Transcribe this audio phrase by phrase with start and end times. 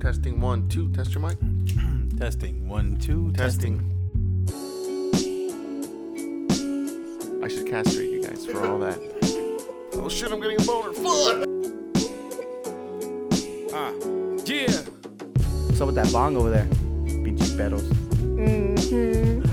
[0.00, 0.90] Testing one, two.
[0.92, 1.36] Test your mic.
[2.18, 3.32] Testing one, two.
[3.32, 3.84] Testing.
[7.44, 8.98] I should castrate you guys for all that.
[9.92, 10.32] Oh shit!
[10.32, 10.94] I'm getting a boner.
[10.94, 11.46] Fuck.
[13.74, 13.92] Ah,
[14.46, 14.72] yeah.
[15.66, 16.66] What's up with that bong over there?
[17.04, 17.84] Pinche pedos.
[18.90, 19.49] Yeah.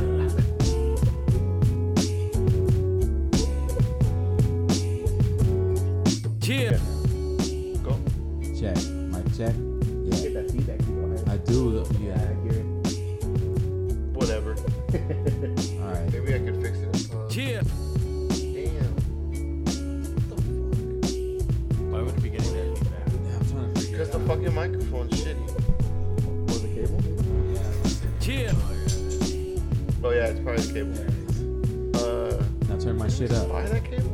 [15.44, 16.12] All right.
[16.12, 17.14] Maybe I could fix it.
[17.14, 17.62] Uh, Yeah.
[17.62, 18.96] Damn.
[20.08, 20.36] What the
[21.92, 23.08] Why would it be getting that feedback?
[23.08, 24.28] Yeah, I'm trying to figure Because it the out.
[24.28, 25.46] fucking microphone's shitty.
[26.48, 27.02] Was the cable?
[28.22, 28.52] Yeah.
[30.04, 30.94] Oh yeah, it's probably the cable.
[30.94, 31.14] There it
[31.96, 32.04] is.
[32.04, 33.50] Uh, Now turn my shit up.
[33.50, 34.14] buy that cable.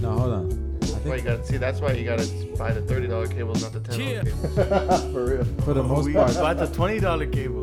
[0.00, 0.78] No, hold on.
[0.82, 1.56] I That's why you think gotta see.
[1.58, 2.26] That's why you gotta
[2.58, 4.22] buy the thirty dollar cables, not the ten dollar Yeah.
[4.24, 5.02] cables.
[5.12, 5.44] For real.
[5.64, 6.34] for the most we part.
[6.34, 7.62] bought the twenty dollar cable.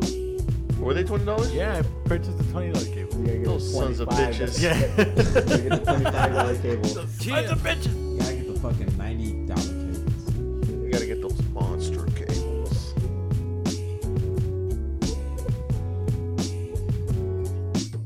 [0.80, 1.52] Were they twenty dollars?
[1.54, 3.18] Yeah, I purchased the twenty dollar cable.
[3.20, 4.60] You gotta get Those sons of 25 bitches.
[4.60, 4.80] You Yeah.
[4.96, 6.84] gotta get the twenty-five dollar cable.
[6.84, 7.94] Sons of bitches.
[8.12, 10.36] You gotta get the fucking ninety dollar cables.
[10.36, 12.94] You gotta get those monster cables.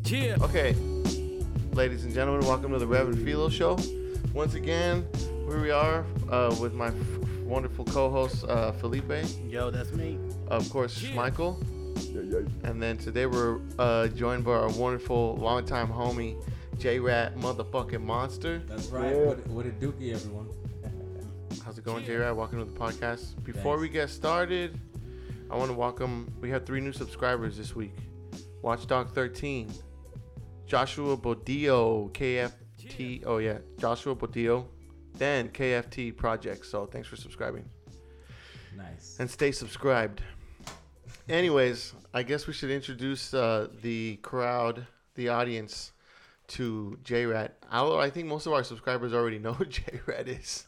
[0.04, 0.36] Yeah.
[0.40, 0.74] Okay,
[1.72, 3.78] ladies and gentlemen, welcome to the Reverend Philo Show.
[4.32, 5.06] Once again,
[5.46, 6.94] here we are uh, with my f-
[7.44, 9.12] wonderful co-host uh, Felipe,
[9.48, 10.18] Yo, that's me.
[10.48, 11.14] of course Yeah.
[11.14, 11.60] Michael,
[12.18, 16.42] and then today we're uh, joined by our wonderful longtime homie
[16.76, 18.60] J Rat motherfucking monster.
[18.66, 19.14] That's right.
[19.14, 19.24] Yeah.
[19.26, 20.48] What, what a dookie, everyone.
[21.64, 22.34] How's it going, J Rat?
[22.34, 23.42] Welcome to the podcast.
[23.44, 23.82] Before Thanks.
[23.82, 24.80] we get started,
[25.48, 26.32] I want to welcome.
[26.40, 27.94] We have three new subscribers this week.
[28.62, 29.70] Watchdog 13,
[30.66, 33.22] Joshua Bodillo, KFT.
[33.26, 34.66] Oh yeah, Joshua Bodillo,
[35.14, 36.66] then KFT Project.
[36.66, 37.64] So thanks for subscribing
[38.76, 39.16] Nice.
[39.20, 40.20] and stay subscribed.
[41.28, 45.92] Anyways, I guess we should introduce uh, the crowd, the audience,
[46.48, 47.54] to J Rat.
[47.70, 50.66] I think most of our subscribers already know who J Rat is.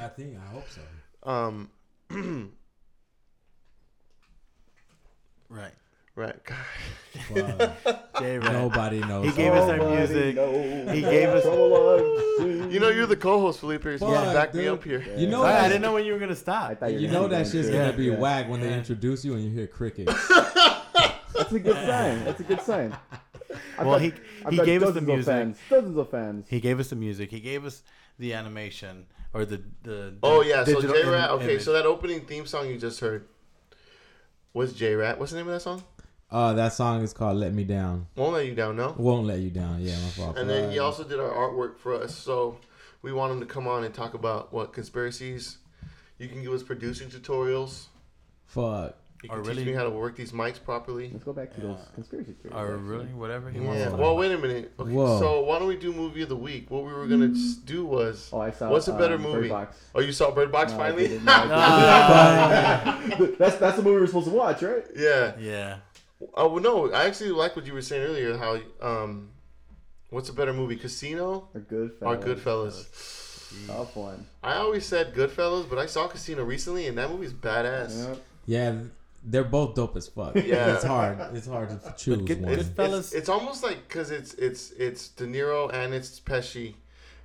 [0.00, 0.38] I think.
[0.38, 1.30] I hope so.
[1.30, 2.52] Um,
[5.50, 5.72] Right.
[6.14, 6.36] right.
[7.30, 7.74] Well,
[8.20, 8.52] J Rat.
[8.52, 9.26] nobody knows.
[9.26, 10.36] He gave us our music.
[10.36, 13.82] knows He gave us- You know you're the co-host, Felipe.
[13.82, 15.02] So you Fuck, back me up here.
[15.16, 16.70] You know Sorry, I didn't know when you were gonna stop.
[16.74, 18.16] thought You know that shit's gonna be Yeah.
[18.18, 20.12] whack when they introduce you and you hear crickets.
[21.50, 22.24] That's a good sign.
[22.24, 22.96] That's a good sign.
[23.78, 24.12] I've Well, got- he
[24.44, 25.32] I've he gave us the dozens of music.
[25.34, 26.46] Fans, dozens of fans.
[26.48, 27.30] He gave us the music.
[27.30, 27.82] He gave us
[28.18, 30.14] the animation or the the.
[30.22, 31.30] Oh yeah, so J Rat.
[31.30, 31.62] Okay, image.
[31.62, 33.26] so that opening theme song you just heard
[34.52, 35.18] was J Rat.
[35.18, 35.82] What's the name of that song?
[36.30, 38.94] Uh, that song is called "Let Me Down." Won't let you down, no.
[38.98, 39.80] Won't let you down.
[39.80, 40.36] Yeah, my fault.
[40.36, 42.14] And then he also did our artwork for us.
[42.14, 42.58] So
[43.00, 45.56] we want him to come on and talk about what conspiracies.
[46.18, 47.86] You can give us producing tutorials.
[48.44, 48.96] Fuck.
[49.22, 51.10] You Or can really- teach me how to work these mics properly.
[51.12, 52.56] Let's go back to those conspiracy theories.
[52.56, 52.82] or actually.
[52.88, 53.80] really whatever he wants.
[53.80, 53.88] Yeah.
[53.90, 54.72] to Well, wait a minute.
[54.78, 55.18] Okay, Whoa.
[55.18, 56.70] so why don't we do movie of the week?
[56.70, 58.30] What we were gonna s- do was.
[58.32, 58.70] Oh, I saw.
[58.70, 59.48] What's a better um, Bird movie?
[59.48, 59.76] Box.
[59.94, 61.18] Oh, you saw Bird Box No, finally?
[61.24, 63.08] No, I about.
[63.18, 63.38] didn't.
[63.40, 64.84] that's that's the movie we're supposed to watch, right?
[64.94, 65.32] yeah.
[65.40, 65.78] yeah.
[66.34, 68.36] Oh well, no, I actually like what you were saying earlier.
[68.36, 69.30] How um,
[70.10, 72.02] what's a better movie, Casino Or Goodfellas.
[72.02, 73.66] or Goodfellas?
[73.66, 74.26] Tough one.
[74.42, 78.08] I always said Goodfellas, but I saw Casino recently, and that movie's badass.
[78.08, 78.24] Yep.
[78.46, 78.74] Yeah,
[79.24, 80.34] they're both dope as fuck.
[80.36, 80.74] Yeah.
[80.74, 81.18] it's hard.
[81.34, 82.54] It's hard to choose good- one.
[82.54, 86.74] good- It's, it's, it's almost like because it's it's it's De Niro and it's Pesci,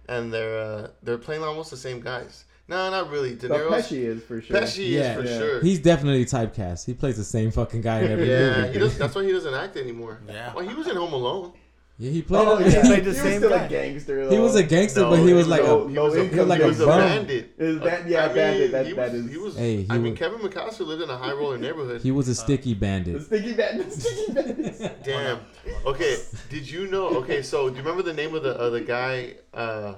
[0.07, 2.45] and they're uh, they're playing almost the same guys.
[2.67, 3.35] No, not really.
[3.35, 3.69] De Niro.
[3.69, 4.55] Niro's Pesci is for sure.
[4.57, 5.17] Pesci Yeah.
[5.17, 5.37] is for Yeah.
[5.37, 5.61] sure.
[5.61, 6.85] He's definitely typecast.
[6.85, 8.73] He plays the same fucking guy in every yeah, movie.
[8.73, 10.21] he does, that's why he doesn't act anymore.
[10.27, 10.53] Yeah.
[10.53, 11.53] Well, he was in Home Alone.
[11.99, 12.47] Yeah, he played.
[12.47, 12.81] Oh, he, yeah.
[12.81, 13.65] played the he same was still guy.
[13.65, 14.29] a gangster.
[14.31, 15.73] he was a gangster, No, but he was he like was a.
[15.75, 16.99] a- he was a- he was like He a was a bum.
[16.99, 17.53] bandit.
[17.57, 18.71] Is that yeah, I mean, bandit?
[18.71, 19.31] That he that was, is.
[19.31, 19.55] He was.
[19.57, 22.01] Hey, he I mean, Kevin McAllister lived in a high roller neighborhood.
[22.01, 23.21] He was a Uh, sticky the bandit.
[23.21, 23.93] sticky bandit.
[23.93, 25.03] Sticky bandit.
[25.03, 25.39] Damn.
[25.85, 26.17] Okay.
[26.49, 27.09] Did you know?
[27.17, 29.35] Okay, so do you remember the name of the uh, the guy?
[29.53, 29.95] Uh,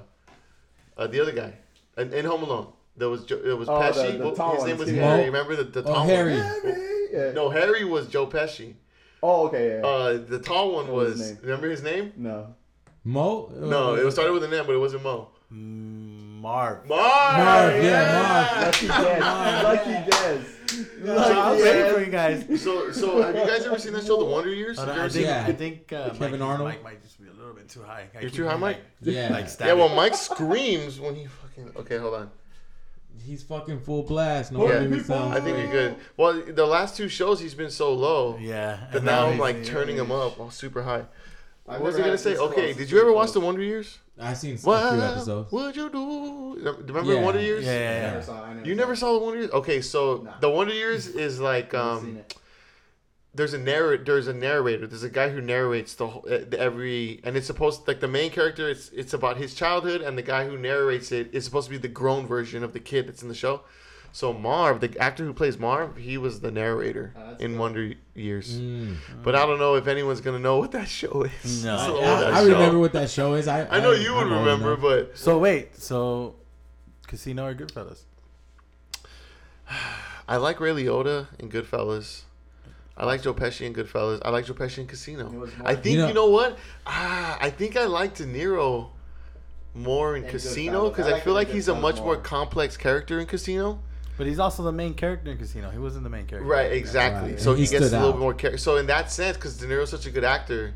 [0.98, 1.54] uh, the other guy
[1.96, 2.72] in, in Home Alone.
[2.98, 4.18] There was Jo- it was Oh, Pesci.
[4.18, 5.24] the What- tall his name was Harry.
[5.24, 6.36] Remember the, the Oh, tall Harry.
[6.36, 7.32] Harry, yeah.
[7.32, 8.74] No, Harry was Joe Pesci.
[9.22, 9.78] Oh, okay.
[9.80, 9.86] Yeah.
[9.86, 11.20] Uh, the tall one What was was.
[11.20, 11.38] his name?
[11.42, 12.12] Remember his name?
[12.16, 12.54] no.
[13.04, 13.52] Mo?
[13.54, 15.28] No, it was started with an M, but it wasn't Mo.
[15.52, 16.84] Mm, Marv.
[16.88, 17.38] Marv.
[17.38, 19.62] Marv, yeah, Lucky guess.
[19.62, 20.46] Lucky guess.
[21.08, 21.92] I was Lucky waiting guess.
[21.94, 22.60] for you guys.
[22.62, 24.76] So, so have you guys ever seen that show, The Wonder Years?
[24.78, 25.44] Hold Have you I ever think, seen- Yeah.
[25.46, 26.68] I think uh, Kevin Mike, Arnold?
[26.68, 28.06] Mike might just be a little bit too high.
[28.12, 28.78] I You're keep too high, hearing, Mike?
[29.02, 29.22] Yeah.
[29.22, 29.76] Like, like Yeah, static.
[29.76, 31.70] well, Mike screams when he fucking.
[31.76, 32.30] Okay, hold on.
[33.24, 34.52] He's fucking full blast.
[34.52, 34.86] No Yeah.
[34.86, 35.96] he sounds I think you're good.
[36.16, 38.86] Well, the last two shows he's been so low yeah.
[38.92, 41.04] that and now I'm he's- like turning him up, all super high.
[41.64, 42.36] What was I gonna say?
[42.36, 43.98] Okay, did you ever watch the Wonder Years?
[44.18, 45.50] I seen a few What episodes.
[45.52, 46.70] would you do?
[46.86, 47.22] Remember Yeah.
[47.22, 47.64] Wonder Years?
[47.64, 48.10] Yeah, yeah, yeah.
[48.12, 49.50] Never saw it, I You never saw the Wonder Years?
[49.50, 50.38] Okay, so Nah.
[50.40, 52.18] the Wonder Years is like Never um.
[53.36, 53.52] Seen it.
[53.52, 56.58] there's a narr- there's a narrator there's a guy who narrates the, whole, uh, the
[56.58, 60.22] every and it's supposed like the main character it's it's about his childhood and the
[60.22, 63.22] guy who narrates it is supposed to be the grown version of the kid that's
[63.22, 63.60] in the show
[64.12, 67.60] so marv the actor who plays marv he was the narrator Oh, in cool.
[67.60, 68.96] wonder years Mm.
[69.22, 71.76] but i don't know if anyone's gonna know what that show is No.
[71.86, 73.46] So, I, that I show- remember what that show is.
[73.48, 74.80] I i know you would I'm remember enough.
[74.82, 76.36] but So wait, so
[77.06, 78.04] Casino or Goodfellas?
[80.28, 82.22] i like ray liotta in goodfellas
[82.96, 84.20] I like Joe Pesci in Goodfellas.
[84.24, 85.26] I like Joe Pesci in Casino.
[85.26, 86.58] It was more- I think You you know- know, what?
[86.86, 88.88] Ah, I think I like De Niro
[89.74, 92.16] more in In Casino because I I, feel like he's a much more more.
[92.16, 93.80] complex character in Casino.
[94.16, 95.68] But he's also the main character in Casino.
[95.68, 96.48] He wasn't the main character.
[96.48, 97.32] Right, exactly.
[97.32, 98.12] Right, So he, he gets a little out.
[98.12, 98.56] bit more character.
[98.56, 100.72] So in that sense, because De Niro's such a good actor,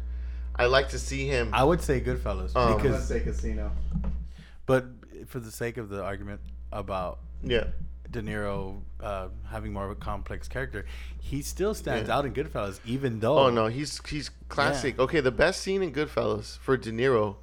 [0.54, 1.48] I like to see him.
[1.54, 3.72] I would say Goodfellas Um, I'm gonna say Casino.
[4.66, 4.84] but
[5.26, 7.64] for the sake of the argument about yeah,
[8.10, 10.84] De Niro uh, having more of a complex character,
[11.20, 12.16] he still stands Yeah.
[12.16, 13.38] out in Goodfellas, even though.
[13.38, 14.98] Oh no, he's he's classic.
[14.98, 17.36] Okay, the best scene in Goodfellas for De Niro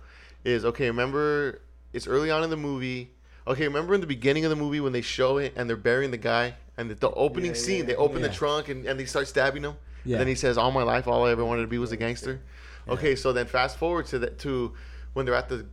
[0.44, 0.88] is okay.
[0.88, 1.62] Remember,
[1.94, 3.12] it's early on in the movie.
[3.48, 6.12] Okay, remember in the beginning of the movie when they show it and they're burying
[6.12, 9.00] the guy and the, the opening Yeah, scene, yeah, they open the trunk and, and
[9.00, 9.76] they start stabbing him.
[10.04, 10.16] Yeah.
[10.16, 11.98] And then he says, "All my life, all I ever wanted to be was a
[11.98, 12.42] gangster."
[12.90, 14.74] Okay, so then fast forward to that to
[15.14, 15.66] when they're at the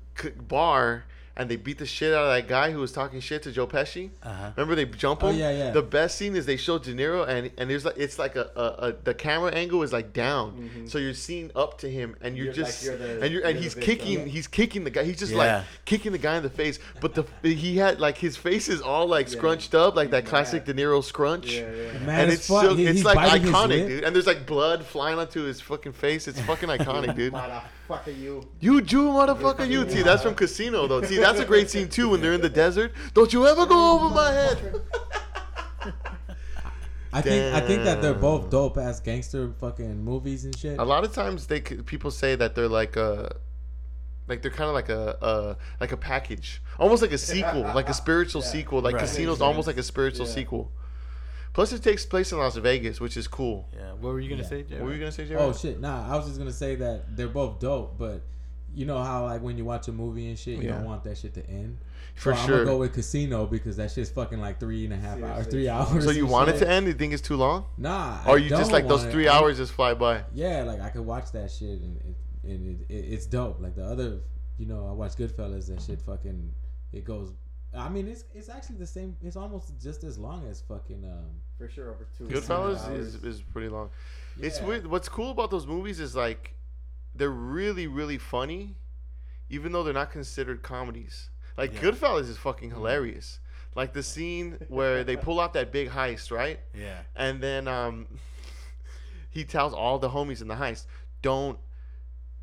[0.48, 1.04] bar
[1.36, 3.66] and they beat the shit out of that guy who was talking shit to Joe
[3.66, 4.10] Pesci.
[4.22, 4.50] Uh-huh.
[4.56, 5.36] Remember they jump Oh, him?
[5.36, 5.70] yeah, yeah.
[5.72, 8.50] The best scene is they show De Niro and and there's like it's like a,
[8.54, 12.36] a, a the camera angle is like down, so you're seeing up to him and
[12.36, 12.56] you're, Mm-hmm.
[12.56, 15.02] You're like- just you're the- and you're and you're he's kicking he's kicking the guy
[15.04, 15.38] he's just Yeah.
[15.38, 18.80] like kicking the guy in the face, but the he had like his face is
[18.80, 21.52] all like scrunched up like that classic De Niro scrunch.
[21.52, 21.98] Yeah, yeah.
[22.00, 24.04] Man, And it's still, He- it's like iconic, dude.
[24.04, 26.28] And there's like blood flying onto his fucking face.
[26.28, 27.32] It's fucking iconic, dude.
[27.88, 28.48] Motherfucker, you.
[28.60, 29.88] You Jew motherfucker, you.
[29.90, 31.02] See, that's from Casino though.
[31.02, 32.92] See, that's a great scene too when they're in the desert.
[33.12, 34.82] Don't you ever go over my head.
[37.12, 40.78] I think I think that they're both dope ass gangster fucking movies and shit.
[40.78, 43.36] A lot of times they c- people say that they're like a
[44.26, 47.88] like they're kind of like a, a like a package, almost like a sequel, like
[47.88, 48.48] a spiritual Yeah.
[48.48, 48.80] sequel.
[48.80, 49.02] Like Right.
[49.02, 50.32] Casino's almost like a spiritual Yeah.
[50.32, 50.72] sequel.
[51.54, 53.66] Plus, it takes place in Las Vegas, which is cool.
[53.72, 53.92] Yeah.
[53.92, 54.48] What were you gonna Yeah.
[54.48, 54.74] say, Jay?
[54.76, 55.40] What were you gonna say, Jerry?
[55.40, 55.80] Oh shit!
[55.80, 58.20] Nah, I was just gonna say that they're both dope, but
[58.74, 60.72] you know how like when you watch a movie and shit, you Yeah.
[60.78, 61.78] don't want that shit to end.
[62.16, 62.56] For so I'm sure.
[62.58, 65.68] gonna go with Casino because that shit's fucking like three and a half hours, three
[65.68, 66.04] hours.
[66.04, 66.62] So you and want it shit.
[66.62, 66.86] to end?
[66.88, 67.66] You think it's too long?
[67.78, 68.20] Nah.
[68.26, 69.12] Or I you just don't like those want it.
[69.12, 70.24] three I- hours just fly by?
[70.34, 72.16] Yeah, like I could watch that shit and it,
[72.50, 73.60] and it, it, it's dope.
[73.60, 74.18] Like the other,
[74.58, 75.68] you know, I watch Goodfellas.
[75.68, 76.52] That shit fucking
[76.92, 77.32] it goes.
[77.76, 79.16] I mean, it's it's actually the same.
[79.22, 81.30] It's almost just as long as fucking um.
[81.58, 82.24] For sure, over two.
[82.24, 83.14] Goodfellas hours.
[83.14, 83.90] is, is pretty long.
[84.40, 84.86] It's weird.
[84.86, 86.54] What's cool about those movies is like
[87.14, 88.74] they're really really funny,
[89.48, 91.30] even though they're not considered comedies.
[91.56, 91.80] Like Yeah.
[91.90, 93.38] Goodfellas is fucking hilarious.
[93.76, 96.60] Like the scene where they pull out that big heist, right?
[96.78, 96.98] Yeah.
[97.16, 98.06] And then um,
[99.30, 100.86] he tells all the homies in the heist,
[101.22, 101.58] "Don't,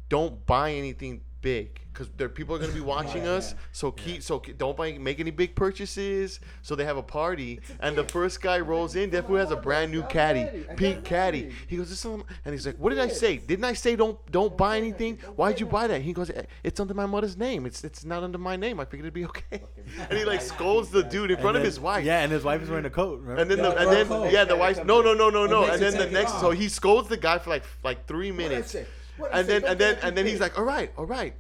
[0.10, 3.52] don't buy anything big, because there people are gonna be watching Yeah, us.
[3.52, 3.58] yeah.
[3.72, 6.40] So keep, so ke- don't buy, make any big purchases.
[6.62, 9.10] So they have a party, and the first guy rolls in.
[9.12, 10.66] That who has a brand new I'm caddy, ready.
[10.78, 11.44] Pink caddy.
[11.44, 11.56] ready.
[11.68, 13.38] He goes, "This is," and he's like, "What did I say?
[13.38, 15.18] Didn't I say don't, don't buy anything?
[15.36, 17.66] Why'd you buy that?" He goes, "Eh, "It's under my mother's name.
[17.66, 18.80] It's, it's not under my name.
[18.80, 19.62] I figured it'd be okay."
[20.10, 22.06] And he like scolds the dude in front of his wife.
[22.06, 23.20] Yeah, and his wife is wearing a coat.
[23.22, 23.42] Remember?
[23.42, 24.86] And then, Yeah, the, and then yeah, the wife.
[24.86, 25.66] No, no, no, no, no.
[25.66, 26.42] And then the next, off.
[26.42, 28.74] so he scolds the guy for like like three minutes.
[28.74, 29.01] What'd I
[29.32, 31.34] and then and then and then he's like, all right, all right,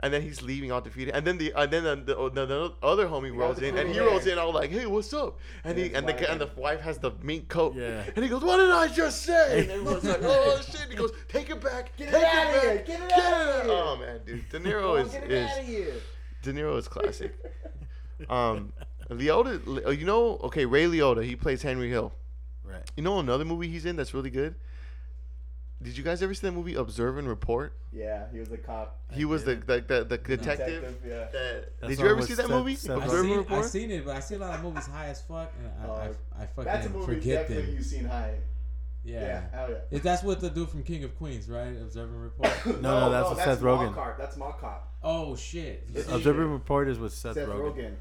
[0.00, 1.14] and then he's leaving all defeated.
[1.14, 3.98] And then the and then the, the, the, the other homie rolls in, and he
[4.00, 5.38] rolls in all like, hey, what's up?
[5.64, 6.26] And he and the wife.
[6.28, 8.04] and the wife has the mink coat, Yeah.
[8.14, 9.60] and he goes, what did I just say?
[9.62, 10.82] And everyone's like, oh shit.
[10.82, 13.62] And he goes, take it back, Get it take outta back, here, get it outta
[13.64, 16.02] here." Oh man, dude, De Niro Oh, is get it is.
[16.42, 17.34] De Niro is classic.
[18.28, 18.72] Um,
[19.10, 22.12] Liotta, you know, okay, Ray Liotta, he plays Henry Hill.
[22.64, 22.82] Right.
[22.96, 24.56] You know another movie he's in that's really good?
[25.80, 27.72] Did you guys ever see that movie Observe and Report?
[27.92, 28.98] Yeah, he was a cop.
[29.12, 30.82] He was the, the, the, the detective.
[30.82, 31.26] Detective, yeah.
[31.80, 32.74] that- did you ever see that Seth- movie?
[32.74, 33.04] Seth I Rogen.
[33.04, 33.64] Observe and seen, I Report?
[33.66, 35.92] seen it, but I see a lot of movies high as fuck, and I, Oh,
[35.92, 37.68] I, I That's a fucking movie forget them.
[37.72, 38.34] you've seen high.
[39.04, 39.20] Yeah.
[39.20, 39.76] Yeah, hell yeah.
[39.96, 41.68] Is that's what the dude from King of Queens, right?
[41.80, 42.50] Observe and Report.
[42.82, 43.94] No, no, that's with Seth Mall Rogen.
[43.94, 44.18] Cop.
[44.18, 44.92] That's Mall Cop.
[45.04, 45.84] oh shit.
[45.94, 47.74] It's- Observer Report is with Seth, Seth Rogen.
[47.76, 47.94] Rogen.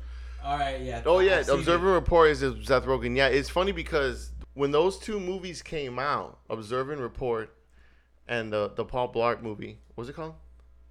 [0.43, 1.03] All right, yeah.
[1.05, 3.15] Oh yeah, I've Observe and Report is is Seth Rogen.
[3.15, 7.53] Yeah, it's funny because when those two movies came out, Observe and Report,
[8.27, 10.35] and the the Paul Blart movie, what's it called?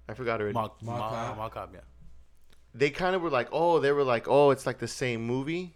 [0.09, 0.53] I forgot already.
[0.53, 1.37] Mock, Mock mock, Cop.
[1.37, 1.79] mock Cop, yeah.
[2.73, 5.75] they kind of were like, oh, they were like, oh, it's like the same movie,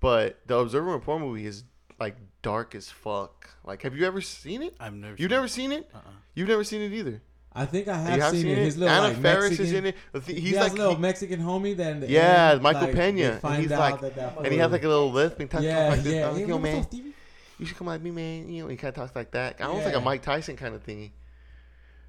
[0.00, 1.64] but the Observe and Report movie is
[2.00, 3.48] like dark as fuck.
[3.64, 4.74] Like, have you ever seen it?
[4.80, 5.12] I've never.
[5.16, 5.48] You've seen never it.
[5.50, 5.90] seen it?
[5.94, 6.00] Uh-uh.
[6.34, 7.22] You've never seen it either.
[7.52, 8.58] I think I have, have seen, seen it.
[8.58, 8.64] it.
[8.64, 9.96] His little Anna like Faris Mexican, is in it.
[10.12, 11.76] He's He's he has like a little he- Mexican homie.
[11.76, 14.84] Then Yeah, end, Michael like, Peña, and he's like- that that and he has like
[14.84, 16.14] a little lisp and talks yeah, like this.
[16.14, 16.28] yeah.
[16.28, 17.14] I'm like, Hey, Yo, man, up, Stevie?
[17.58, 18.48] You should come like me, man.
[18.48, 19.56] You know, he kind of talks like that.
[19.60, 20.00] I almost like Yeah.
[20.00, 21.10] a Mike Tyson kind of thingy.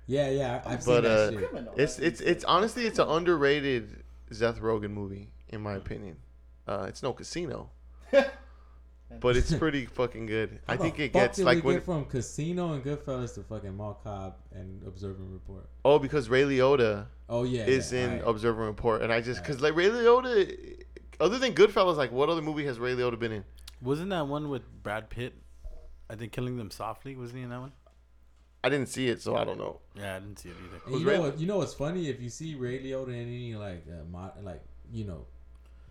[0.07, 0.61] Yeah, yeah.
[0.65, 1.67] I've But seen that uh, shit.
[1.77, 6.17] It's it's it's honestly it's an underrated Seth Rogen movie in my opinion.
[6.67, 7.69] Uh, it's no casino,
[8.11, 10.59] but it's pretty fucking good.
[10.67, 14.39] I think it gets like when get from Casino and Goodfellas to fucking Mall Cop
[14.53, 15.67] and Observe and Report.
[15.83, 18.27] oh because Ray Liotta Oh yeah, is yeah, in alright.
[18.27, 20.83] Observe and Report, and I just because like Ray Liotta,
[21.19, 23.43] other than Goodfellas, like what other movie has Ray Liotta been in?
[23.81, 25.33] Wasn't that one with Brad Pitt?
[26.09, 27.15] I think Killing Them Softly.
[27.15, 27.71] Wasn't he in that one?
[28.63, 29.79] I didn't see it, so I don't know.
[29.95, 30.81] Yeah, I didn't see it either.
[30.87, 31.39] And you know what?
[31.39, 32.09] You know what's funny?
[32.09, 35.25] If you see Ray Liotta in any like uh, mod, like you know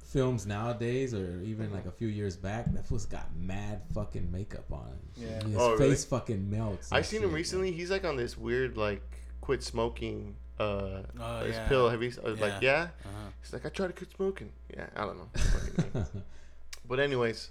[0.04, 4.70] films nowadays, or even like a few years back, that fool's got mad fucking makeup
[4.70, 4.98] on.
[5.16, 5.42] Yeah.
[5.44, 6.92] His Oh, face fucking melts.
[6.92, 7.36] I and seen him shit.
[7.36, 7.72] recently.
[7.72, 9.02] He's like on this weird like
[9.40, 11.68] quit smoking uh Oh, this yeah.
[11.68, 11.88] pill.
[11.88, 12.88] Have you uh, like yeah?
[13.04, 13.30] Uh-huh.
[13.40, 14.52] He's like I tried to quit smoking.
[14.76, 16.04] Yeah, I don't know.
[16.86, 17.50] But anyways,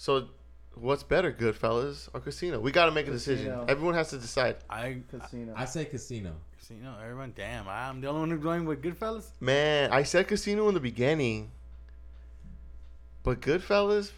[0.00, 0.28] so
[0.76, 2.58] what's better, Goodfellas or Casino?
[2.58, 3.48] We got to make a decision.
[3.48, 3.66] Casino.
[3.68, 4.56] Everyone has to decide.
[4.70, 5.52] I Casino.
[5.54, 6.32] I say Casino.
[6.58, 6.96] Casino.
[7.02, 9.26] Everyone, damn, I'm the only one who's going with Goodfellas.
[9.40, 11.50] Man, I said Casino in the beginning,
[13.24, 14.12] but Goodfellas,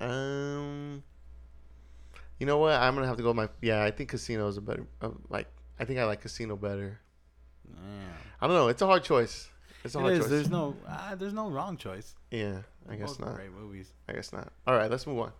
[0.00, 0.10] man.
[0.10, 1.02] Um,
[2.38, 2.74] you know what?
[2.74, 3.82] I'm gonna have to go with my yeah.
[3.82, 4.86] I think Casino is a better.
[5.00, 5.46] Uh, like
[5.80, 7.00] I think I like Casino better.
[7.72, 7.80] Yeah.
[8.42, 8.68] I don't know.
[8.68, 9.48] It's a hard choice.
[9.84, 10.18] It's a It hard is.
[10.20, 10.30] choice.
[10.30, 12.14] There's no, uh, there's no wrong choice.
[12.30, 13.34] yeah, I guess Both not.
[13.36, 13.92] Great movies.
[14.08, 14.50] I guess not.
[14.66, 15.32] All right, let's move on.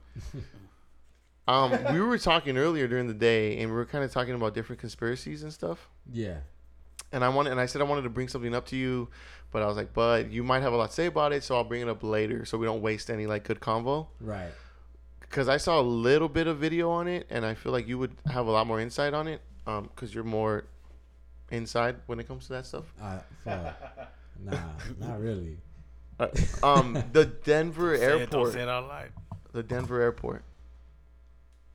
[1.48, 4.54] um, we were talking earlier during the day, and we were kind of talking about
[4.54, 5.88] different conspiracies and stuff.
[6.12, 6.38] Yeah.
[7.12, 9.08] And I wanted, and I said I wanted to bring something up to you,
[9.52, 11.56] but I was like, but you might have a lot to say about it, so
[11.56, 14.08] I'll bring it up later, so we don't waste any like good convo.
[14.20, 14.50] Right.
[15.20, 17.98] Because I saw a little bit of video on it, and I feel like you
[17.98, 20.64] would have a lot more insight on it, um, because you're more
[21.50, 22.84] inside when it comes to that stuff.
[23.00, 24.10] Uh, fuck.
[24.42, 24.58] nah,
[25.00, 25.56] not really.
[26.18, 26.28] Uh,
[26.62, 29.08] um, the Denver Say it, don't airport, say it out loud.
[29.52, 30.44] the Denver airport,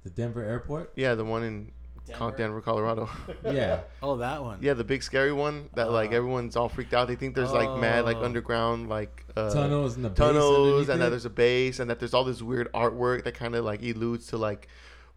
[0.04, 0.92] The Denver airport.
[0.96, 1.72] yeah, the one in
[2.08, 3.10] Denver, Denver Colorado.
[3.46, 3.82] Yeah.
[4.02, 4.60] Oh, that one.
[4.62, 7.08] Yeah, the big scary one that like Uh, everyone's all freaked out.
[7.08, 8.24] They think there's like mad like Oh.
[8.24, 11.10] underground like uh, tunnels and the tunnels, underneath and that it.
[11.12, 14.28] there's a base, and that there's all this weird artwork that kind of like eludes
[14.28, 14.68] to like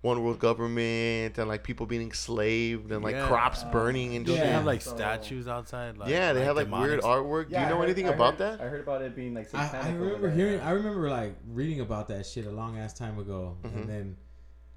[0.03, 3.27] one world government and like people being enslaved and like Yeah.
[3.29, 4.45] crops burning and Don't shit.
[4.45, 4.67] they have Yeah.
[4.67, 5.97] like So- statues outside?
[5.97, 7.49] Like, yeah, they have like weird demonic- artwork.
[7.49, 8.61] Do you I know heard- anything I about that?
[8.61, 9.87] I heard about it being like I, satanic.
[9.87, 10.61] I over remember there, hearing.
[10.61, 13.75] I remember like reading about that shit a long ass time ago, Mhm.
[13.77, 14.17] and then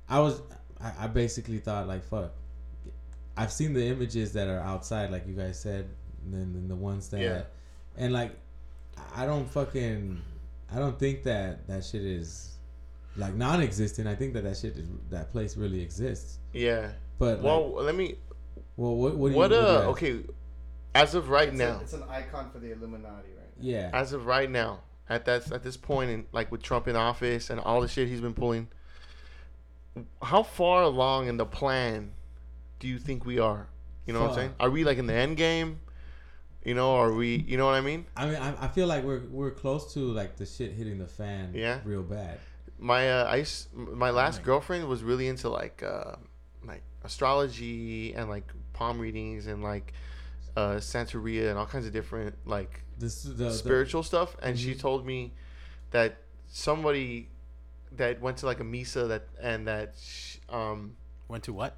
[0.07, 0.41] I was.
[0.79, 2.31] I, I basically thought like, fuck.
[3.37, 5.89] I've seen the images that are outside, like you guys said,
[6.23, 7.41] and then, then the ones that, Yeah.
[7.97, 8.31] and like,
[9.13, 10.21] I don't fucking,
[10.73, 12.54] I don't think that that shit is
[13.17, 14.07] like non-existent.
[14.07, 16.39] I think that that shit is that place really exists.
[16.53, 16.91] Yeah.
[17.17, 18.15] But Well, like, let me.
[18.77, 19.79] well, what what do you What what do you uh?
[19.81, 19.89] have?
[19.91, 20.19] Okay,
[20.93, 23.49] as of right It's, now, a, it's an icon for the Illuminati, right?
[23.59, 23.89] Yeah.
[23.93, 27.49] as of right now, at that at this point in like with Trump in office
[27.49, 28.67] and all the shit he's been pulling,
[30.21, 32.11] how far along in the plan
[32.79, 33.67] do you think we are?
[34.05, 34.53] You know what I'm saying?
[34.59, 35.79] Are we like in the end game?
[36.63, 37.37] You know, are we?
[37.47, 38.05] You know what I mean?
[38.17, 41.07] I mean, I, I feel like we're we're close to like the shit hitting the
[41.07, 41.51] fan.
[41.53, 41.79] Yeah.
[41.85, 42.39] Real bad.
[42.77, 44.45] My uh, I s- my last Right.
[44.45, 46.15] girlfriend was really into like uh,
[46.65, 49.93] like astrology and like palm readings and like
[50.57, 54.73] uh, Santeria and all kinds of different like This the, the spiritual stuff, and she
[54.73, 54.79] Mhm.
[54.79, 55.33] told me
[55.91, 56.17] that
[56.47, 57.29] somebody
[57.93, 60.95] that went to like a misa that and that sh- um
[61.27, 61.75] Went to what?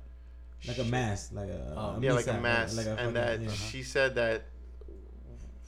[0.67, 1.99] like a mass, like a, Oh.
[2.01, 3.51] yeah like a mass like a and fucking- that yeah.
[3.51, 4.43] she said that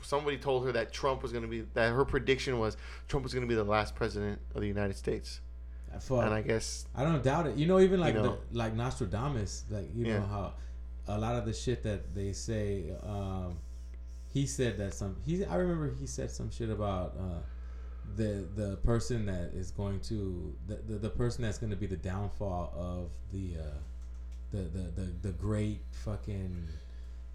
[0.09, 2.75] somebody told her that Trump was going to be that her prediction was
[3.07, 5.39] Trump was going to be the last president of the United States
[6.01, 6.25] Fuck.
[6.25, 7.55] and I guess I don't doubt it.
[7.55, 8.23] You know, even like know.
[8.51, 10.19] the, like Nostradamus, like you Yeah.
[10.19, 10.53] know how
[11.07, 12.91] a lot of the shit that they say.
[13.03, 13.59] Um,
[14.31, 15.15] he said that some.
[15.25, 17.39] He I remember he said some shit about uh,
[18.15, 21.87] the the person that is going to the, the, the person that's going to be
[21.87, 23.63] the downfall of the uh,
[24.51, 26.67] the, the the the great fucking.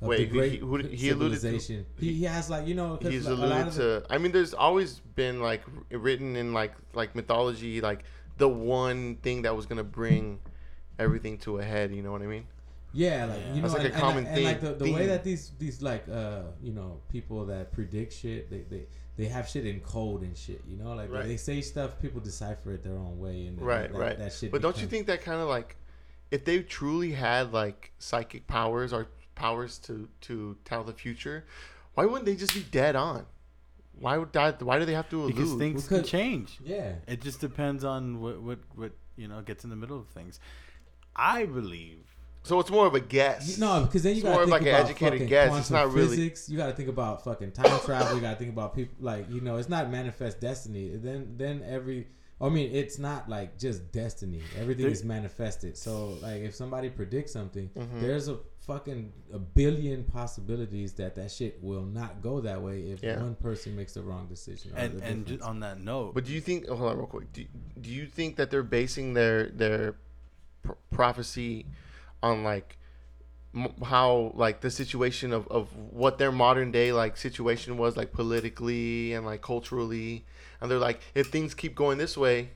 [0.05, 2.67] Of Wait, the who- great he- who did- he alluded to- he, he has like
[2.67, 5.41] you know he's like, a lot alluded of the- to I mean there's always been
[5.41, 8.05] like written in like like mythology like
[8.39, 10.41] the one thing that was going to bring
[10.99, 12.47] everything to a head, you know what I mean?
[12.93, 14.93] Yeah, like you know, That's like a and, and- common and, like theme- the, the
[14.93, 19.25] way that these these like uh you know people that predict shit, they they, they
[19.27, 20.63] have shit in code and shit.
[20.69, 21.25] You know, like Right.
[21.27, 24.19] they say stuff, people decipher it their own way, and Right, that, right.
[24.19, 24.51] That shit.
[24.53, 25.77] But don't you think that kind of like,
[26.31, 31.45] if they truly had like psychic powers or powers to to tell the future,
[31.95, 33.27] why wouldn't they just be dead on?
[33.99, 34.63] Why would that?
[34.63, 35.35] Why do they have to allude?
[35.37, 36.59] Because things can change.
[36.65, 36.95] Yeah.
[37.07, 40.41] It just depends on what what what you know gets in the middle of things.
[41.17, 42.01] I believe
[42.43, 43.57] So it's more of a guess.
[43.57, 45.47] You- No, because then you It's gotta more think like an about educated fucking guess.
[45.49, 46.49] quantum It's not really- physics.
[46.51, 48.15] You got to think about fucking time travel.
[48.17, 49.57] You got to think about people like you know.
[49.57, 50.91] It's not manifest destiny.
[50.97, 52.09] Then then every.
[52.41, 54.43] I mean, it's not like just destiny.
[54.59, 55.79] Everything There- is manifested.
[55.79, 58.01] So like, if somebody predicts something, Mhm.
[58.01, 63.03] there's a fucking a billion possibilities that that shit will not go that way if
[63.03, 63.21] Yeah.
[63.21, 64.73] one person makes the wrong decision.
[64.75, 65.43] And and difference.
[65.43, 66.67] on that note, But do you think?
[66.69, 67.33] Hold on, real quick.
[67.33, 67.45] Do,
[67.81, 69.95] do you think that they're basing their their
[70.63, 71.67] pr- prophecy
[72.23, 72.79] on like
[73.55, 78.13] m- how like the situation of, of what their modern day like situation was like
[78.13, 80.25] politically and like culturally,
[80.61, 82.51] and they're like, if things keep going this way,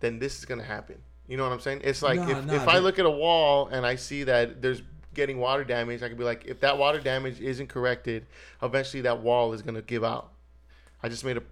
[0.00, 0.96] then this is gonna happen.
[1.26, 1.80] You know what I'm saying?
[1.82, 4.62] It's like Nah, if, nah, if I look at a wall and I see that
[4.62, 4.82] there's
[5.16, 8.26] getting water damage, I could be like, if that water damage isn't corrected,
[8.62, 10.30] eventually that wall is gonna give out.
[11.02, 11.42] I just made a,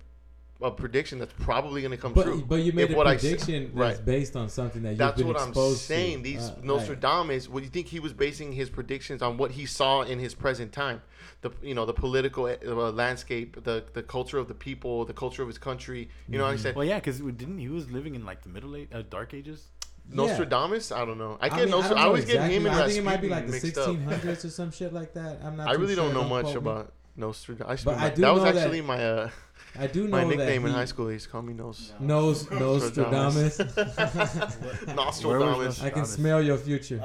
[0.63, 2.45] a prediction that's probably gonna come But, true.
[2.47, 3.89] but you made If a what I say- prediction right.
[3.89, 6.19] that's based on something that you've That's been what I'm saying.
[6.19, 6.23] to.
[6.23, 9.37] These Uh, like- Nostradamus, what do you think he was basing his predictions on?
[9.39, 11.03] What he saw in his present time,
[11.41, 15.43] the you know the political uh, landscape, the the culture of the people, the culture
[15.43, 16.09] of his country.
[16.29, 16.77] You know what I said?
[16.77, 19.69] well, yeah, because didn't he was living in like the Middle Age, uh, Dark Ages?
[20.11, 20.17] Yeah.
[20.17, 20.93] Nostradamus?
[20.93, 21.39] I don't know.
[21.41, 23.21] I get mean, Nostra- don't I, know always get him and I think it might
[23.23, 23.89] be like the mixed up.
[23.89, 25.41] 1600s or some shit like that.
[25.43, 25.69] I'm not.
[25.69, 26.23] I too really don't sure.
[26.23, 26.71] know much quote me.
[26.71, 27.85] about Nostradamus.
[27.85, 29.31] But I do that was know that- actually my uh,
[29.79, 31.07] I do know my that nickname in high school.
[31.07, 31.93] They used to call me Nos.
[31.99, 33.59] knows Nostradamus.
[34.95, 35.83] Nostradamus.
[35.83, 36.99] I can smell your future.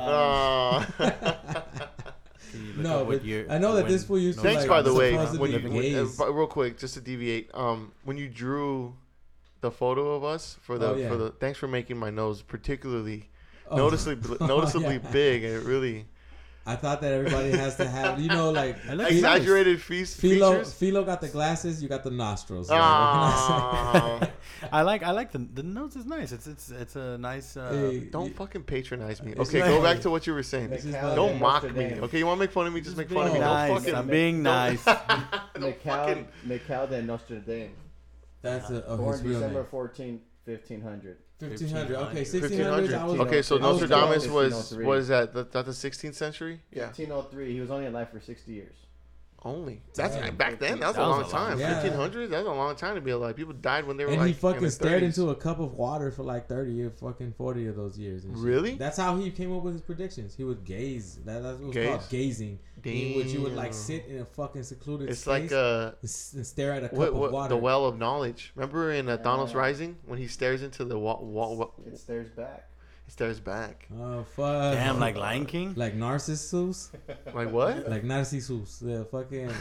[2.51, 4.70] Can you look No, but year- I know that this fool used to, Thanks, like,
[4.70, 5.12] by the way.
[5.12, 5.51] supposedly When
[5.84, 8.96] you, when, uh, real quick, just to deviate, um, when you drew
[9.62, 11.10] the photo of us for the Oh, yeah.
[11.10, 13.30] for the, thanks for making my nose particularly
[13.72, 13.75] Oh.
[13.78, 15.12] noticeably noticeably Yeah.
[15.12, 16.06] big, and it really
[16.66, 20.51] I thought that everybody has to have, you know, like exaggerated fe- Philo.
[20.51, 20.74] features.
[20.74, 21.82] Philo got the glasses.
[21.82, 22.70] You got the nostrils.
[22.70, 24.30] like, Ah,
[24.72, 26.32] I like I like the the nose is nice.
[26.32, 27.58] It's it's it's a nice.
[27.58, 29.34] Uh, Hey, don't y- fucking patronize me.
[29.36, 30.70] Okay, like- go back to what you were saying.
[30.70, 31.70] This is Cal like- Don't mock me.
[31.70, 32.04] Nostradamus.
[32.04, 32.82] Okay, you want to make fun of me?
[32.82, 33.39] Just make fun of me.
[33.39, 33.80] being Don't nice.
[33.80, 33.96] fucking.
[33.96, 34.84] I'm being nice.
[34.86, 36.28] don't Mikhail, fucking.
[36.46, 37.72] Mikhail de Nostradamus.
[38.41, 39.67] That's a, oh, Born his real December name.
[39.69, 41.17] 14, 1500.
[41.39, 41.96] 1500.
[41.96, 42.89] Okay, 1500.
[42.89, 42.98] 1600s.
[42.98, 44.85] I was, Okay, so I was Nostradamus born was 1503.
[44.85, 45.33] what is that?
[45.33, 46.61] That, that the 16th century?
[46.72, 46.83] Yeah.
[46.87, 47.53] 1503.
[47.53, 48.75] He was only alive for 60 years.
[49.46, 49.81] Only.
[49.96, 50.35] That's Damn.
[50.35, 50.81] back then.
[50.81, 51.50] That's That a was a long time.
[51.51, 51.59] time.
[51.59, 51.81] Yeah.
[51.81, 52.29] 1500s.
[52.29, 53.37] That's a long time to be alive.
[53.37, 54.27] People died when they were and like.
[54.27, 55.05] he in fucking their stared 30s.
[55.05, 58.25] into a cup of water for like 30 or fucking 40 of those years.
[58.25, 58.44] And shit.
[58.46, 58.74] Really?
[58.75, 60.35] That's how he came up with his predictions.
[60.35, 61.20] He would gaze.
[61.24, 61.87] That, that's what it's Gaze?
[61.87, 62.59] called gazing.
[62.83, 66.46] In which you would like sit in a fucking secluded It's space like uh, and
[66.46, 67.50] stare at a cup what, of water.
[67.50, 68.51] the well of knowledge.
[68.55, 72.29] Remember in uh, Donald's Rising when he stares into the wall, wall, wall It stares
[72.29, 72.70] back.
[73.05, 73.87] he stares back.
[74.00, 74.74] Oh fuck!
[74.74, 75.74] Damn, like Lion King.
[75.75, 76.92] like Narcissus,
[77.33, 77.89] Like what?
[77.89, 78.79] like Narcissus.
[78.79, 79.51] The fucking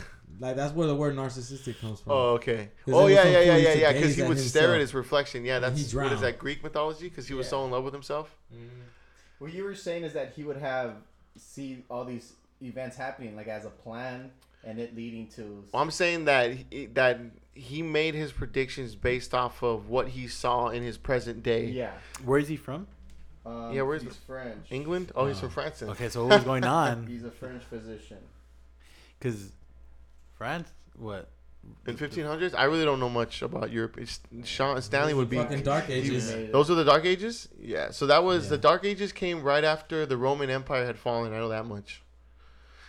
[0.41, 2.13] like that's where the word narcissistic comes from.
[2.13, 2.71] Oh, okay.
[2.87, 3.93] Oh yeah, yeah, yeah, yeah, yeah.
[3.93, 5.45] Because he would stare at his reflection.
[5.45, 7.09] Yeah, that's what is that Greek mythology?
[7.09, 8.37] Because he was so in love with himself.
[9.39, 10.97] What you were saying is that he would have
[11.37, 14.31] see all these events happening like as a plan
[14.65, 15.65] and it leading to.
[15.73, 17.21] Well, I'm saying that he, that
[17.55, 21.67] he made his predictions based off of what he saw in his present day.
[21.67, 21.93] Yeah.
[22.25, 22.87] Where is he from?
[23.47, 24.67] Um, Yeah, where's he's French.
[24.71, 25.13] England?
[25.15, 25.41] Oh, he's Oh.
[25.43, 25.83] from France.
[25.83, 27.07] Okay, so what was going on?
[27.07, 28.19] He's a French physician.
[29.19, 29.53] Because
[30.37, 31.29] France, what?
[31.87, 33.99] In 1500s, I really don't know much about Europe.
[33.99, 35.37] It's, Sean Stanley would be.
[35.37, 36.33] fucking Dark Ages.
[36.33, 36.53] made.
[36.53, 37.49] Those are the Dark Ages.
[37.61, 37.91] Yeah.
[37.91, 38.51] So that was Yeah.
[38.51, 41.33] the Dark Ages came right after the Roman Empire had fallen.
[41.33, 42.03] I know that much.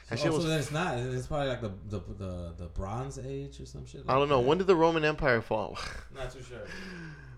[0.10, 0.46] That shit Also, was.
[0.48, 0.98] then it's not.
[0.98, 4.02] It's probably like the the the, the Bronze Age or some shit.
[4.08, 4.42] I don't know.
[4.42, 4.48] that.
[4.48, 5.78] When did the Roman Empire fall?
[6.16, 6.60] Not too sure.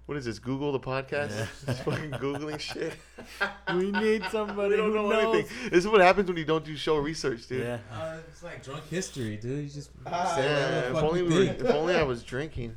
[0.08, 0.40] What is this?
[0.40, 1.32] Google the podcast?
[1.32, 1.46] Yeah.
[1.68, 2.94] Just fucking googling shit.
[3.76, 5.36] We need somebody we don't who know knows.
[5.36, 5.70] anything.
[5.70, 7.62] This is what happens when you don't do show research, dude.
[7.64, 7.78] Yeah.
[7.94, 9.64] Uh, it's like drunk history, dude.
[9.64, 12.24] You just Ah, say Yeah, if fuck only you we were, if only I was
[12.24, 12.76] drinking.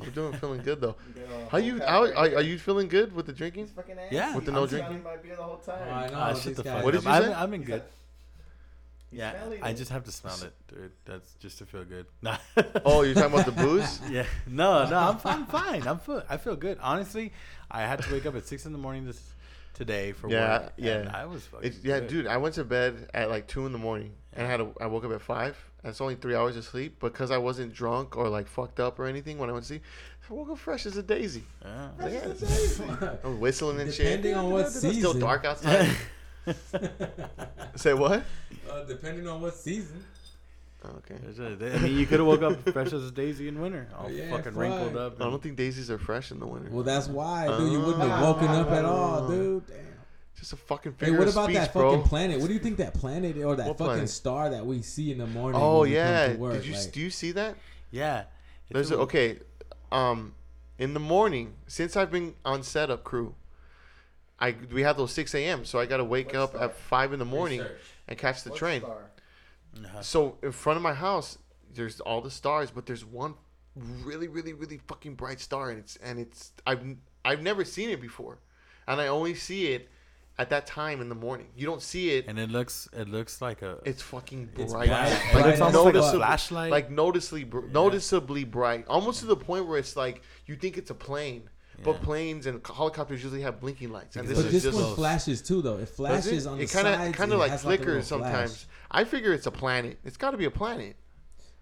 [0.00, 0.96] We're doing feeling good though.
[1.06, 3.66] You get How you how are, are you feeling good with the drinking?
[3.66, 3.96] Fucking.
[4.10, 4.34] Yeah.
[4.34, 5.02] With the I'm no drinking?
[5.02, 5.78] my beer the whole time.
[5.86, 6.34] Oh, I know.
[6.34, 7.04] These shut the guys- fuck What did up.
[7.04, 7.32] you I've, say?
[7.34, 7.82] I've been good.
[9.12, 9.76] He's Yeah, smelling I it.
[9.76, 10.90] just have to smell it, dude.
[11.04, 12.06] That's just to feel good.
[12.22, 12.38] Nah.
[12.84, 14.00] Oh, you're talking about the booze?
[14.10, 14.24] Yeah.
[14.48, 15.86] No, no, I'm, I'm fine.
[15.86, 16.78] I'm feel, I feel good.
[16.82, 17.32] Honestly,
[17.70, 19.22] I had to wake up at six in the morning this
[19.74, 20.72] today for Yeah, work.
[20.76, 20.96] yeah.
[20.96, 21.68] and I was fucking.
[21.68, 22.08] It's, yeah, good.
[22.08, 22.26] dude.
[22.26, 24.86] I went to bed at like two in the morning, and I had a, I
[24.86, 25.56] woke up at five.
[25.82, 29.06] That's only three hours of sleep because I wasn't drunk or like fucked up or
[29.06, 29.82] anything when I went to sleep.
[30.30, 31.42] I woke up fresh as a daisy.
[31.62, 31.88] Yeah.
[32.08, 32.20] Yeah.
[33.24, 34.06] I was whistling and shit.
[34.06, 35.90] Depending on what It's still dark outside.
[37.76, 38.24] Say what?
[38.70, 40.04] Uh, depending on what season.
[40.84, 41.14] Oh, okay.
[41.22, 43.88] There's a- I mean, you could have woke up fresh as a daisy in winter,
[43.96, 44.56] all Yeah, fucking fuck.
[44.56, 45.20] wrinkled up.
[45.20, 46.70] I don't think daisies are fresh in the winter.
[46.70, 47.72] Well, that's why, dude.
[47.72, 49.66] You wouldn't have woken up at all, dude.
[49.66, 49.76] Damn.
[50.36, 51.92] Just a fucking Hey, what about speech, that bro.
[51.92, 52.40] fucking planet?
[52.40, 54.08] What do you think that planet or that What fucking planet?
[54.10, 55.60] star that we see in the morning?
[55.60, 56.26] Oh when we come yeah.
[56.32, 56.52] to work?
[56.54, 57.54] Did you like, do you see that?
[57.92, 58.24] Yeah.
[58.70, 59.38] There's a, a- okay.
[59.92, 60.34] Um,
[60.78, 63.36] in the morning, since I've been on setup crew,
[64.42, 65.64] I we have those 6 a.m.
[65.64, 66.64] So I got to wake What up star?
[66.64, 67.80] at five in the morning Research.
[68.08, 68.80] and catch the What train.
[68.82, 69.10] star?
[70.02, 71.38] So in front of my house,
[71.72, 73.34] there's all the stars, but there's one
[73.74, 76.82] really, really, really fucking bright star, and it's and it's I've
[77.24, 78.38] I've never seen it before,
[78.86, 79.88] and I only see it
[80.38, 81.46] at that time in the morning.
[81.56, 82.26] You don't see it.
[82.26, 84.88] And it looks it looks like a It's fucking It's bright.
[84.88, 85.08] bright.
[85.08, 86.70] yeah, Bright it's as almost like a flashlight.
[86.70, 90.90] like noticeably, br- noticeably bright, almost to the point where it's like you think it's
[90.90, 91.48] a plane,
[91.82, 94.94] but planes and helicopters usually have blinking lights, and this But is this just one
[94.94, 95.78] flashes too, though.
[95.78, 96.48] It flashes it?
[96.48, 97.16] on the kind of sides.
[97.16, 98.22] kind of it like has, a flickers flash.
[98.22, 98.66] sometimes.
[98.90, 99.98] I figure it's a planet.
[100.04, 100.96] It's got to be a planet.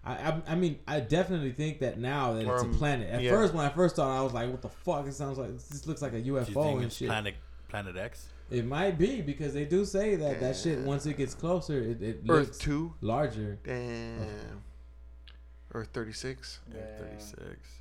[0.03, 3.09] I, I, I mean, I definitely think that now that it's Um, a planet.
[3.09, 3.29] At yeah.
[3.31, 5.85] first, when I first thought, I was like, "What the fuck?" It sounds like this
[5.85, 7.07] looks like a Do you UFO think and it's shit.
[7.07, 7.35] Planet
[7.69, 8.25] Planet X?
[8.49, 12.01] It might be because they do say that that shit once it gets closer, it,
[12.01, 12.93] it Earth looks two.
[13.01, 13.59] larger.
[13.63, 14.63] Damn.
[15.73, 16.59] Earth 36.
[16.73, 16.81] Yeah.
[16.97, 17.80] Thirty six.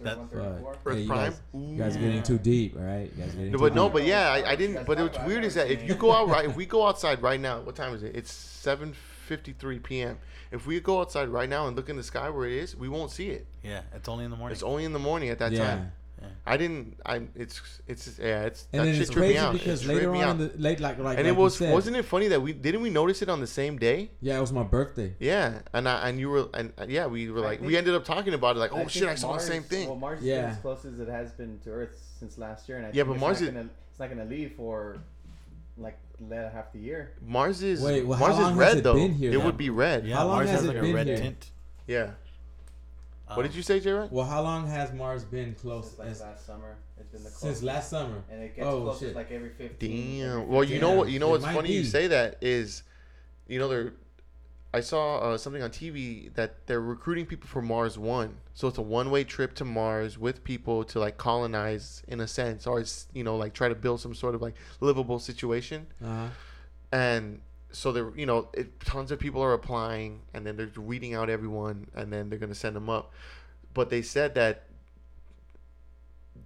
[0.00, 1.30] That's That- Earth Hey, you Prime.
[1.30, 3.10] guys- You guys are getting too deep, all right?
[3.16, 3.92] You guys getting No, too but no, deep.
[3.94, 4.86] but yeah, I, I didn't.
[4.86, 7.22] But talk what's weird is that if you go out right, if we go outside
[7.22, 8.14] right now, what time is it?
[8.16, 8.32] It's
[8.64, 10.18] 7:53 p.m.
[10.50, 12.88] If we go outside right now and look in the sky where it is, we
[12.88, 13.46] won't see it.
[13.62, 14.52] Yeah, it's only in the morning.
[14.54, 15.64] It's only in the morning at that yeah.
[15.66, 15.92] time.
[16.46, 16.96] I didn't.
[17.06, 17.30] I'm.
[17.34, 17.60] It's.
[17.86, 18.18] It's.
[18.18, 18.42] Yeah.
[18.44, 18.66] It's.
[18.72, 19.52] And that shit it's tripped me crazy out.
[19.52, 21.56] because It later on in the late, like like and like it was.
[21.58, 24.10] said, Wasn't it funny that we didn't we notice it on the same day?
[24.20, 25.14] Yeah, it was my birthday.
[25.20, 27.94] Yeah, and I and you were and uh, yeah, we were I like we ended
[27.94, 29.86] up talking about it like oh think shit I saw Mars- the same thing.
[29.88, 32.86] Well, Mars is as close as it has been to Earth since last year, and
[32.86, 34.98] I Yeah, think but it's Mars not is- gonna, it's not gonna leave for
[35.78, 37.12] like later half the year.
[37.24, 38.94] Mars is Wait, well, Mars is red though.
[38.94, 40.06] been here it would be red.
[40.06, 41.16] yeah, Mars has has like a red here?
[41.18, 41.50] tint.
[41.86, 42.10] Yeah.
[43.30, 43.92] What Um, did you say, J.
[43.92, 44.10] Rod?
[44.10, 47.30] Well, how long has Mars been close Since like as, last summer, it's been the
[47.30, 48.22] since last summer?
[48.30, 49.16] and it gets Oh, closest shit.
[49.16, 49.90] like every 15.
[49.90, 50.48] every Damn.
[50.48, 51.08] Well, you know what?
[51.10, 51.72] You know it what's might funny?
[51.72, 52.82] You say that is,
[53.48, 53.92] you know, they're.
[54.72, 58.36] I saw uh, something on TV that they're recruiting people for Mars One.
[58.54, 62.68] So it's a one-way trip to Mars with people to like colonize in a sense,
[62.68, 65.88] or it's you know like try to build some sort of like livable situation.
[66.04, 66.28] Uh-huh.
[66.92, 67.40] and
[67.72, 71.30] so they're you know it, tons of people are applying and then they're weeding out
[71.30, 73.12] everyone and then they're going to send them up
[73.74, 74.64] but they said that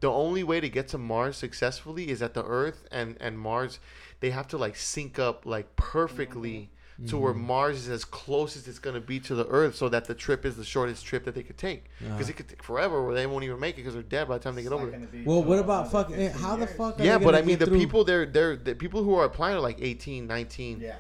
[0.01, 3.79] the only way to get to mars successfully is that the earth and and mars
[4.21, 6.71] they have to like sync up like perfectly
[7.09, 9.89] to where mars is as close as it's going to be to the earth so
[9.89, 12.31] that the trip is the shortest trip that they could take because Uh-huh.
[12.31, 14.45] it could take forever where they won't even make it because they're dead by the
[14.45, 16.31] time they get over there Well, what about fucking?
[16.31, 17.01] How the fuck?
[17.01, 19.25] Are yeah they but i mean the through- people they're they're the people who are
[19.25, 20.95] applying are like 18 19 Yeah.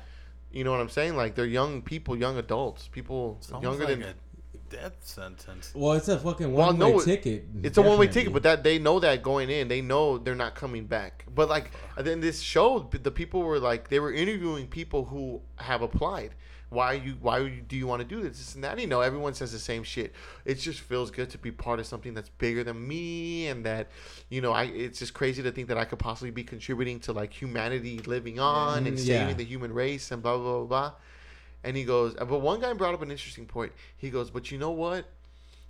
[0.54, 1.16] You know what I'm saying?
[1.16, 4.14] Like they're young people, young adults, people younger like than.
[4.74, 5.72] A death sentence.
[5.74, 7.44] Well, it's a fucking Well, one-way no, it- ticket.
[7.62, 10.34] It's a one way ticket, but that they know that going in, they know they're
[10.34, 11.24] not coming back.
[11.34, 15.82] But like then this show, the people were like they were interviewing people who have
[15.82, 16.34] applied.
[16.70, 17.16] Why you?
[17.20, 18.38] Why you- do you want to do this?
[18.38, 18.80] This and that.
[18.80, 20.12] You know, everyone says the same shit.
[20.44, 23.90] It just feels good to be part of something that's bigger than me, and that
[24.28, 24.64] you know, I.
[24.64, 28.40] It's just crazy to think that I could possibly be contributing to like humanity living
[28.40, 29.34] on and Mm, saving yeah.
[29.34, 30.92] the human race and blah blah blah blah.
[31.64, 33.72] And he goes, but one guy brought up an interesting point.
[33.96, 35.06] He goes, but you know what?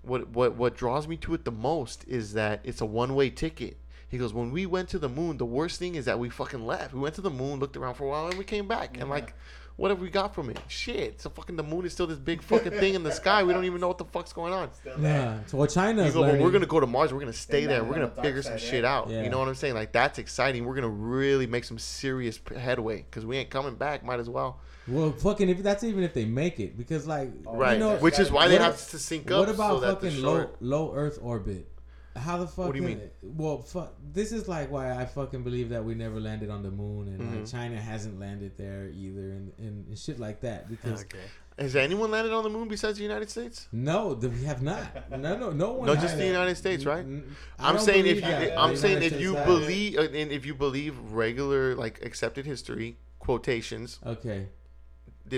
[0.03, 3.31] What what what draws me to it the most is that it's a one way
[3.31, 3.79] ticket.
[4.09, 6.67] He goes, when we went to the moon, the worst thing is that we fucking
[6.67, 6.93] left.
[6.93, 8.99] We went to the moon, looked around for a while, and we came back.
[9.01, 9.35] And like,
[9.77, 10.61] what have we got from it?
[10.69, 11.21] Shit.
[11.21, 13.43] So fucking the moon is still this big fucking thing in the sky.
[13.43, 14.71] We don't even know what the fuck's going on.
[15.01, 15.39] Yeah.
[15.47, 17.13] So what China You is go, but we're gonna go to Mars.
[17.13, 17.83] We're gonna stay there.
[17.83, 18.91] We're gonna figure some shit right?
[18.91, 19.11] out.
[19.11, 19.23] Yeah.
[19.23, 19.75] You know what I'm saying?
[19.75, 20.65] Like that's exciting.
[20.65, 24.05] We're gonna really make some serious headway because we ain't coming back.
[24.05, 24.61] Might as well.
[24.87, 27.75] Well, fucking if that's even if they make it, because like Right.
[27.75, 29.41] You know, Which is why they what have ab- to sync up.
[29.41, 31.69] What about so that the fucking low short- low Earth orbit?
[32.17, 32.67] How the fuck?
[32.67, 33.01] What do you mean?
[33.23, 33.95] Well, fuck.
[34.13, 37.19] This is like why I fucking believe that we never landed on the moon, and
[37.19, 37.51] like Mhm.
[37.51, 40.69] China hasn't landed there either, and, and, and shit like that.
[40.69, 41.19] Because Okay.
[41.59, 43.69] Has anyone landed on the moon besides the United States?
[43.73, 45.11] no, we have not.
[45.11, 45.87] No, no, no one.
[45.87, 46.03] No, has.
[46.05, 47.05] just the United States, right?
[47.05, 48.59] N- I I'm saying if you, that.
[48.59, 49.61] I'm saying United if you States has it.
[49.61, 54.49] believe, uh, and if you believe regular like accepted history quotations, Okay.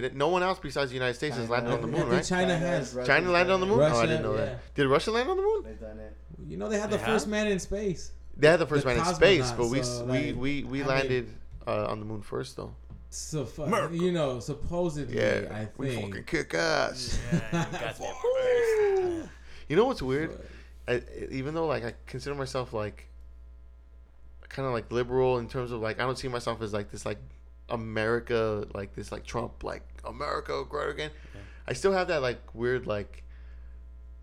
[0.00, 0.14] Did it?
[0.16, 2.24] No one else besides the United States has landed on the moon, right?
[2.24, 2.94] China has.
[2.94, 3.78] Russia's China landed on the moon.
[3.78, 4.44] done oh, I didn't know yeah.
[4.44, 4.74] that.
[4.74, 5.62] Did Russia land on the moon?
[5.64, 6.16] They've done it.
[6.46, 7.30] You know, they had They the first have?
[7.30, 8.12] man in space.
[8.36, 10.78] They had the first The man in space, but we so, we like, we we
[10.82, 11.34] I mean- landed
[11.66, 12.74] uh, on the moon first, though.
[13.08, 16.08] So, fu- you know, supposedly, Yeah, I we think.
[16.10, 17.18] fucking kick ass.
[17.32, 19.22] Yeah, you got me.
[19.68, 20.38] You know what's weird?
[20.86, 23.08] I, even though like I consider myself like
[24.48, 27.04] kind of like liberal in terms of like I don't see myself as like this
[27.04, 27.18] like
[27.68, 31.10] America like this like Trump like America great again.
[31.68, 33.22] I still have that like weird like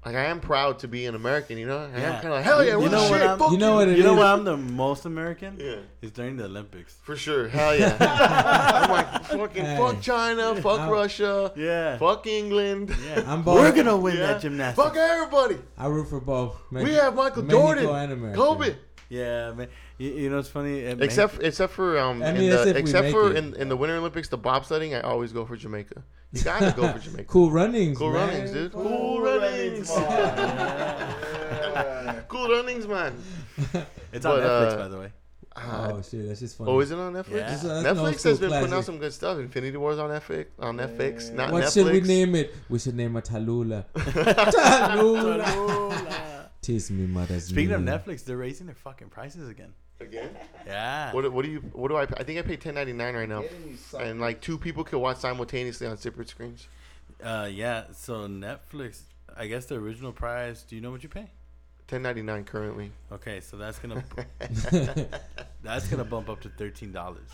[0.06, 1.58] like I am proud to be an American.
[1.58, 3.28] You know, I am kind of like hell yeah, You what know the what shit,
[3.30, 5.58] I'm- fuck You know what it You know what I'm the most American?
[5.60, 5.76] Yeah.
[6.02, 6.94] Is during the Olympics.
[7.04, 7.96] For sure, hell yeah.
[8.84, 9.78] I'm like fucking Hey.
[9.78, 11.98] fuck China, fuck I'm- Russia, Yeah.
[11.98, 13.24] fuck England, Yeah.
[13.28, 14.28] I'm We're gonna win Yeah.
[14.28, 14.86] that gymnastics.
[14.86, 15.58] fuck everybody.
[15.78, 16.56] I root for both.
[16.72, 18.38] we have Michael Mexico Jordan, and America.
[18.38, 18.76] Kobe.
[19.14, 19.68] Yeah, man.
[19.98, 20.80] You, you know, it's funny.
[20.80, 23.38] it may- Except except for um I mean, that's the, if except for it.
[23.38, 26.02] in, in the Winter Olympics the bobsledding I always go for Jamaica.
[26.32, 27.26] You gotta go for Jamaica.
[27.26, 27.98] Cool runnings.
[27.98, 28.28] Cool man.
[28.30, 28.72] runnings, dude.
[28.74, 28.82] Fuck.
[28.84, 29.90] Cool runnings.
[29.92, 32.20] Yeah.
[32.34, 33.14] Cool runnings, man.
[34.12, 35.12] it's on Netflix, uh, by the way.
[35.56, 36.72] Uh, Oh shit, that's just funny.
[36.72, 37.30] oh, is it on Netflix?
[37.32, 37.38] Yeah.
[37.52, 39.38] That's a- that's an old Netflix school has been putting out some good stuff.
[39.38, 40.48] Infinity Wars on Netflix.
[40.58, 41.36] On Netflix, Yeah.
[41.36, 41.74] not What Netflix.
[41.76, 42.56] should we name it?
[42.70, 43.86] We should name it Tallulah.
[43.94, 45.44] Tallulah.
[46.64, 47.82] Tease me, mother's Speaking of.
[47.82, 49.74] Netflix, they're raising their fucking prices again.
[50.00, 50.30] Again?
[50.66, 51.14] Yeah.
[51.14, 51.60] What, what do you?
[51.74, 52.06] What do I?
[52.06, 52.16] pay?
[52.18, 54.10] I think I pay ten ninety nine right now, Getting you something.
[54.10, 56.68] and like two people can watch simultaneously on separate screens.
[57.22, 57.84] Uh, yeah.
[57.94, 59.02] So Netflix,
[59.36, 60.64] I guess the original price.
[60.64, 61.30] Do you know what you pay?
[61.88, 62.92] Ten ninety nine currently.
[63.12, 64.04] Okay, so that's gonna
[65.62, 67.30] that's gonna bump up to thirteen dollars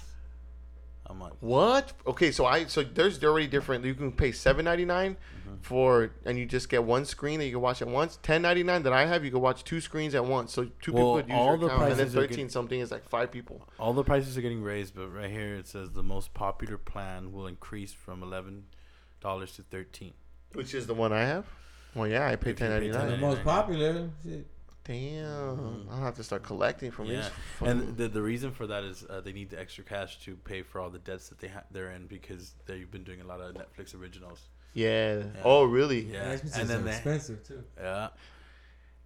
[1.10, 1.36] a month.
[1.40, 1.94] What?
[2.06, 3.84] Okay, so I so there's they're already different.
[3.84, 5.18] You can pay seven ninety nine
[5.48, 5.56] mm-hmm.
[5.62, 8.20] for and you just get one screen that you can watch at once.
[8.22, 10.54] Ten ninety nine that I have, you can watch two screens at once.
[10.54, 12.80] So two Well, people would use all your the account, and then thirteen get- something
[12.80, 13.68] is like five people.
[13.80, 17.32] All the prices are getting raised, but right here it says the most popular plan
[17.32, 18.66] will increase from eleven
[19.20, 20.14] dollars to thirteen.
[20.54, 21.46] Which is the one I have?
[21.96, 24.10] Well, yeah, I pay If you ten pay ninety the most popular.
[24.24, 24.48] Shit.
[24.94, 27.18] Damn, I'll have to start collecting from these.
[27.18, 30.20] Yeah, fucking- and the the reason for that is uh, they need the extra cash
[30.22, 33.22] to pay for all the debts that they ha- they're in because they've been doing
[33.22, 34.40] a lot of Netflix originals.
[34.74, 35.18] yeah.
[35.18, 35.24] Yeah.
[35.44, 36.02] Oh, really?
[36.12, 37.64] Yeah, Xbox and then they, expensive too.
[37.80, 38.08] yeah,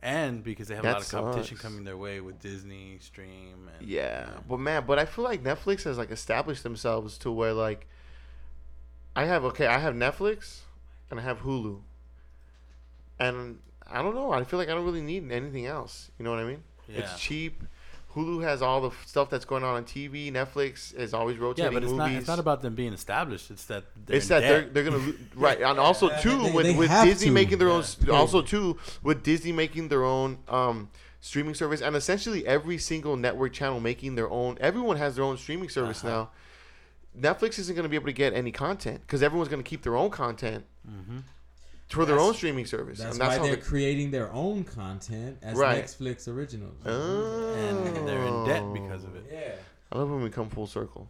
[0.01, 1.61] and because they have a lot of competition sucks.
[1.67, 5.83] coming their way with Disney Stream and Yeah, but man, but I feel like Netflix
[5.83, 7.87] has like established themselves to where like
[9.17, 10.61] I have okay, I have Netflix
[11.11, 11.81] and I have Hulu,
[13.19, 13.59] and
[13.93, 14.31] I don't know.
[14.31, 16.09] I feel like I don't really need anything else.
[16.17, 16.63] You know what I mean?
[16.89, 16.99] Yeah.
[16.99, 17.63] It's cheap.
[18.15, 20.31] Hulu has all the f- stuff that's going on on TV.
[20.31, 22.11] Netflix is always Yeah, rotating but it's not.
[22.11, 23.49] It's not about them being established.
[23.49, 26.43] It's that they're it's in that they're they're gonna lo- right, and also Yeah, too
[26.43, 27.33] they- with they with Disney to.
[27.33, 27.83] making their own.
[28.05, 28.13] Yeah.
[28.13, 30.89] Also too with Disney making their own um
[31.21, 34.57] streaming service, and essentially every single network channel making their own.
[34.61, 36.13] Everyone has their own streaming service Uh-huh.
[36.13, 36.29] now.
[37.33, 39.81] Netflix isn't going to be able to get any content because everyone's going to keep
[39.83, 41.19] their own content Mm-hmm.
[41.93, 43.61] For their own streaming service, That's, and that's why how they're they.
[43.61, 45.83] creating their own content as Right.
[45.85, 46.75] Netflix originals.
[46.85, 47.53] Oh.
[47.55, 49.25] and they're in debt because of it.
[49.31, 49.55] Yeah.
[49.91, 51.09] I love when we come full circle.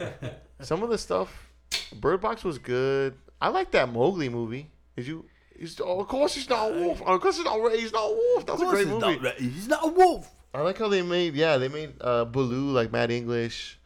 [0.00, 0.10] Yeah.
[0.60, 1.50] Some of the stuff,
[1.94, 3.14] Bird Box was good.
[3.40, 4.70] I like that Mowgli movie.
[4.96, 5.24] Did you?
[5.58, 7.02] He's, oh, of course he's not a wolf.
[7.02, 7.72] Of course he's not.
[7.72, 8.46] He's not a wolf.
[8.46, 9.18] That's a great he's movie.
[9.20, 10.30] Not, he's not a wolf.
[10.54, 11.34] I like how they made.
[11.34, 13.78] Yeah, they made uh, Baloo like Mad English.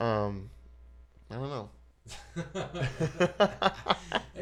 [0.00, 0.50] Um,
[1.30, 1.68] I don't know.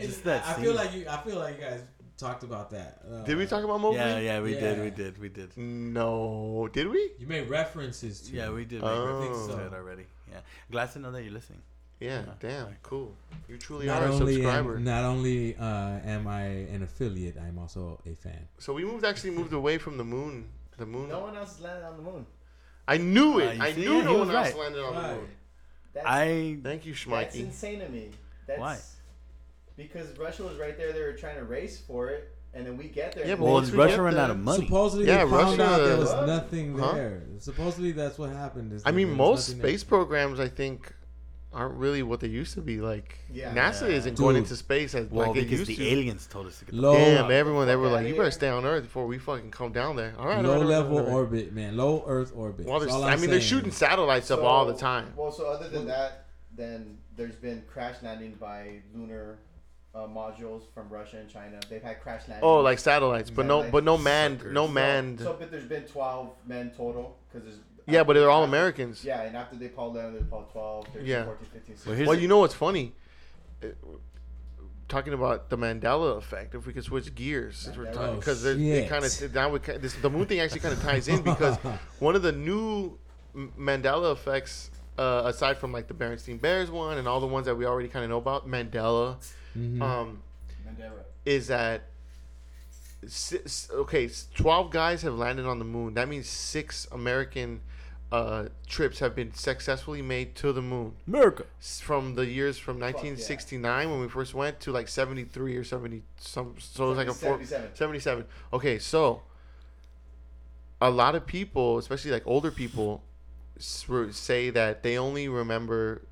[0.00, 0.74] Just that I feel scene.
[0.76, 1.06] like you.
[1.08, 1.82] I feel like you guys
[2.16, 3.00] talked about that.
[3.10, 3.98] Uh, Did we talk about Mowgli?
[3.98, 4.82] Yeah, yeah, we did, Yeah.
[4.84, 5.56] we did, we did.
[5.56, 7.10] No, did we?
[7.18, 8.32] You made references to.
[8.36, 8.82] Yeah, we did.
[8.82, 8.86] Oh.
[8.88, 10.06] Make reference to it already.
[10.30, 11.62] Yeah, glad to know that you're listening.
[11.98, 12.32] Yeah, Yeah.
[12.40, 13.14] damn, cool.
[13.48, 14.76] You truly Not are a only subscriber.
[14.76, 16.42] am, not only uh, am I
[16.74, 18.48] an affiliate, I'm also a fan.
[18.58, 20.48] so we moved actually moved away from the moon.
[20.78, 21.08] The moon.
[21.10, 22.24] No one else landed on the moon.
[22.88, 23.56] I knew Uh, it.
[23.56, 24.56] you I see, knew yeah, no he one was else right.
[24.58, 25.16] landed on the Right.
[25.16, 25.28] moon.
[25.92, 28.10] That's, I Thank you, that's insane to me.
[28.46, 28.78] That's Why?
[29.76, 30.92] Because Russia was right there.
[30.92, 33.24] They were trying to race for it, and then we get there.
[33.26, 34.64] Yeah, and but they- well, Russia get ran out of money.
[34.66, 36.26] Supposedly, Yeah, they found Russia- out there was What?
[36.26, 36.92] nothing Huh?
[36.92, 37.22] there.
[37.38, 38.72] Supposedly, that's what happened.
[38.72, 39.70] is I mean, most nothing there.
[39.70, 40.92] space programs, I think,
[41.52, 42.80] aren't really what they used to be.
[42.80, 43.52] Like Yeah.
[43.54, 43.96] NASA Yeah.
[43.96, 45.88] isn't going into space as well, like it because used the to.
[45.92, 48.22] aliens told us to get the Low, Damn, everyone they were outta like, you here.
[48.22, 50.14] better stay on Earth before we fucking come down there.
[50.18, 51.12] All right, low all right, level all right.
[51.12, 51.76] orbit, man.
[51.76, 52.66] Low Earth orbit.
[52.66, 55.12] Well, there's, I I'm mean, they're shooting satellites up all the time.
[55.16, 59.38] Well, so other than that, then there's been crash landing by lunar
[59.92, 61.58] uh, modules from Russia and China.
[61.68, 62.42] They've had crash landings.
[62.44, 63.72] Oh, like satellites, but no, Satellites.
[63.72, 64.52] but no manned, Suckers.
[64.54, 65.18] no So- manned.
[65.20, 67.58] So, but there's been 12 men total because there's.
[67.90, 69.04] Yeah, but they're all Americans.
[69.04, 71.24] Yeah, and after they Apollo 11, there's Apollo 12, 13, Yeah.
[71.24, 71.90] 14, 15, 16.
[71.90, 72.94] Well, here's Well, the- you know what's funny?
[73.62, 73.68] Uh,
[74.88, 77.92] Talking about the Mandela effect, if we could switch gears, since we're Mandela.
[77.94, 78.88] talking, because they shit.
[78.88, 81.56] kind of now we ki- this the moon thing actually kind of ties in because
[82.00, 82.98] one of the new
[83.32, 87.46] M- Mandela effects, uh, aside from like the Berenstein Bears one and all the ones
[87.46, 89.18] that we already kind of know about, Mandela,
[89.56, 89.80] Mhm.
[89.80, 90.22] um,
[90.66, 91.04] Mandela.
[91.24, 91.82] is that
[93.06, 95.94] six, okay, s- twelve guys have landed on the moon.
[95.94, 97.60] That means six American
[98.12, 101.44] uh, trips have been successfully made to the moon America.
[101.82, 102.86] from the years from yeah.
[102.86, 107.06] 1969 when we first went to like 73 or 70 some so it was like
[107.08, 107.70] a four, 77.
[107.74, 109.22] 77 okay so
[110.80, 113.02] a lot of people especially like older people
[113.58, 116.02] s- say that they only remember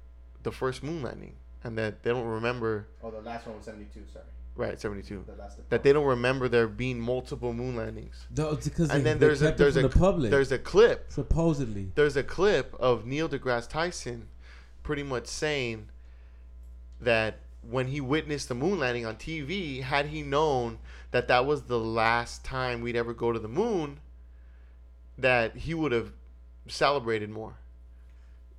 [0.44, 1.34] the first moon landing
[1.64, 4.24] and that they don't remember Oh, the last one was 72, sorry.
[4.58, 5.34] Right 72 The
[5.70, 9.18] that they don't remember there being multiple moon landings No, it's because and they, then
[9.18, 10.30] they there's a there's a the public.
[10.30, 11.92] there's a clip supposedly.
[11.94, 14.28] there's a clip of Neil deGrasse Tyson
[14.82, 15.88] pretty much saying
[17.00, 20.78] that when he witnessed the moon landing on TV, had he known
[21.10, 24.00] that that was the last time we'd ever go to the moon,
[25.18, 26.12] that he would have
[26.68, 27.54] celebrated more,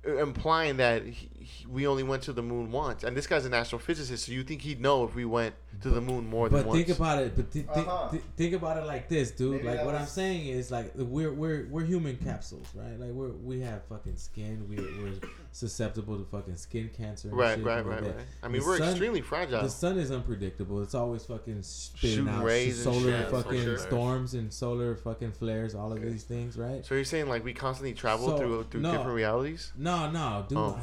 [0.06, 3.02] Uh, implying that he, he- we only went to the moon once.
[3.02, 6.00] And this guy's an astrophysicist, so you think he'd know if we went to the
[6.00, 6.64] moon more than once?
[6.64, 6.84] But once?
[6.86, 7.36] think about it.
[7.36, 8.08] But thi- thi- Uh-huh.
[8.08, 9.52] thi- think about it like this, dude.
[9.52, 12.98] Maybe like that what I'm saying is like we're we're we're human capsules, right?
[13.00, 14.66] Like we're we have fucking skin.
[14.68, 15.14] We we're
[15.52, 17.28] susceptible to fucking skin cancer.
[17.28, 18.16] And right, shit right, and all right, that.
[18.16, 18.24] right.
[18.42, 19.62] I mean, The we're sun- extremely fragile.
[19.62, 20.82] The sun is unpredictable.
[20.82, 23.78] It's always fucking spitting Shooting out rays and solar shit, fucking sure.
[23.78, 25.74] storms and solar fucking flares.
[25.74, 26.84] All of these things, right?
[26.84, 28.92] so you're saying like we constantly travel So, through through no.
[28.92, 29.72] different realities?
[29.76, 30.58] No, no, dude.
[30.58, 30.78] Oh.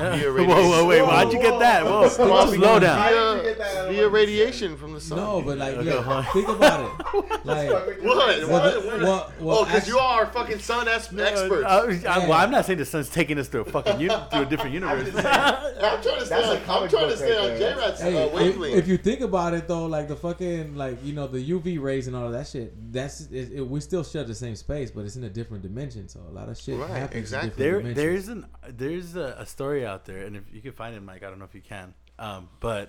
[0.00, 0.18] Hold on.
[0.18, 1.84] Via whoa, whoa, wait, Whoa, why'd you get that?
[1.84, 2.46] Whoa, whoa.
[2.46, 2.98] slow down.
[2.98, 5.18] How did you Via, get that out of via radiation from the sun.
[5.18, 7.40] No, but like, Okay, look, think about it.
[7.44, 8.02] Like, What?
[8.02, 8.40] well, What?
[8.40, 8.48] the-
[8.88, 9.00] What?
[9.00, 11.64] well, well, oh, because you are fucking sun es- experts.
[11.66, 14.42] Uh, I, well, I'm not saying the sun's taking us to a fucking uni- to
[14.42, 15.04] a different universe.
[15.10, 15.26] just saying.
[15.82, 17.58] I'm trying to stay That's on, a I'm trying to stay right on.
[17.58, 18.76] J-Rat's Hey, uh, if, wavelength.
[18.76, 22.06] if you think about it though, like the fucking like you know the UV rays
[22.06, 25.04] and all of that shit, that's it, it, we still share the same space, but
[25.06, 26.08] it's in a different dimension.
[26.08, 27.16] So a lot of shit Right, happens.
[27.18, 27.50] exactly.
[27.52, 30.72] In there, different there's an there's a, a story out there, and if you can
[30.72, 32.86] find it, Mike, I don't know if you can, um, but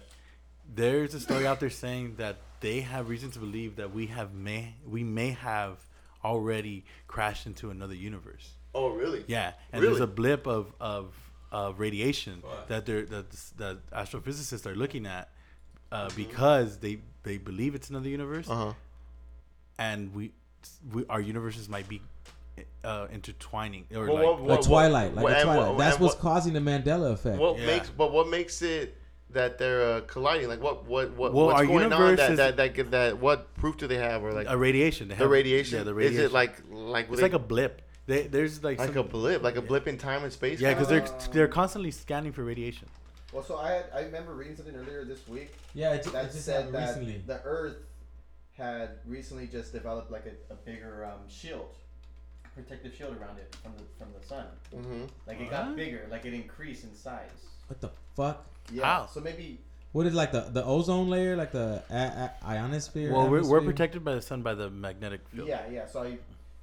[0.74, 4.34] there's a story out there saying that they have reason to believe that we have
[4.34, 5.76] may we may have
[6.24, 8.46] already crashed into another universe.
[8.76, 9.24] oh, really?
[9.28, 9.94] Yeah, and Really?
[9.96, 11.06] there's a blip of of,
[11.52, 15.26] of radiation that they're that that astrophysicists are looking at
[15.92, 18.74] uh, because they they believe it's another universe, Uh huh.
[19.78, 20.32] and we,
[20.94, 22.02] we our universes might be
[22.84, 25.78] uh, intertwining or Well, like what- like what- Twilight, like what- a and Twilight.
[25.78, 27.38] That's what's what- causing the Mandela effect.
[27.38, 27.66] What Yeah.
[27.68, 28.98] makes, but what makes it
[29.30, 30.48] that they're uh, colliding?
[30.50, 32.16] Like what, what, what, Well, what's going on?
[32.16, 34.24] That, is- that, that, that, that, what proof do they have?
[34.24, 35.08] Or like a radiation.
[35.10, 35.78] They the radiation?
[35.78, 36.20] Yeah, the radiation.
[36.26, 37.82] Is it like, like, it's they- like a blip.
[38.08, 40.60] They, there's like, like some, a blip, like a blip in time and space?
[40.60, 42.90] yeah, because they're Uh, they're constantly scanning for radiation.
[43.32, 46.14] Well, so I had, I remember reading something earlier this week yeah, it, ju- it
[46.14, 47.22] that just said that recently.
[47.26, 47.78] the Earth
[48.58, 51.70] had recently just developed like a, a bigger um, shield,
[52.56, 54.46] protective shield around it from the from the sun.
[54.74, 55.76] hmm Like it got What?
[55.78, 57.30] bigger, like it increased in size.
[57.68, 58.46] What the fuck?
[58.72, 58.86] Yeah.
[58.86, 59.06] How?
[59.08, 59.60] So maybe
[59.94, 61.94] What is like the the ozone layer, like the a-
[62.26, 63.12] a- ionosphere?
[63.12, 63.62] Well, we're, we're atmosphere?
[63.62, 65.48] protected by the sun by the magnetic field.
[65.48, 65.86] yeah, yeah.
[65.88, 66.18] So I.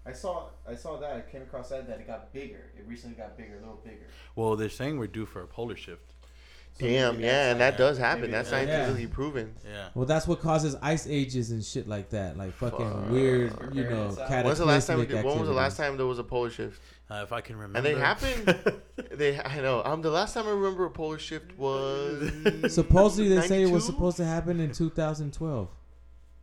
[0.07, 1.12] I saw, I saw that.
[1.16, 2.70] I came across that that it got bigger.
[2.79, 4.07] It recently got bigger, a little bigger.
[4.37, 6.14] Well, they're saying we're due for a polar shift.
[6.81, 8.31] So Damn, yeah, and that does happen.
[8.31, 9.55] That's that's- scientifically proven.
[9.69, 9.88] Yeah.
[9.95, 13.11] Well, that's what causes ice ages and shit like that, like fucking Fuck.
[13.11, 14.99] weird, you know, When's the cataclysmic When's the last time?
[15.05, 16.81] Did, when was the last time there was a polar shift?
[17.11, 17.79] Uh, if I can remember.
[17.79, 18.81] And they happened.
[19.11, 19.83] They, I know.
[19.85, 22.31] Um, the last time I remember a polar shift was
[22.69, 25.69] Supposedly, they say it was supposed to happen in 2012.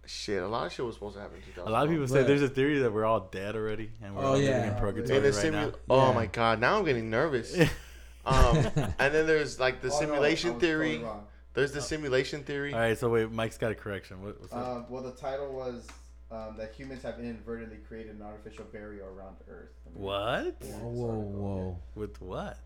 [0.08, 1.38] Shit, a lot of shit was supposed to happen.
[1.56, 3.91] In a lot of people say But- there's a theory that we're all dead already
[4.04, 4.63] and we're Oh, all living yeah.
[4.67, 5.71] in In purgatory the right simu- now.
[5.89, 6.13] Oh Yeah.
[6.13, 6.60] my god!
[6.60, 7.56] Now I'm getting nervous.
[8.25, 8.57] um,
[8.99, 10.88] and then there's like the Oh, no, simulation I was theory.
[10.93, 11.25] totally wrong.
[11.53, 12.73] There's the simulation theory.
[12.73, 14.21] All right, so wait, Mike's got a correction.
[14.21, 14.59] What, what's that?
[14.61, 15.88] Um, well, the title was
[16.31, 19.69] um, that humans have inadvertently created an artificial barrier around Earth.
[19.85, 20.17] Let me- what?
[20.19, 21.79] Yeah, Whoa, this whoa, article, whoa!
[21.95, 22.57] With what?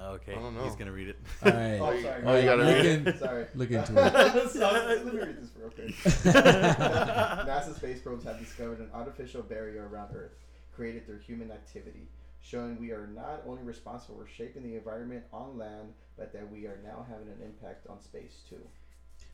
[0.00, 0.64] Okay, I don't know.
[0.64, 1.18] he's gonna read it.
[1.44, 2.22] All right, Oh, sorry.
[2.24, 3.16] Oh, you gotta look, read in, yeah.
[3.18, 3.46] Sorry.
[3.54, 3.92] look into
[4.44, 4.50] it.
[4.50, 5.90] So, let me read this real quick.
[5.94, 10.32] NASA space probes have discovered an artificial barrier around Earth
[10.74, 12.08] created through human activity,
[12.42, 16.66] showing we are not only responsible for shaping the environment on land, but that we
[16.66, 18.60] are now having an impact on space too.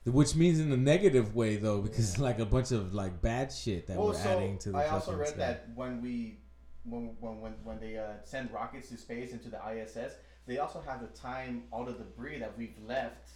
[0.05, 3.87] Which means in a negative way though, because like a bunch of like bad shit
[3.89, 4.79] that we're adding to the.
[4.79, 5.39] I also read sky.
[5.39, 6.39] that when we
[6.85, 10.15] when when when, when they uh, send rockets to space into the ISS,
[10.47, 13.29] they also have to time all the debris that we've left.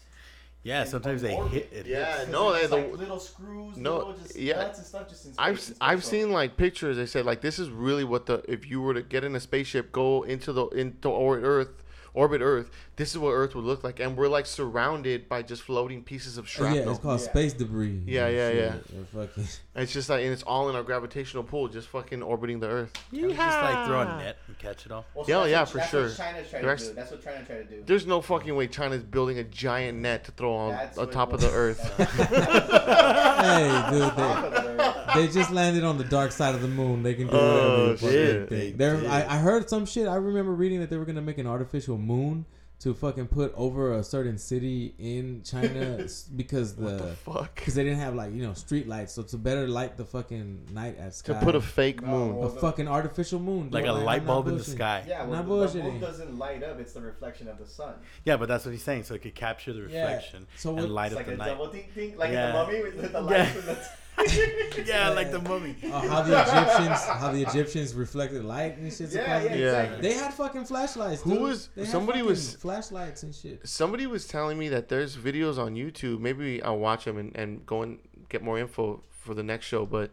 [0.65, 1.87] Yeah, in- sometimes they hit it.
[1.87, 2.31] Yeah, hits.
[2.31, 4.57] no, they- like the- little screws, no, little just yeah.
[4.57, 5.37] nuts and stuff just in space.
[5.45, 6.11] I've in I've space.
[6.21, 6.97] seen like pictures.
[6.97, 9.41] They said like this is really what the if you were to get in a
[9.41, 11.82] spaceship, go into the into orbit Earth,
[12.15, 12.71] orbit Earth.
[12.97, 16.37] This is what Earth would look like, and we're like surrounded by just floating pieces
[16.39, 16.85] of Oh, shrapnel.
[16.85, 17.27] yeah, it's called Yeah.
[17.27, 18.03] space debris.
[18.07, 18.75] Yeah, and yeah, yeah.
[19.15, 19.45] fucking.
[19.75, 22.93] It's just like, and it's all in our gravitational pull, just fucking orbiting the Earth.
[23.11, 25.07] Can we just like throw a net and catch it all?
[25.15, 26.03] Well, Yeah, that's yeah, what, for that's sure.
[26.09, 26.93] What China's trying They're to do.
[26.93, 27.83] That's what China tried to do.
[27.87, 31.33] There's no fucking way China's building a giant net to throw on That's on top
[31.33, 31.51] of the.
[31.51, 31.81] Earth.
[31.97, 34.97] hey, dude, they, of the Earth.
[35.15, 37.03] they just landed on the dark side of the moon.
[37.03, 38.49] They can do Oh, whatever they shit.
[38.49, 38.51] think.
[38.51, 39.11] They They're.
[39.11, 40.07] I, I heard some shit.
[40.07, 42.45] I remember reading that they were gonna make an artificial moon
[42.81, 47.55] to fucking put over a certain city in China s- because What the the fuck?
[47.55, 50.67] because they didn't have like you know street lights, so to better light the fucking
[50.73, 51.35] night at sky.
[51.35, 52.31] To put a fake No, moon.
[52.31, 55.05] a well, fucking artificial moon, Like a a I'm light bulb in the sky.
[55.07, 57.95] Yeah, well, Not the, the moon doesn't light up; it's the reflection of the sun.
[58.25, 59.05] Yeah, but that's what he's saying.
[59.05, 61.33] So it could capture the Yeah, reflection so what- and light It's up like the
[61.35, 61.47] a night.
[61.47, 62.47] double ding ding, like Yeah.
[62.49, 63.85] in the mummy with the, the Yeah.
[64.19, 64.85] lights and the.
[64.87, 65.77] yeah, like the mummy.
[65.85, 69.11] Oh, how the Egyptians, how the Egyptians reflected light and shit.
[69.13, 69.55] Yeah, yeah.
[69.55, 69.55] Yeah.
[69.83, 70.09] exactly.
[70.09, 71.23] They had fucking flashlights.
[71.23, 73.67] Who was- They somebody fucking was- flashlights and shit.
[73.67, 76.21] Somebody was telling me that there's videos on YouTube.
[76.21, 77.99] Maybe I'll watch them and, and go and
[78.29, 79.87] get more info for the next show.
[79.87, 80.11] But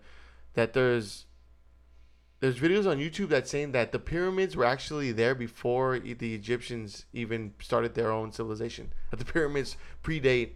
[0.53, 1.25] that there's
[2.41, 6.33] there's videos on YouTube that saying that the pyramids were actually there before e- the
[6.33, 8.93] Egyptians even started their own civilization.
[9.11, 10.51] That the pyramids predate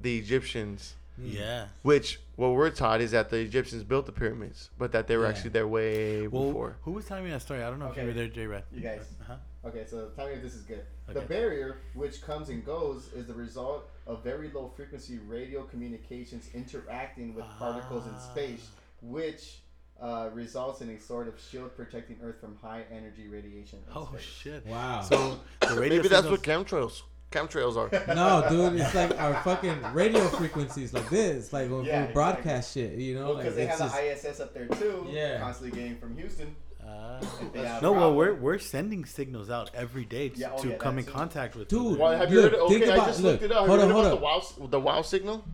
[0.00, 0.94] the Egyptians.
[1.18, 1.66] Yeah.
[1.82, 5.24] Which what we're taught is that the Egyptians built the pyramids, but that they were
[5.24, 5.30] Yeah.
[5.30, 6.76] actually there way Well, before.
[6.82, 7.62] who was telling me that story?
[7.62, 8.02] I don't know if Okay.
[8.02, 8.64] you were there, J-Rat.
[8.72, 9.06] You guys.
[9.22, 9.36] Uh-huh.
[9.68, 10.84] Okay, so tell me if this is good.
[11.08, 16.48] The barrier, which comes and goes, is the result of very low frequency radio communications
[16.54, 18.18] interacting with particles in Ah.
[18.18, 18.68] space,
[19.02, 19.60] which
[19.98, 23.78] uh, results in a sort of shield protecting Earth from high energy radiation.
[23.78, 24.20] in Oh space.
[24.20, 24.66] shit.
[24.66, 25.00] Wow.
[25.00, 27.00] So the radio Maybe that's what chemtrails
[27.36, 28.14] chemtrails are.
[28.14, 32.74] no, dude, it's like our fucking radio frequencies like this, like when Yeah, we broadcast
[32.74, 35.38] shit, you know, Well, like they it's have just, the ISS up there too, Yeah.
[35.40, 36.54] constantly getting from Houston.
[36.88, 37.18] Ah.
[37.40, 40.68] If they no, well, we're we're sending signals out every day t- Yeah, oh, to
[40.70, 41.10] yeah, come in too.
[41.10, 41.68] contact with.
[41.68, 42.60] Dude, the- Well, have you Look, heard?
[42.60, 43.58] Okay, think I about- just look, looked it up.
[43.60, 44.24] Have hold on, hold about the
[44.62, 45.44] wow the wow signal?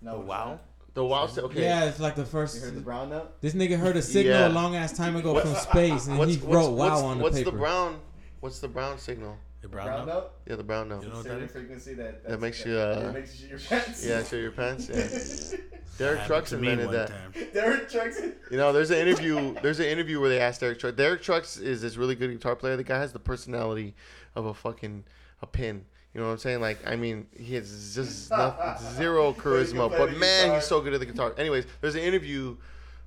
[0.00, 0.60] No, The wow?
[0.94, 1.26] The wow.
[1.26, 1.62] si- Okay.
[1.62, 2.54] yeah, it's like the first.
[2.54, 2.72] You first.
[2.72, 3.40] heard the brown note?
[3.42, 4.48] This nigga heard a signal Yeah.
[4.48, 7.02] a long ass time ago What- from space, and What's, he what's, wrote "wow" what's,
[7.02, 7.50] on the what's paper.
[7.50, 8.00] the brown?
[8.40, 9.36] What's the brown signal?
[9.64, 10.14] The Brown, brown, note?
[10.14, 10.30] note?
[10.46, 11.02] Yeah, the brown note.
[11.02, 11.52] You know what Certain that is?
[11.52, 14.06] frequency that That makes you, uh, that makes you shit your pants.
[14.06, 14.88] Yeah, show your pants.
[14.88, 14.94] Yeah.
[14.96, 15.60] That
[15.98, 17.08] Derek happened Trucks invented that.
[17.08, 17.32] time.
[17.54, 18.20] Derek Trucks.
[18.50, 19.54] You know, there's an interview.
[19.62, 20.96] There's an interview where they asked Derek Trucks.
[20.96, 22.76] Derek Trucks is this really good guitar player.
[22.76, 23.94] The guy has the personality
[24.34, 25.04] of a fucking
[25.40, 25.84] a pin.
[26.12, 26.60] You know what I'm saying?
[26.60, 28.54] Like, I mean, he has just no,
[28.96, 30.56] zero charisma, but man, guitar.
[30.56, 31.34] he's so good at the guitar.
[31.38, 32.56] Anyways, there's an interview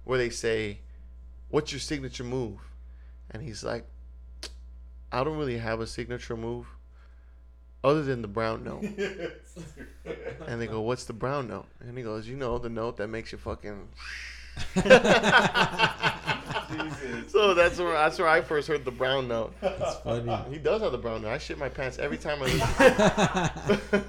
[0.05, 0.79] where they say,
[1.49, 2.57] "What's your signature move?"
[3.31, 3.85] And he's like,
[5.11, 6.67] "I don't really have a signature move,
[7.83, 8.83] other than the brown note."
[10.47, 13.07] And they go, "What's the brown note?" And he goes, "You know, the note that
[13.09, 13.89] makes you fucking."
[16.71, 17.31] Jesus.
[17.31, 19.53] So that's where that's where I first heard the brown note.
[19.61, 20.29] It's funny.
[20.29, 21.29] Ah, he does have the brown note.
[21.29, 24.01] I shit my pants every time I listen.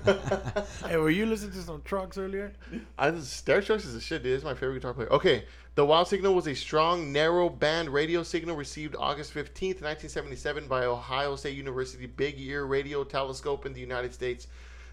[0.88, 2.52] Hey, were you listening to some trucks earlier?
[2.98, 4.34] I just, Derek Trucks is a shit, dude.
[4.34, 5.12] It's my favorite guitar player.
[5.12, 10.66] Okay, the Wow signal was a strong, narrow band radio signal received August 15th, 1977
[10.66, 14.46] by Ohio State University Big Ear Radio Telescope in the United States,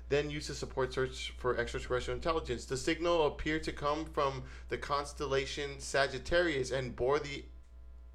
[0.09, 2.65] then used to support search for extraterrestrial intelligence.
[2.65, 7.43] The signal appeared to come from the constellation Sagittarius and bore the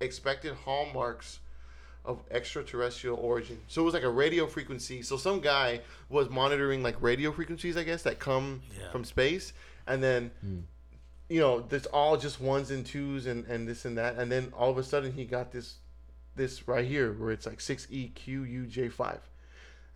[0.00, 1.40] expected hallmarks
[2.04, 3.60] of extraterrestrial origin.
[3.68, 5.02] So it was like a radio frequency.
[5.02, 8.90] So some guy was monitoring like radio frequencies, I guess, that come Yeah.
[8.90, 9.52] from space,
[9.86, 10.60] and then hmm.
[11.28, 14.52] you know, there's all just ones and twos and and this and that, and then
[14.56, 15.76] all of a sudden he got this
[16.36, 19.20] this right here where it's like six E Q U J five.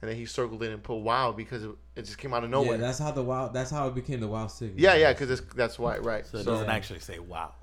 [0.04, 2.50] And then he circled it and put wow because it, it just came out of
[2.50, 2.72] nowhere.
[2.72, 3.48] Yeah, that's how the wow.
[3.48, 4.78] That's how it became the wow signal.
[4.78, 6.26] yeah, yeah, because that's why, right?
[6.26, 7.54] So it So- doesn't actually say wow.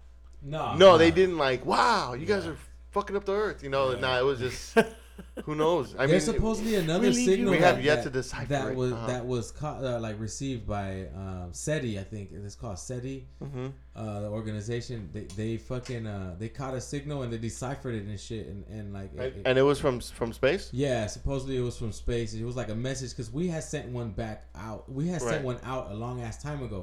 [0.41, 1.67] No, no, they didn't like.
[1.67, 2.57] Wow, you guys are
[2.89, 3.61] fucking up the earth.
[3.61, 3.99] You know, Yeah.
[3.99, 4.75] nah, it was just.
[5.45, 5.95] who knows?
[5.97, 7.51] I There's mean, supposedly another you- signal.
[7.51, 8.75] We that, have yet that- to decipher that it.
[8.75, 9.07] was Uh-huh.
[9.07, 11.99] that was caught, uh, like received by um, SETI.
[11.99, 13.27] I think it's called SETI.
[13.39, 17.93] hmm Uh, the organization they they fucking uh, they caught a signal and they deciphered
[17.93, 20.69] it and shit and, and like it- it- and it was from from space.
[20.71, 23.89] yeah supposedly it was from space it was like a message because we had sent
[23.89, 25.31] one back out we had Right.
[25.33, 26.81] sent one out a long ass time ago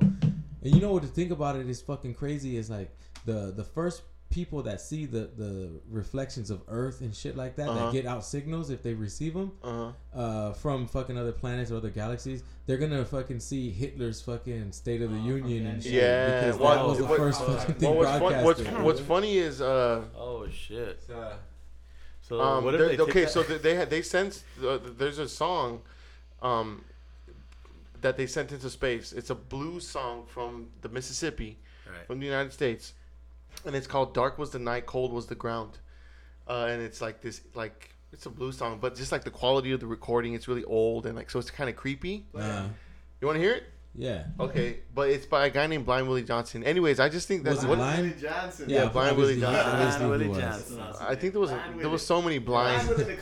[0.63, 2.91] and you know what to think about it is fucking crazy is like
[3.25, 7.69] the the first people that see the the reflections of earth and shit like that
[7.69, 7.87] Uh-huh.
[7.87, 10.19] that get out signals if they receive them Uh huh.
[10.21, 15.01] uh, from fucking other planets or other galaxies, they're gonna fucking see Hitler's fucking State
[15.01, 15.93] of the Union and shit.
[15.93, 19.01] Yeah, because well, that was the what- first fucking thing Well, what's, fun, what's what's
[19.01, 21.01] funny is uh Oh shit.
[21.11, 21.33] Uh,
[22.21, 25.19] So um what if they okay that- so they they had they sent uh, there's
[25.19, 25.81] a song
[26.43, 26.85] um
[28.03, 29.13] that they sent into space.
[29.13, 31.59] It's a blues song from the Mississippi.
[31.91, 32.07] Right.
[32.07, 32.93] from the United States,
[33.69, 35.79] and it's called "Dark Was the Night, Cold Was the Ground,"
[36.49, 39.71] uh, and it's like this, like it's a blues song, but just like the quality
[39.73, 42.27] of the recording, it's really old and like so it's kind of creepy.
[43.21, 43.65] You want to hear it?
[43.99, 44.25] Yeah.
[44.39, 46.63] Okay, but it's by a guy named Blind Willie Johnson.
[46.65, 48.03] Anyways, I just think that's Was it what Blind?
[48.03, 48.71] Willie Johnson.
[48.71, 49.73] Yeah, Blind Willie obviously- Johnson.
[49.73, 50.39] obviously Blind he Willie was.
[50.79, 51.07] Johnson.
[51.09, 53.21] I think there was Blind there was so many Blind blind, Willie, they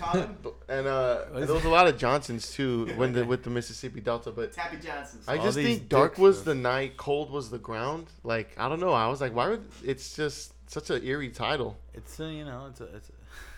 [0.79, 4.31] and uh, there was a lot of Johnsons too when the with the Mississippi Delta,
[4.31, 4.53] but.
[4.53, 5.21] Tappy Johnson.
[5.27, 6.55] I All just these think dark dicks, was bro.
[6.55, 8.07] the night, cold was the ground.
[8.23, 8.93] Like I don't know.
[8.93, 11.79] I was like, why would it's just such an eerie title?
[11.95, 13.13] It's a, you know, it's a, it's a,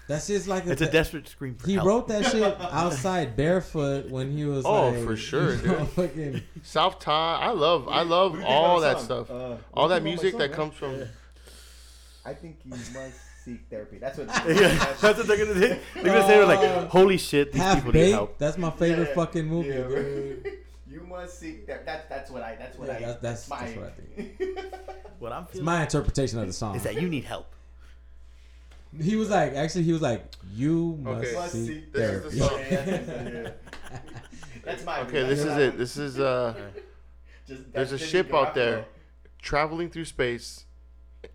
[0.09, 1.87] That's just like a, it's a desperate scream for He help.
[1.87, 4.65] wrote that shit outside barefoot when he was.
[4.65, 5.89] Oh, like, for sure, you know, dude.
[5.91, 9.31] fucking, South Tie, I love, I love What do you think all that the stuff.
[9.31, 10.99] Uh, all that do you think music about that my comes song, from.
[11.01, 11.09] man?
[12.25, 12.95] I think you must
[13.45, 13.99] seek therapy.
[13.99, 14.27] That's what.
[14.49, 15.81] yeah, that's what they're gonna say.
[15.95, 19.09] They're gonna say Uh, like, "Holy shit, these half people need help." That's my favorite
[19.09, 19.69] Yeah, fucking movie.
[19.69, 20.53] yeah, dude.
[20.91, 21.85] you must seek therapy.
[21.87, 22.57] That's that's what I.
[22.57, 23.01] That's what Yeah, I.
[23.01, 24.59] that's- that's- my, that's what I think.
[25.19, 26.77] What I'm It's my interpretation of the song.
[26.77, 27.55] is that you need help.
[29.01, 30.25] He was like, actually, he was like,
[30.55, 31.35] "You must Okay.
[31.35, 32.59] must seek seek This is therapy." the song.
[33.33, 33.51] Yeah,
[34.65, 35.01] that's, my.
[35.01, 35.77] Okay, this is it.
[35.79, 36.55] This is uh,
[37.47, 38.55] Just, There's a ship out Garoppolo.
[38.55, 38.85] there.
[39.41, 40.65] traveling through space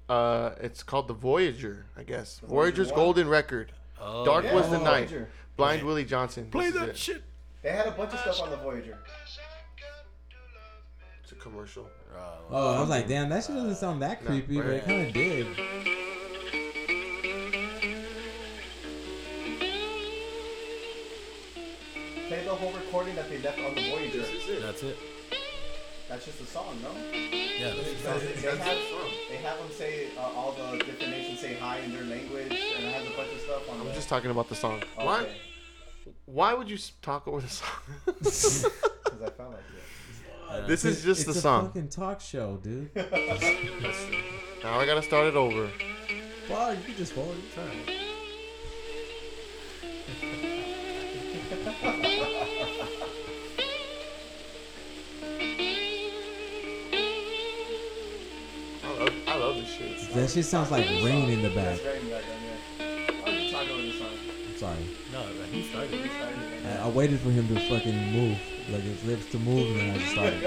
[0.09, 2.37] Uh, it's called the Voyager, I guess.
[2.37, 2.95] The Voyager's Voyager?
[2.95, 3.71] Golden Record.
[3.99, 5.09] Oh, Dark Yeah, was the oh, night.
[5.09, 5.29] Voyager.
[5.57, 6.49] Blind Willie Johnson.
[6.51, 6.97] Play This that it.
[6.97, 7.23] shit.
[7.61, 8.97] They had a bunch of stuff on the Voyager.
[11.23, 11.89] It's a commercial.
[12.51, 15.07] Oh, I was like, damn, that shit doesn't sound that No, creepy, but it kind
[15.07, 15.47] of did.
[22.93, 24.19] Recording that they left on the Voyager.
[24.19, 24.61] This is it.
[24.61, 24.95] That's it.
[26.07, 26.89] That's just a song, no?
[27.11, 27.97] Yeah, that's it.
[27.97, 28.77] Because they, That's have,
[29.31, 32.85] they have them say uh, all the different nations say hi in their language, and
[32.85, 33.93] it has a bunch of stuff on I'm the.
[33.93, 34.83] just talking about the song.
[34.95, 35.05] okay.
[35.05, 35.25] Why?
[36.25, 37.69] Why would you talk over the song?
[38.05, 38.65] Because
[39.23, 39.59] I felt like
[40.63, 40.67] it.
[40.67, 41.67] this is just it's the a song.
[41.69, 42.91] fucking talk show, dude.
[44.63, 45.67] Now I gotta start it over.
[46.47, 47.99] Fuck, you can just forward it.
[51.85, 52.49] I
[59.79, 60.13] I love shit.
[60.13, 61.65] That shit sounds like rain in the back.
[61.65, 62.19] That's very good, yeah.
[63.21, 64.07] Why don't you talk over the song?
[64.49, 64.87] I'm sorry.
[65.11, 65.91] No, but he started.
[65.91, 66.65] You started.
[66.65, 68.37] I, I waited for him to fucking move,
[68.69, 70.43] like his lips to move, and then I just started.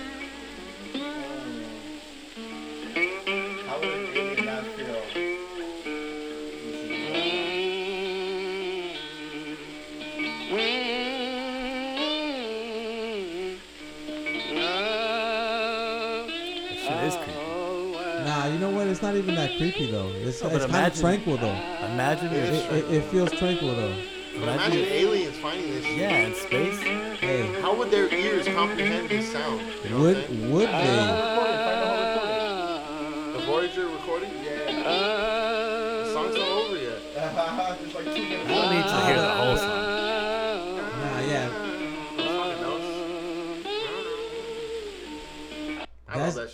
[19.60, 20.08] creepy though.
[20.16, 21.60] It's, oh, No, but it's kind of imagine- tranquil though.
[21.92, 23.94] Imagine It It, is if, it, it feels tranquil though.
[24.36, 26.80] Imagine imagine, aliens finding this yeah, in space.
[26.80, 29.60] Hey, How would their ears comprehend this sound?
[29.84, 30.52] You know would saying?
[30.54, 33.34] would uh, Find they?
[33.34, 33.40] the.
[33.40, 34.32] The Voyager recording?
[34.42, 34.88] Yeah.
[34.88, 37.00] Uh, the song's not over yet.
[37.84, 38.50] Just like two minutes.
[38.50, 39.69] I don't need to hear the whole song.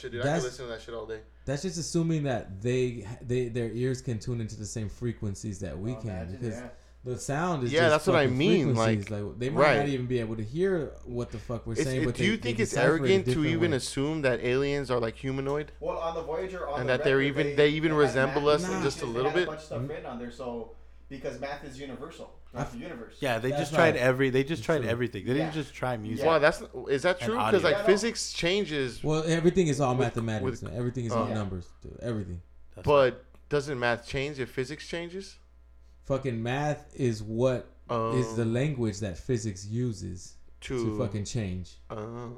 [0.06, 0.22] Shit, dude.
[0.22, 1.20] I that's- could listen to that shit all day.
[1.45, 5.78] That's just assuming that they they their ears can tune into the same frequencies that
[5.78, 6.68] we Oh, can imagine, because yeah.
[7.03, 9.12] the sound is Yeah, just that's what I mean, frequencies.
[9.12, 9.78] like, they might right.
[9.78, 12.01] not even be able to hear what the fuck we're It's, saying.
[12.01, 13.78] it, but do they, you think it's decipher it arrogant to even way.
[13.78, 15.72] assume that aliens are like humanoid?
[15.80, 18.49] Well, on the Voyager, on And the that they're record, even- they even had resemble
[18.49, 19.47] us in just a little had bit?
[19.47, 19.88] bunch of stuff hmm?
[19.88, 20.72] written on there, so
[21.10, 23.16] because math is universal, throughout the universe.
[23.20, 23.95] Yeah, they That's just tried right.
[24.01, 24.30] every.
[24.30, 24.89] They just tried True.
[24.89, 25.26] everything.
[25.26, 25.62] They didn't Yeah.
[25.62, 26.26] just try music.
[26.26, 26.32] Yeah.
[26.34, 27.38] Wow, that's is that And true?
[27.38, 27.51] audio.
[27.51, 27.86] Because like Yeah, no.
[27.86, 30.43] physics changes, Well, everything is all With- mathematics.
[30.62, 30.74] with- man.
[30.76, 31.20] everything is Oh.
[31.24, 31.36] all Yeah.
[31.36, 31.68] numbers.
[31.82, 31.97] Dude.
[32.01, 32.41] Everything.
[32.76, 33.10] That's why.
[33.12, 35.38] but doesn't math change if physics changes?
[36.06, 41.78] Fucking math is what is Um, the language that physics uses to, to fucking change.
[41.89, 42.38] Oh.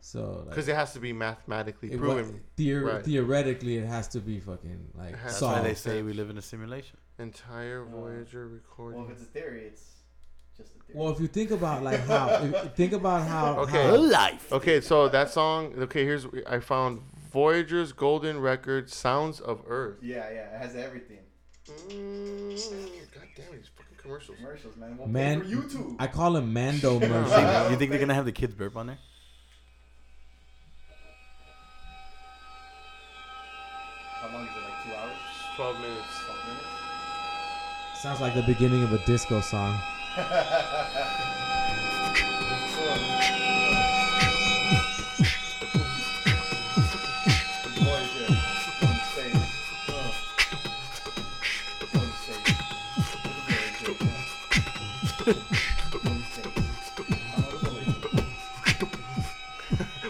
[0.00, 2.32] So because it has to be mathematically it, proven.
[2.32, 3.04] what, theor- Right.
[3.04, 5.66] theoretically, it has to be fucking like It That's to why solved.
[5.68, 6.96] they say we live in a simulation.
[7.20, 9.00] Entire Uh, Voyager recording.
[9.00, 9.84] Well, if it's a theory, it's
[10.56, 10.98] just a theory.
[10.98, 13.58] Well, if you think about like how, if, think about how.
[13.64, 13.82] Okay.
[13.86, 14.50] how- life.
[14.52, 15.74] Okay, so that song.
[15.78, 17.02] Okay, here's I found
[17.32, 21.18] Voyager's Golden Record, "Sounds of Earth." yeah, yeah, it has everything.
[21.68, 22.50] Mm,
[23.14, 24.36] God damn it, these fucking commercials.
[24.38, 24.96] Commercials, man.
[24.96, 25.96] We'll Man, for YouTube.
[25.98, 27.34] I call him Mando You Mercy.
[27.34, 28.98] think, you think they're gonna have the kids burp on there?
[34.20, 34.64] How long is it?
[34.64, 35.16] Like two hours?
[35.56, 36.19] Twelve minutes.
[38.00, 38.20] Twelve minutes?
[38.20, 39.78] Sounds like the beginning of a disco song.
[47.76, 48.26] Voyager,
[48.82, 49.34] on stage.
[51.94, 52.54] On stage.
[53.52, 53.96] Voyager.
[56.08, 56.54] On stage.
[57.36, 58.08] I'm on Voyager.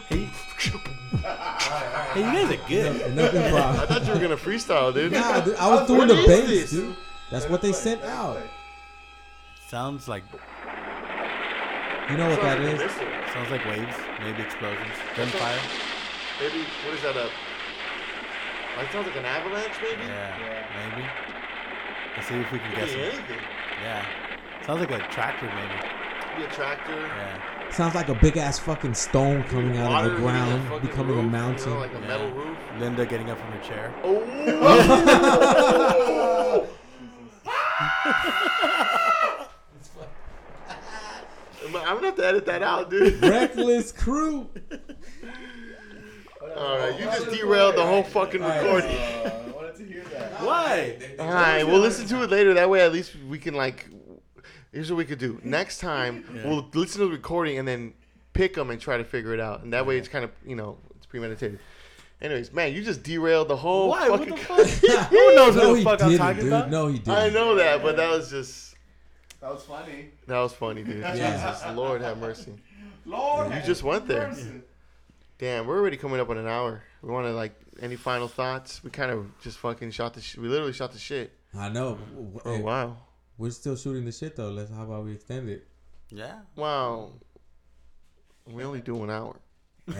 [0.08, 0.22] Hey,
[2.14, 3.00] hey, you guys are good.
[3.12, 5.12] Enough I thought you were gonna freestyle, dude.
[5.12, 6.70] Nah, dude, I was doing What the is bass, this?
[6.70, 6.96] dude.
[7.30, 8.38] That's what they sent out.
[9.68, 10.24] Sounds like
[12.10, 12.80] You know what that is?
[13.32, 15.58] sounds like waves, maybe explosions, gunfire.
[16.40, 17.16] Maybe what is that?
[17.16, 17.30] A
[18.76, 20.02] like sounds like an avalanche, maybe.
[20.02, 20.88] Yeah, Yeah.
[20.96, 21.06] maybe.
[22.16, 23.14] Let's see if we can Could guess be it.
[23.14, 23.38] anything.
[23.82, 24.04] Yeah,
[24.66, 25.78] sounds like a tractor, maybe.
[25.80, 27.06] Could be a tractor.
[27.06, 27.36] Yeah,
[27.70, 30.88] Sounds like a big ass fucking stone coming out Water of the hitting ground, fucking
[30.88, 31.68] becoming a roof, mountain.
[31.68, 32.58] You know, like a metal roof.
[32.80, 33.94] Linda getting up from her chair.
[34.02, 34.20] Oh.
[41.62, 43.20] I'm gonna have to edit that out, dude.
[43.22, 44.48] Reckless crew.
[46.56, 48.90] All right, you just derailed the whole fucking recording.
[48.96, 50.32] Uh, I wanted to hear that.
[50.42, 50.98] Why?
[51.18, 52.54] All right, we'll listen to it later.
[52.54, 53.86] That way, at least we can like.
[54.72, 55.40] Here's what we could do.
[55.42, 56.48] Next time, Yeah.
[56.48, 57.94] we'll listen to the recording and then
[58.34, 59.62] pick them and try to figure it out.
[59.62, 61.58] And that way, it's kind of you know it's premeditated.
[62.22, 64.08] Anyways, man, you just derailed the whole Why?
[64.10, 64.34] What fucking.
[64.34, 64.66] the fuck?
[65.10, 66.48] Who knows no, what the he fuck I'm didn't, talking dude.
[66.52, 66.70] about?
[66.70, 67.10] No, he didn't.
[67.16, 68.74] I know that, but that was just
[69.40, 70.10] That was funny.
[70.26, 70.98] that was funny, dude.
[71.00, 71.14] Yeah.
[71.54, 72.52] Jesus, Lord have mercy.
[73.06, 74.28] Lord, You just went there.
[74.28, 74.60] mercy.
[75.38, 76.82] Damn, we're already coming up on an hour.
[77.00, 78.84] We want to like any final thoughts?
[78.84, 80.20] We kind of just fucking shot the.
[80.20, 81.32] Sh- we literally shot the shit.
[81.56, 81.96] I know.
[82.44, 82.98] Oh hey, wow,
[83.38, 84.50] We're still shooting the shit though.
[84.50, 84.70] Let's.
[84.70, 85.66] How about we extend it?
[86.10, 86.40] Yeah.
[86.56, 87.12] wow.
[88.46, 89.36] We only do an hour.
[89.86, 89.94] Hey,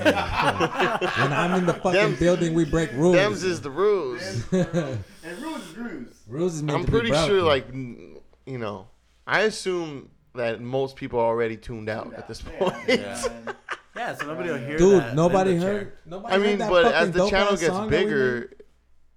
[1.23, 3.15] when I'm in the fucking Them- building, we break rules.
[3.17, 4.21] Them's is the rules.
[4.53, 6.17] And rules is grooves.
[6.27, 7.29] rules is meant I'm to pretty broken.
[7.29, 8.89] sure, like, you know,
[9.27, 12.75] I assume that most people are already tuned out at this Yeah, point.
[12.89, 13.23] Yeah.
[13.45, 13.55] man.
[13.97, 15.15] Yeah, so nobody will hear dude, that.
[15.17, 15.81] nobody in the heard.
[15.83, 15.93] chair.
[16.07, 18.05] Nobody I mean, that but as the channel gets song that we made?
[18.05, 18.53] bigger,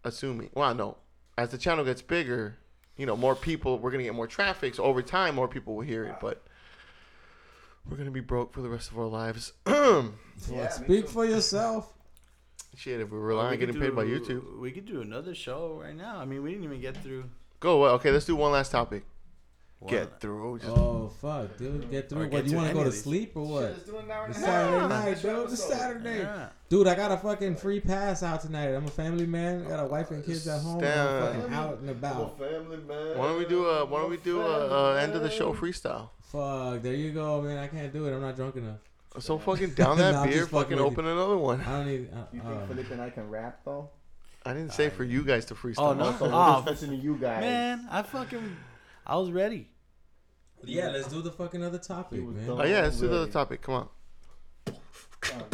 [0.03, 0.97] assuming, well, no,
[1.37, 2.57] as the channel gets bigger,
[2.97, 4.73] you know, more people, we're gonna get more traffic.
[4.75, 6.15] So over time, more people will hear it.
[6.19, 6.43] But
[7.89, 9.53] we're gonna be broke for the rest of our lives.
[10.51, 11.93] Yeah, Speak for yourself.
[12.75, 15.01] Shit, if we Well, rely we on getting could paid by YouTube, We could do
[15.01, 16.17] another show right now.
[16.17, 17.25] I mean, we didn't even get through.
[17.59, 17.79] go.
[17.81, 19.05] Well, okay, let's do one last topic.
[19.79, 20.59] one- Get through.
[20.59, 22.27] Just, Oh fuck, dude, get Or through.
[22.29, 23.63] get What you want to go to sleep or Shit, what?
[23.63, 24.69] let's do an hour and It's a half.
[24.69, 25.51] Saturday night, dude.
[25.51, 25.63] It's.
[25.63, 26.17] Saturday.
[26.19, 26.49] Yeah.
[26.69, 28.69] Dude, I got a fucking free pass out tonight.
[28.69, 29.65] I'm a family man.
[29.65, 30.83] I got a wife and oh, kids at home.
[30.83, 32.39] I'm fucking out and about.
[32.39, 33.17] family man.
[33.17, 35.53] why don't we do a Why don't we do a, a end of the show
[35.53, 36.09] freestyle?
[36.33, 37.57] Fuck, there you go, man.
[37.59, 38.13] I can't do it.
[38.13, 38.79] I'm not drunk enough.
[39.19, 41.61] So fucking down Nah, that I'm beer, just fucking fucking with open another one.
[41.61, 42.09] I don't need.
[42.11, 43.89] Uh, You uh, think Felipe and I can rap though?
[44.45, 45.91] I didn't say for you guys to freestyle.
[45.91, 46.11] Oh, no.
[46.17, 47.39] So we're Oh, just listening to you guys.
[47.39, 48.57] Man, I fucking,
[49.07, 49.69] I was ready.
[50.65, 52.47] yeah, let's do the fucking other topic, He was man.
[52.47, 52.59] dumb.
[52.59, 53.61] Oh yeah, let's do the other topic.
[53.61, 53.89] Come on.
[54.67, 54.71] Uh,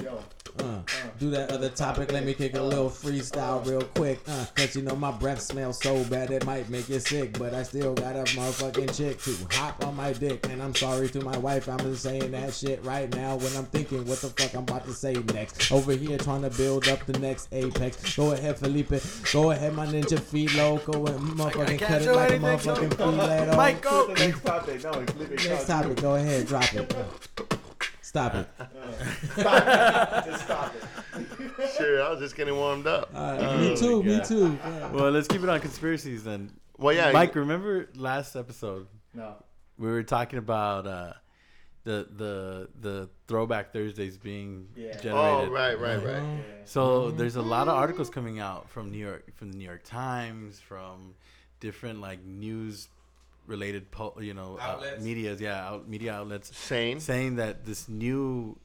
[0.03, 0.23] yo,
[0.60, 0.82] Uh,
[1.20, 2.12] do that other topic.
[2.12, 4.20] Let me kick a little freestyle real quick.
[4.28, 7.38] Uh, Cause you know my breath smells so bad it might make you sick.
[7.38, 10.45] But I still got a motherfucking chick to hop on my dick.
[10.49, 11.68] And I'm sorry to my wife.
[11.68, 14.86] I'm just saying that shit right now when I'm thinking what the fuck I'm about
[14.86, 15.72] to say next.
[15.72, 18.16] Over here trying to build up the next apex.
[18.16, 18.93] Go ahead, Felipe.
[19.32, 23.55] Go ahead, my ninja feet Go and motherfucking cut it like a motherfucking filet.
[23.55, 24.14] Mike, go.
[24.18, 24.84] next topic.
[24.84, 24.91] No,
[25.30, 26.01] Next topic.
[26.01, 26.47] Go ahead.
[26.47, 27.60] Drop it.
[28.10, 28.47] Stop it.
[29.38, 30.32] Stop it.
[30.32, 30.84] Just stop it.
[31.78, 33.12] Sure, I was just getting warmed up.
[33.14, 34.01] Uh, Oh me too.
[34.01, 34.26] Me God.
[34.26, 34.57] too.
[34.64, 34.91] Yeah.
[34.91, 36.51] Well, let's keep it on conspiracies then.
[36.80, 39.36] Well, yeah, Mike, remember last episode No.
[39.78, 41.14] we were talking about uh,
[41.84, 44.97] the the the throwback Thursdays being Yeah.
[44.97, 45.49] generated.
[45.49, 46.16] Oh, right, right, right.
[46.16, 46.26] Uh-huh.
[46.38, 46.66] Yeah.
[46.66, 49.84] So there's a lot of articles coming out from New York, from the New York
[49.84, 51.14] Times, from
[51.60, 52.88] different like news
[53.50, 55.04] related, po- you know, uh, Outlets.
[55.04, 57.00] media's, yeah, out, media outlets Sane.
[57.00, 58.58] saying that this new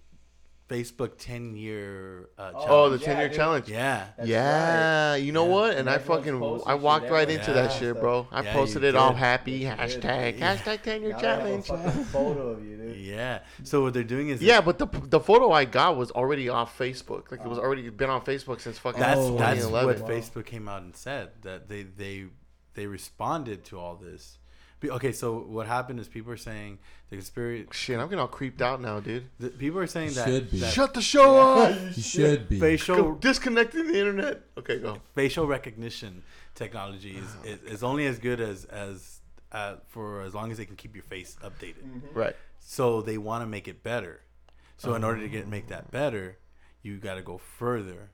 [0.68, 3.00] Facebook 10 year uh, Oh, Oh, challenge.
[3.00, 3.36] the yeah, 10 year dude.
[3.36, 3.68] challenge.
[3.68, 4.06] yeah.
[4.16, 5.52] That's yeah, you know Yeah.
[5.52, 5.70] what?
[5.72, 6.34] And And I fucking
[6.66, 8.26] I walked right everyone's into that shit, bro.
[8.32, 9.52] I Yeah, posted you it all happy.
[9.52, 9.68] You.
[9.68, 10.56] Hashtag Yeah.
[10.56, 11.66] hashtag 10 year Now have a challenge.
[12.08, 12.96] photo of you, dude.
[12.96, 13.40] Yeah.
[13.62, 16.76] So what they're doing is Yeah, but the the photo I got was already off
[16.78, 17.30] Facebook.
[17.30, 20.08] Like it was already been on Facebook since fucking that's Oh, that's what Wow.
[20.08, 22.26] Facebook came out and said that they they
[22.72, 24.38] they responded to all this.
[24.84, 26.78] Be- Okay, so what happened is people are saying
[27.08, 27.66] the conspiracy.
[27.72, 29.24] Shit, I'm getting all creeped out now, dude.
[29.40, 30.60] The, people are saying that, Should be.
[30.60, 31.96] that Shut the show off.
[31.96, 32.58] You should be.
[32.58, 34.42] Go facial disconnecting the internet.
[34.58, 34.98] Okay, go.
[35.14, 36.22] facial recognition
[36.54, 39.20] technology is, ah, is, is only as good as as
[39.52, 41.84] uh, for as long as they can keep your face updated.
[41.84, 41.98] Mm-hmm.
[42.08, 42.18] Mm-hmm.
[42.18, 42.36] Right.
[42.60, 44.20] So they want to make it better.
[44.76, 46.36] So in order to get make that better,
[46.82, 48.10] you got to go further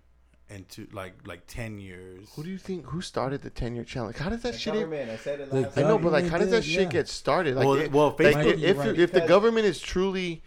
[0.51, 2.28] into like like ten years.
[2.34, 4.16] Who do you think who started the 10 year challenge?
[4.16, 4.74] How does that The shit?
[4.74, 6.64] Even, government, I said it The last I know, but like, how did that Government
[6.64, 6.88] shit yeah.
[6.88, 7.57] get started?
[7.57, 8.98] Like, Well, it- well, like, if Right.
[8.98, 10.42] if the government is truly,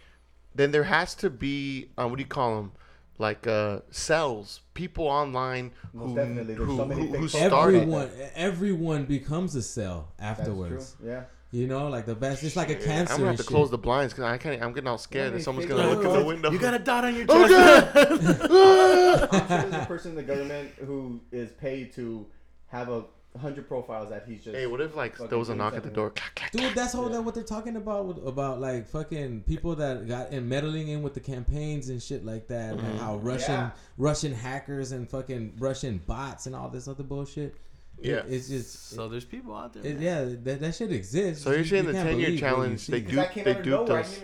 [0.54, 2.72] then there has to be um, what do you call them?
[3.18, 7.82] Like uh, cells, people online who who, so many who, who started.
[7.82, 10.96] Everyone, everyone becomes a cell That's afterwards.
[11.00, 11.10] true.
[11.10, 11.22] Yeah.
[11.54, 12.42] You know, like the best.
[12.42, 13.12] It's like a Yeah, cancer.
[13.14, 13.48] I'm gonna have to shit.
[13.48, 14.60] close the blinds because I can't.
[14.60, 16.50] I'm getting all scared Yeah, that someone's gonna look in the window.
[16.50, 17.38] You got a dot on your chest.
[17.38, 18.40] Oh chest.
[18.40, 19.28] god!
[19.32, 22.26] I'm sure there's a person in the government who is paid to
[22.68, 23.04] have a
[23.40, 24.56] hundred profiles that he's just.
[24.56, 26.10] hey, what if like there was a knock at the door?
[26.10, 27.16] Clack, clack, Dude, that's all Yeah.
[27.16, 31.02] that what they're talking about with, about like fucking people that got in meddling in
[31.02, 32.98] with the campaigns and shit like that, and Mhm.
[32.98, 33.70] how Russian Yeah.
[33.96, 37.54] Russian hackers and fucking Russian bots and all this other bullshit.
[37.98, 38.22] It- Yeah.
[38.34, 39.84] it's just So there's people out there.
[39.84, 41.44] it, yeah, that, that shit exists.
[41.44, 43.50] So you're saying you the 10 year believe what you challenge, they do- came they
[43.52, 43.98] out of duped nowhere.
[43.98, 44.20] I us.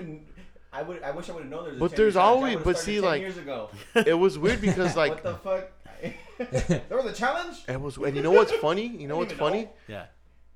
[0.73, 1.03] I would.
[1.03, 1.79] I wish I would have known there was.
[1.79, 2.43] a But there's year challenge.
[2.43, 3.71] I always- but see, 10 like- years ago.
[4.07, 5.71] It was weird because like what the fuck?
[6.89, 7.57] there was a challenge.
[7.69, 7.97] it was.
[7.97, 8.87] And you know what's funny?
[8.87, 9.65] You know what's funny?
[9.65, 9.71] know.
[9.89, 10.07] Yeah.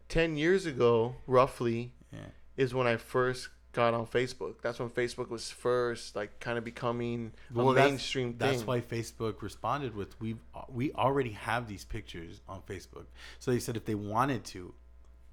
[0.09, 2.19] Ten years ago, roughly, Yeah.
[2.57, 4.55] is when I first got on Facebook.
[4.63, 8.67] That's when Facebook was first like kind of becoming Well, a mainstream That's thing.
[8.67, 10.37] That's why Facebook responded with we
[10.69, 13.07] we already have these pictures on Facebook.
[13.39, 14.75] So they said if they wanted to,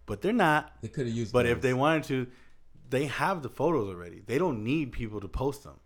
[0.06, 0.74] but they're not.
[0.82, 1.32] They could have used.
[1.32, 2.28] But if they wanted to,
[2.90, 4.22] they have the photos already.
[4.26, 5.80] They don't need people to post them.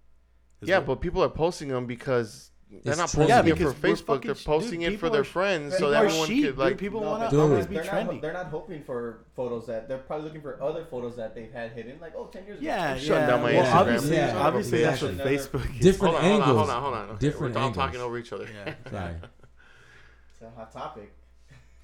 [0.61, 3.43] Is yeah, what- but people are posting them because they're It's not posting Yeah, it
[3.43, 4.05] for because we're Facebook.
[4.07, 6.27] fucking They're posting dude, it for people their are- friends, so people that are everyone
[6.27, 6.57] sheep, could dude.
[6.57, 6.77] like.
[6.77, 7.39] People No, want but to Dude.
[7.41, 8.05] always be they're trendy.
[8.13, 11.51] Not, they're not hoping for photos that they're probably looking for other photos that they've
[11.53, 12.65] had hidden, like oh, 10 years ago.
[12.67, 13.27] Yeah, shutting yeah.
[13.27, 13.75] down my well, Instagram.
[13.75, 14.37] obviously, Yeah.
[14.37, 15.79] obviously that's what Another- Facebook is.
[15.81, 16.57] Different Hold on, hold on, angles.
[16.57, 17.09] hold on, hold on.
[17.11, 17.85] Okay, Different we're all angles.
[17.85, 18.47] talking over each other.
[18.53, 18.73] Yeah.
[18.91, 19.13] Sorry.
[20.33, 21.13] It's a hot topic.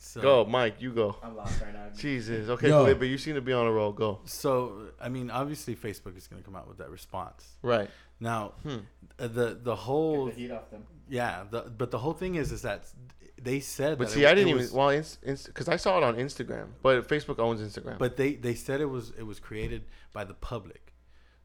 [0.03, 0.81] So, Go, Mike.
[0.81, 1.15] You go.
[1.21, 1.85] I'm lost right now.
[1.95, 2.49] Jesus.
[2.49, 2.95] Okay, Yo.
[2.95, 3.91] but you seem to be on a roll.
[3.91, 4.19] Go.
[4.25, 7.47] So, I mean, obviously, Facebook is going to come out with that response.
[7.61, 7.87] Right.
[8.19, 8.77] Now, Hmm.
[9.19, 10.85] uh, the the Get whole the heat off them.
[11.07, 12.85] yeah, the, but the whole thing is is that
[13.41, 14.89] they said But that see, it- I didn't it even was- well,
[15.45, 17.97] because I saw it on Instagram, but Facebook owns Instagram.
[17.99, 19.83] But they they said it was it was created
[20.13, 20.93] by the public,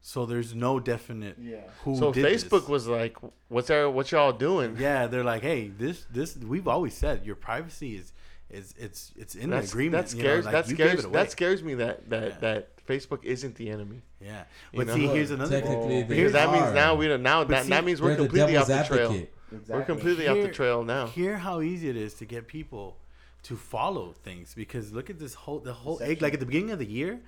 [0.01, 1.61] so there's no definite Yeah.
[1.83, 1.95] who.
[1.97, 2.69] so did Facebook this.
[2.69, 3.17] was like,
[3.49, 7.35] "What's our, what y'all doing?" Yeah, they're like, hey, this this we've always said your
[7.35, 8.13] privacy is
[8.49, 10.07] is it's it's in That's, the agreement.
[10.07, 12.37] that you know, scares like, that scares it that scares me that that Yeah.
[12.39, 14.95] that Facebook isn't the enemy Yeah, You but know?
[14.95, 17.69] see, Well, here's another technically, they because that means now we don't now that, see,
[17.69, 19.11] that means we're They're the completely off devil's the trail.
[19.11, 19.75] Exactly.
[19.75, 21.07] We're completely off the trail now.
[21.07, 22.97] Hear how easy it is to get people
[23.43, 26.21] to follow things because look at this whole the whole egg.
[26.21, 27.19] Like at the beginning of the year,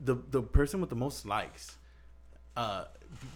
[0.00, 1.76] the the person with the most likes,
[2.56, 2.84] uh,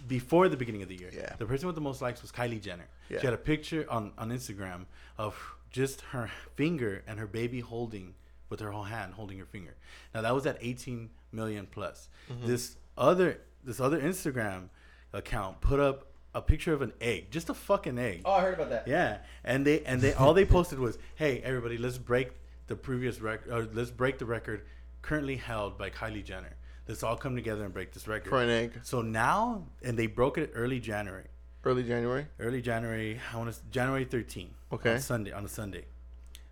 [0.07, 1.35] before the beginning of the year, Yeah.
[1.37, 2.87] the person with the most likes was Kylie Jenner.
[3.11, 3.19] Yeah.
[3.19, 4.85] She had a picture on on Instagram
[5.17, 8.15] of just her finger and her baby holding
[8.49, 9.75] with her whole hand holding her finger.
[10.13, 12.09] Now that was at 18 million plus.
[12.29, 12.47] Mm-hmm.
[12.47, 14.69] This other this other Instagram
[15.13, 18.21] account put up a picture of an egg, just a fucking egg.
[18.25, 18.87] Oh, I heard about that.
[18.87, 22.31] Yeah, and they and they all they posted was, "Hey, everybody, let's break
[22.67, 23.51] the previous record.
[23.51, 24.65] Or let's break the record
[25.01, 26.55] currently held by Kylie Jenner.
[26.87, 30.07] Let's all come together and break this record." For an egg, So now, and they
[30.07, 31.27] broke it early January,
[31.65, 32.27] early January.
[32.39, 33.19] early January.
[33.33, 34.49] I want to January 13.
[34.73, 34.93] Okay.
[34.95, 35.85] On Sunday on a Sunday,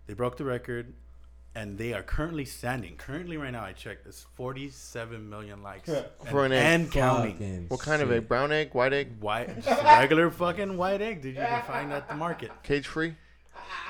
[0.06, 0.92] they broke the record,
[1.54, 2.96] and they are currently standing.
[2.96, 4.06] Currently, right now, I checked.
[4.06, 6.64] It's 47 million likes and, For an egg.
[6.80, 7.32] and counting.
[7.34, 8.28] Fucking What kind of egg?
[8.28, 9.50] Brown egg, white egg, White,
[9.84, 11.22] regular fucking white egg.
[11.22, 12.50] Did you can find at the market?
[12.62, 13.14] cage free,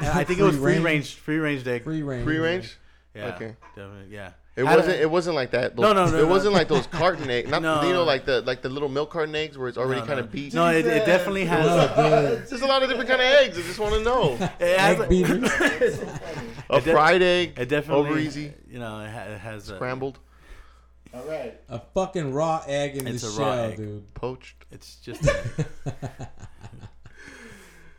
[0.01, 0.85] Yeah, I think it was Free free range.
[0.85, 1.85] range, free range egg.
[1.85, 2.25] Free range.
[2.25, 2.79] free range.
[3.15, 3.35] Yeah.
[3.35, 3.57] Okay.
[3.75, 4.31] Definitely, yeah.
[4.57, 4.97] It Had wasn't.
[4.97, 5.77] a- It wasn't like that.
[5.77, 6.27] Those, No, no, no, It no.
[6.27, 7.49] wasn't like those carton eggs.
[7.51, 7.83] Not No.
[7.83, 10.19] you know, like the like the little milk carton eggs where it's already no, kind
[10.19, 10.25] no.
[10.25, 10.53] of beat.
[10.55, 11.65] No, it, it definitely has.
[11.67, 11.87] No,
[12.37, 12.47] dude.
[12.49, 13.57] There's a lot of different kind of eggs.
[13.59, 14.33] I just want to know.
[14.61, 15.51] It has Egg beaters.
[15.61, 16.03] It's.
[16.69, 19.75] A de- fried egg, it definitely over easy, You know, it, ha- it has a,
[19.77, 20.19] scrambled,
[21.15, 21.59] All right.
[21.69, 23.77] A fucking raw egg in It's the a raw shell, egg.
[23.77, 24.15] dude.
[24.15, 24.65] poached.
[24.71, 25.29] It's just.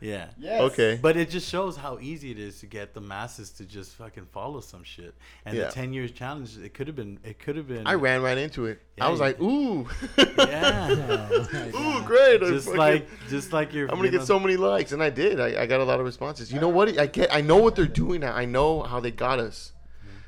[0.02, 0.26] A- yeah.
[0.38, 0.60] Yes.
[0.62, 0.98] Okay.
[1.00, 4.26] But it just shows how easy it is to get the masses to just fucking
[4.32, 5.14] follow some shit.
[5.44, 5.66] And Yeah.
[5.66, 7.18] the ten years challenge, it could have been.
[7.24, 7.86] It could have been.
[7.86, 8.80] I ran right into it.
[8.98, 9.88] Yeah, I was you- like, ooh,
[10.38, 11.28] Yeah.
[11.74, 12.40] Oh, ooh, great.
[12.40, 13.84] Just fucking- like, just like your.
[13.88, 15.40] I'm gonna you get know, so many likes, and I did.
[15.40, 16.52] I, I got a lot of responses.
[16.52, 16.98] You know what?
[16.98, 17.32] I get.
[17.34, 18.34] I know what they're doing now.
[18.34, 19.72] I know how they got us.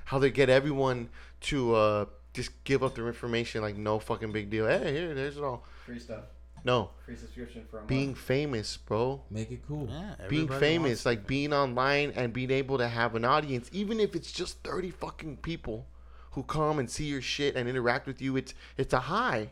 [0.07, 1.09] How they get everyone
[1.43, 2.05] to uh,
[2.35, 4.66] just give up their information like no fucking big deal.
[4.66, 5.64] Hey, here, there's it all.
[5.87, 6.25] Free stuff.
[6.65, 8.19] No, Free subscription for a being month.
[8.19, 9.21] famous, bro.
[9.31, 9.87] Make it cool.
[9.91, 14.01] Yeah, being famous, wants like being online and being able to have an audience, even
[14.01, 15.87] if it's just thirty fucking people
[16.33, 19.51] who come and see your shit and interact with you, it's it's a high.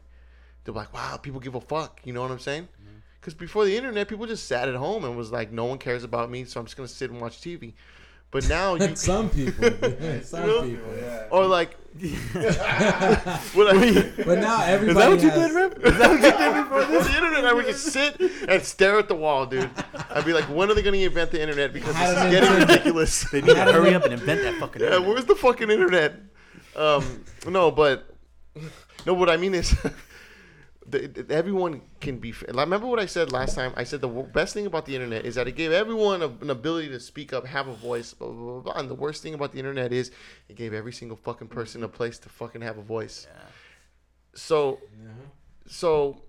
[0.64, 2.00] They're like, wow, people give a fuck.
[2.04, 2.64] You know what I'm saying?
[2.64, 2.96] Mm-hmm.
[3.20, 6.04] Because before the internet, people just sat at home and was like, no one cares
[6.04, 7.74] about me, so I'm just gonna sit and watch TV.
[8.30, 9.70] But now you, Some people.
[9.70, 10.24] dude.
[10.24, 10.62] Some know?
[10.62, 10.96] people.
[10.96, 11.26] Yeah.
[11.30, 13.40] or like, what I,
[14.24, 15.86] But now Is everybody that what you has, did, Rip?
[15.86, 17.08] Is that what you did before before this?
[17.08, 19.70] the internet, I would just sit and stare at the wall, dude.
[20.10, 21.72] I'd be like, when are they gonna invent the internet?
[21.72, 22.68] Because Had this is getting internet.
[22.68, 23.30] ridiculous.
[23.30, 24.80] They need to hurry up and invent that fucking.
[24.80, 25.08] Yeah, internet.
[25.08, 26.14] where's the fucking internet?
[26.74, 28.08] Um, no, but
[29.06, 29.14] no.
[29.14, 29.74] What I mean is,
[30.86, 32.32] the, the- everyone can be.
[32.48, 33.72] I remember what I said last time.
[33.76, 36.50] I said the best thing about the internet is that it gave everyone a, an
[36.50, 38.12] ability to speak up, have a voice.
[38.14, 38.72] Blah, blah, blah, blah.
[38.74, 40.10] And the worst thing about the internet is
[40.48, 43.26] it gave every single fucking person a place to fucking have a voice.
[43.30, 43.40] Yeah.
[44.34, 44.80] So,
[45.66, 46.22] so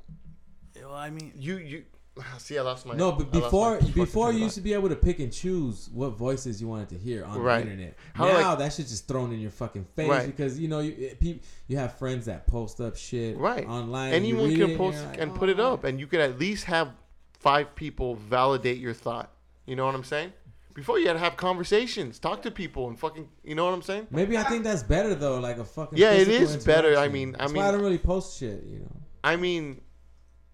[0.82, 1.84] Well, I mean, you you
[2.38, 4.74] see, I lost my No, but I lost my before before you used to be
[4.74, 7.66] able to pick and choose what voices you wanted to hear on Right.
[7.66, 7.98] the internet.
[8.14, 10.28] How, now like- that shit's just thrown in your fucking face Right.
[10.28, 14.14] because you know you it, peop, you have friends that post up shit right online.
[14.14, 16.66] anyone can post you're like, and "Oh, put it up and you could at least
[16.66, 16.92] have
[17.40, 19.32] five people validate your thought
[19.66, 20.32] you know what i'm saying
[20.76, 23.82] before you had to have conversations talk to people and fucking you know what i'm
[23.82, 25.98] saying Maybe I think that's better though, like a fucking.
[25.98, 26.98] Yeah, it is better.
[26.98, 28.64] I mean- I that's mean- why I don't really post shit.
[28.70, 28.92] You know,
[29.24, 29.82] i mean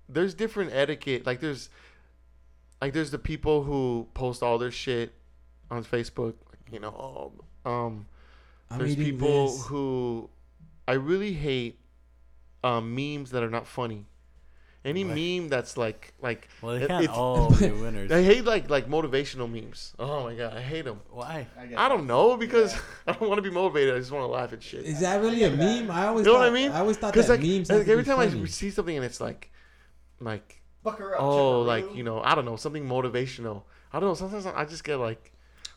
[0.10, 1.70] there's different etiquette like there's
[2.82, 5.14] like there's the people who post all their shit
[5.70, 6.34] on facebook
[6.72, 7.32] you know
[7.66, 8.06] um
[8.72, 9.66] I'm there's people this.
[9.66, 10.30] who
[10.88, 11.80] I really hate
[12.64, 14.06] um, memes that are not funny.
[14.86, 18.12] Any Like- meme that's like like well, they can't it's- all be winners.
[18.12, 19.94] I hate like like motivational memes.
[20.00, 21.00] Oh my god, I hate them.
[21.10, 21.48] Why?
[21.68, 22.80] guess I don't know because yeah.
[23.08, 23.96] I don't want to be motivated.
[23.96, 24.84] I just want to laugh at shit.
[24.86, 25.90] Is that really a meme?
[25.92, 26.72] I always You know thought, what I mean?
[26.72, 27.70] I always thought that like, memes.
[27.70, 29.52] like every be time I see something and it's like,
[30.20, 31.22] like Buck her up.
[31.22, 31.66] oh, Chipperoo.
[31.66, 33.64] like you know, I don't know, something motivational.
[33.92, 34.14] I don't know.
[34.16, 35.32] Sometimes I just get like,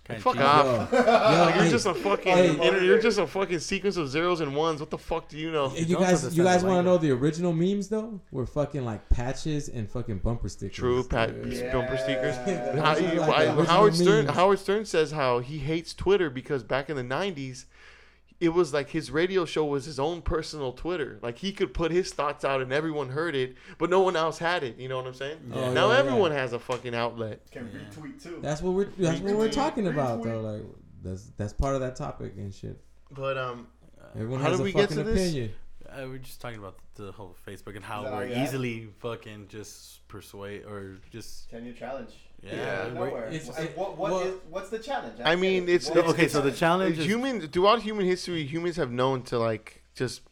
[0.05, 0.45] Kinda fuck cheesy.
[0.45, 0.93] off.
[0.93, 2.57] Yo, yo, Like, you're hey, just a fucking, Hey.
[2.57, 4.81] you're, you're just a fucking sequence of zeros and ones.
[4.81, 5.73] What the fuck do you know?
[5.75, 8.21] you don't guys, you guys want to know the original memes though?
[8.33, 10.77] Were fucking like patches and fucking bumper stickers.
[10.77, 11.73] True, Pat, Yeah.
[11.73, 12.35] bumper stickers.
[12.47, 12.81] Yeah.
[12.85, 14.25] How- Those are he- like why- the original Howard Stern.
[14.27, 14.37] memes.
[14.37, 17.65] Howard Stern says how he hates Twitter because back in the '90s,
[18.43, 21.19] it was like his radio show was his own personal Twitter.
[21.23, 24.39] Like he could put his thoughts out and everyone heard it, but no one else
[24.39, 24.79] had it.
[24.79, 25.39] You know what I'm saying?
[25.55, 26.39] Oh, now yeah, everyone yeah.
[26.39, 27.49] has a fucking outlet.
[27.51, 28.41] Can retweet too.
[28.43, 30.41] That's what we're that's what we're talking about though.
[30.41, 30.63] Like
[31.03, 32.81] that's that's part of that topic and shit.
[33.11, 33.69] But um,
[34.15, 35.31] Everyone How has did a we get fucking to this?
[35.31, 35.53] opinion.
[35.89, 40.65] Uh, we're just talking about the whole Facebook and how we're easily fucking just persuade
[40.65, 42.15] or just Ten year challenge.
[42.43, 42.55] Yeah.
[42.87, 42.93] Yeah.
[42.95, 43.27] Nowhere.
[43.29, 45.17] it's- And it- what, what well- is- what's the challenge?
[45.25, 46.29] I mean, it's- What is okay.
[46.29, 50.23] So the challenge is human throughout human history, humans have known to like just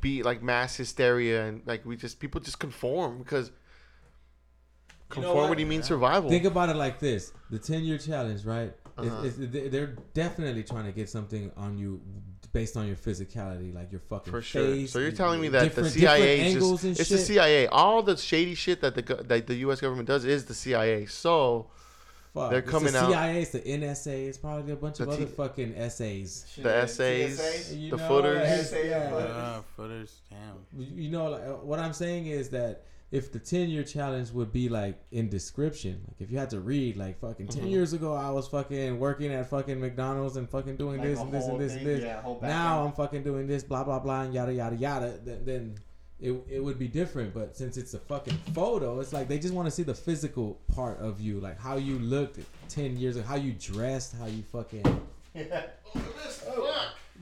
[0.00, 3.48] be like mass hysteria and like we just people just conform because
[5.14, 6.28] You know conformity means survival.
[6.30, 8.72] Think about it like this: the ten year challenge, right?
[8.98, 9.22] Uh-huh.
[9.24, 12.00] It's, it's, they- they're definitely trying to get something on you
[12.52, 14.66] based on your physicality, like your fucking For sure.
[14.66, 14.92] face.
[14.92, 17.18] So you're telling me that the different- CIA is just, it's shit.
[17.18, 17.66] the CIA.
[17.68, 19.80] All the shady shit that the that the U.S.
[19.80, 21.06] government does is the CIA.
[21.06, 21.68] So
[22.34, 25.06] Fuck, they're it's coming the out- CIA, it's the NSA, it's probably a bunch of
[25.08, 26.46] The other T- fucking essays.
[26.56, 27.74] the essays, TSA?
[27.76, 28.72] You the know, footers.
[28.72, 29.60] like, yeah.
[29.76, 30.20] footers.
[30.30, 30.34] uh.
[30.34, 30.98] Damn.
[30.98, 34.50] You know, like uh, what I'm saying is that if the 10 year challenge would
[34.52, 37.70] be like in description, like if you had to read, like fucking 10 Mhm.
[37.70, 41.22] years ago, I was fucking working at fucking McDonald's and fucking doing Like this a
[41.22, 42.04] and this whole and this and thing, this.
[42.04, 42.84] yeah, now.
[42.86, 45.18] I'm fucking doing this, blah, blah, blah, and yada, yada, yada.
[45.22, 45.74] Then, then
[46.20, 47.34] it, it would be different.
[47.34, 50.58] But since it's a fucking photo, it's like they just want to see the physical
[50.74, 52.38] part of you, like how you looked
[52.70, 54.84] 10 years ago, how you dressed, how you fucking,
[55.34, 55.66] Yeah.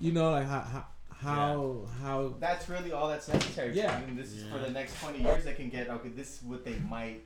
[0.00, 0.86] you know, like how, how,
[1.20, 3.74] how, how That's really all that's necessary.
[3.74, 3.94] Yeah.
[3.96, 5.44] I mean, this is for the next 20 years.
[5.44, 6.08] They can get okay.
[6.08, 7.22] This is what they might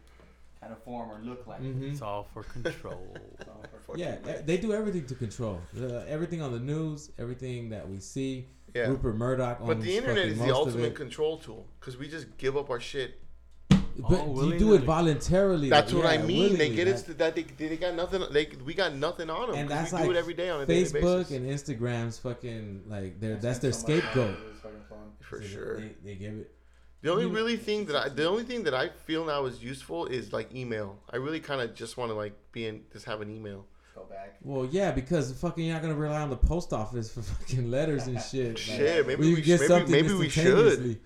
[0.61, 1.61] kind of form or look like.
[1.61, 1.93] mhm.
[1.93, 3.17] It's all for control.
[3.45, 3.53] So,
[3.87, 7.89] for Yeah, fucking- they do everything to control uh, everything on the news, everything that
[7.89, 8.47] we see.
[8.75, 8.89] yeah.
[8.89, 12.57] Rupert Murdoch owns But the internet is the ultimate control tool because we just give
[12.57, 13.21] up our shit.
[14.03, 15.69] Oh, but Oh, you do it voluntarily.
[15.71, 16.57] That's like, what I mean.
[16.57, 17.35] They get like- us that.
[17.35, 18.23] They, they got nothing.
[18.33, 19.59] They we got nothing on them.
[19.59, 21.31] and 'cause that's we like do it every day on a daily Facebook basis.
[21.37, 21.47] and
[21.81, 24.31] Instagram's fucking like they're that's their so scapegoat.
[24.31, 25.13] with this fucking phone.
[25.21, 25.81] for So sure.
[25.81, 26.51] They, they give it.
[27.03, 29.63] The only You really thing that I, the only thing that I feel now is
[29.63, 30.99] useful is like email.
[31.13, 33.67] I really kind of just want to like be in, just have an email.
[33.95, 34.39] Go back.
[34.43, 38.07] Well, yeah, because fucking you're not gonna rely on the post office for fucking letters
[38.09, 38.49] and shit.
[38.49, 40.47] Like, Shit, maybe where you we get sh- maybe- something maybe we should.
[40.47, 41.01] instantaneously.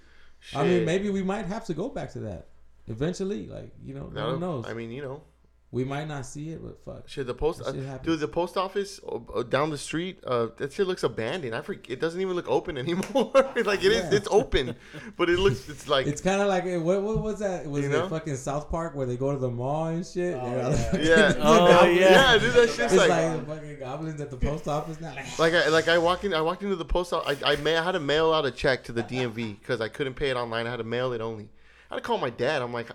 [0.55, 2.47] I mean, maybe we might have to go back to that
[2.89, 3.47] eventually.
[3.47, 4.65] Like you know, no That'll- one knows.
[4.69, 5.23] I mean, you know,
[5.71, 7.09] we might not see it, but fuck.
[7.11, 7.27] shit.
[7.27, 10.47] The post, That uh, shit dude, the post office uh, uh, down the street, uh,
[10.57, 11.55] that shit looks abandoned.
[11.55, 11.91] I forget.
[11.91, 13.31] It doesn't even look open anymore.
[13.67, 14.17] like it is, Yeah.
[14.17, 14.77] it's open,
[15.19, 17.67] but it looks, it's like, It's kind of like eh, what what was that?
[17.67, 18.09] Was You it know?
[18.09, 20.39] fucking South Park where they go to the mall and shit?
[20.41, 20.77] Oh, They're all yeah.
[20.91, 22.01] fucking- yeah, Oh, goblins.
[22.01, 22.39] yeah.
[22.39, 25.15] dude, that shit's It's like, like, fucking goblins at the post office now.
[25.39, 27.79] like I like I walked in I walked into the post office I I, ma-
[27.79, 30.37] I had to mail out a check to the DMV because I couldn't pay it
[30.39, 31.51] online I had to mail it only
[31.91, 32.89] I had to call my dad I'm like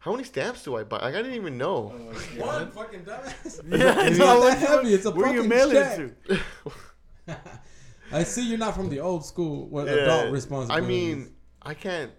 [0.00, 2.46] how many stamps do I buy like I didn't even know Oh, my God.
[2.46, 3.60] One fucking dumbass.
[3.78, 4.94] Yeah, It's not that heavy.
[4.94, 5.96] It's a Where you fucking check.
[7.26, 7.36] to?
[8.12, 10.02] I see you're not from the old school where Yeah.
[10.04, 10.84] adult responsibility.
[10.84, 12.12] I mean I can't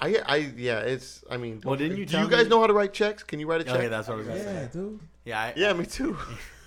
[0.00, 2.60] I I yeah it's I mean Well, didn't you do tell you guys me- know
[2.60, 4.38] how to write checks can you write a check Okay, that's what I was gonna
[4.40, 4.68] yeah, say.
[4.72, 5.00] dude.
[5.24, 6.16] Yeah, I, yeah me too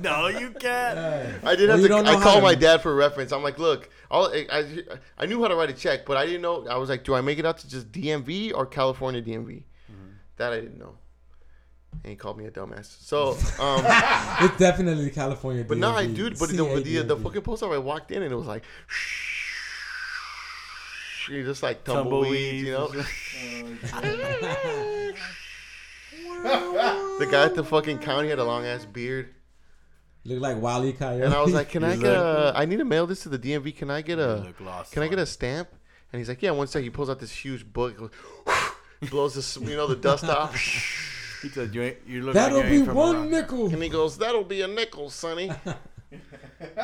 [0.00, 0.96] no, you can't.
[0.96, 1.38] Yeah.
[1.44, 1.88] I did Well, have you to.
[1.88, 3.32] don't I how called to- my dad for reference.
[3.32, 4.82] I'm like, look, I'll, I, I
[5.18, 6.66] I knew how to write a check, but I didn't know.
[6.68, 9.64] I was like, do I make it out to just DMV or California DMV?
[9.90, 10.10] Mm-hmm.
[10.36, 10.94] That I didn't know.
[12.04, 12.86] And he called me a dumbass.
[13.02, 13.30] So,
[13.62, 13.82] um,
[14.46, 15.64] It's definitely California.
[15.66, 16.14] but no, I DMV.
[16.14, 17.22] dude, but the, the, the, CADMV.
[17.24, 18.62] fucking post office, I walked in and it was like,
[21.28, 22.88] you just like tumbleweeds, you know.
[26.10, 27.18] Tumbleweeds.
[27.18, 29.34] The guy at the fucking county had a long ass beard,
[30.24, 31.24] Look like Wally Coyote.
[31.24, 32.52] and I was like, can I get like- a?
[32.54, 33.74] I need to mail this to the DMV.
[33.76, 34.52] Can I get a?
[34.90, 35.68] Can I get a stamp?
[36.12, 36.82] And he's like, yeah, one sec.
[36.82, 38.10] He pulls out this huge book, goes,
[39.10, 40.54] blows this, you know, the dust off.
[41.40, 43.66] He said, you ain't, you look That'll like you be one around." nickel.
[43.72, 45.50] And he goes, "That'll be a nickel, Sonny."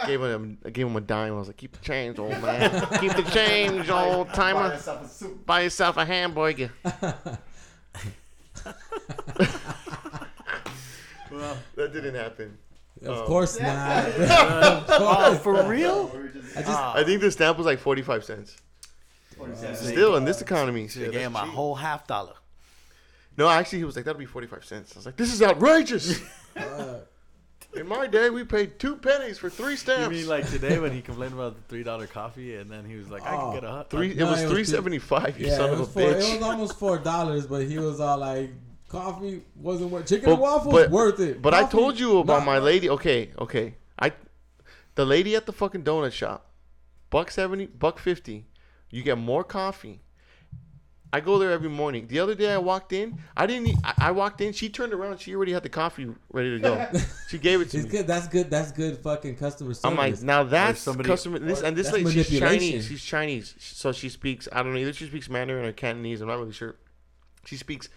[0.06, 1.34] gave him, I gave him a dime.
[1.34, 2.70] I was like, "Keep the change, old man.
[2.98, 4.68] Keep the change, old Buy timer.
[4.72, 5.24] yourself a.
[5.28, 6.70] Buy yourself a hamburger."
[11.30, 12.56] Well, That didn't happen.
[13.04, 13.26] Of Oh.
[13.26, 14.04] course not.
[14.88, 16.06] oh, for real?
[16.08, 18.56] We were just- I just- Ah, I think the stamp was like forty-five cents.
[19.36, 19.76] Forty-seven.
[19.76, 21.52] Still in this economy, Should've shit, gave that's him a cheap.
[21.54, 22.32] whole half dollar.
[23.36, 26.20] No, actually, he was like, "That'll be forty-five cents." I was like, "This is outrageous."
[27.76, 30.00] In my day, we paid two pennies for three stamps.
[30.00, 30.16] You stamps.
[30.16, 33.10] mean like today when he complained about the three dollar coffee and then he was
[33.10, 34.14] like, I Oh, can get a three?
[34.14, 35.38] No, it was it was three two- seventy five.
[35.38, 36.42] You Yeah, son it of a was, four, it was bitch.
[36.42, 38.50] almost four dollars, but he was all like,
[38.88, 40.06] "Coffee wasn't worth.
[40.08, 42.58] Chicken But- and waffles but- worth it." But I Coffee, told you about not my
[42.58, 42.88] lady.
[42.88, 43.74] Okay, okay.
[43.98, 44.12] I,
[44.94, 46.50] the lady at the fucking donut shop,
[47.10, 48.46] buck seventy, buck fifty.
[48.90, 50.00] You get more coffee.
[51.16, 52.08] I go there every morning.
[52.08, 53.18] The other day I walked in.
[53.34, 53.68] I didn't.
[53.68, 54.52] eat i walked in.
[54.52, 55.18] She turned around.
[55.18, 56.86] She already had the coffee ready to go.
[57.28, 57.90] she gave it to It's me.
[57.90, 58.06] good.
[58.06, 58.50] That's good.
[58.50, 58.98] That's good.
[58.98, 59.82] Fucking customer service.
[59.86, 61.38] I'm like, now that's somebody- customer.
[61.38, 62.38] This and this That's lady, she's.
[62.38, 62.86] Chinese.
[62.88, 64.46] She's Chinese, so she speaks.
[64.52, 64.92] I don't know either.
[64.92, 66.20] She speaks Mandarin or Cantonese.
[66.20, 66.76] I'm not really sure.
[67.46, 67.88] She speaks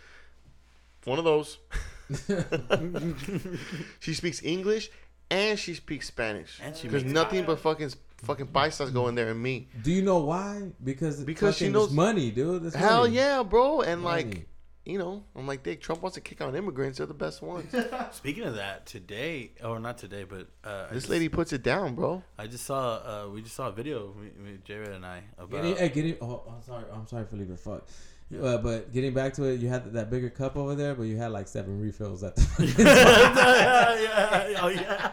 [1.04, 1.58] one of those.
[4.00, 4.92] she speaks English
[5.30, 6.58] and she speaks Spanish.
[6.64, 7.92] And she Because nothing but fucking
[8.24, 9.70] fucking paisas go in there and me.
[9.82, 10.72] Do you know why?
[10.84, 12.66] Because Because she knows- money, dude.
[12.66, 13.16] It's Hell money.
[13.16, 13.82] yeah, bro.
[13.82, 14.48] And like,
[14.86, 16.98] you know, I'm like, Dick, Trump wants to kick out immigrants.
[16.98, 17.74] They're the best ones.
[18.12, 21.96] Speaking of that, today or not today, but uh, this just- lady puts it down,
[21.96, 22.24] bro.
[22.38, 22.96] I just saw
[23.26, 25.52] uh, we just saw a video, me, me, Jared and I about.
[25.52, 26.18] Getting, hey, getting.
[26.22, 26.86] Oh, I'm sorry.
[26.94, 27.60] I'm sorry, for Felipe.
[27.60, 27.88] Fuck.
[28.32, 31.18] Uh, but getting back to it, you had that bigger cup over there, but you
[31.18, 32.76] had like seven refills at the.
[32.78, 35.12] yeah, yeah, oh yeah.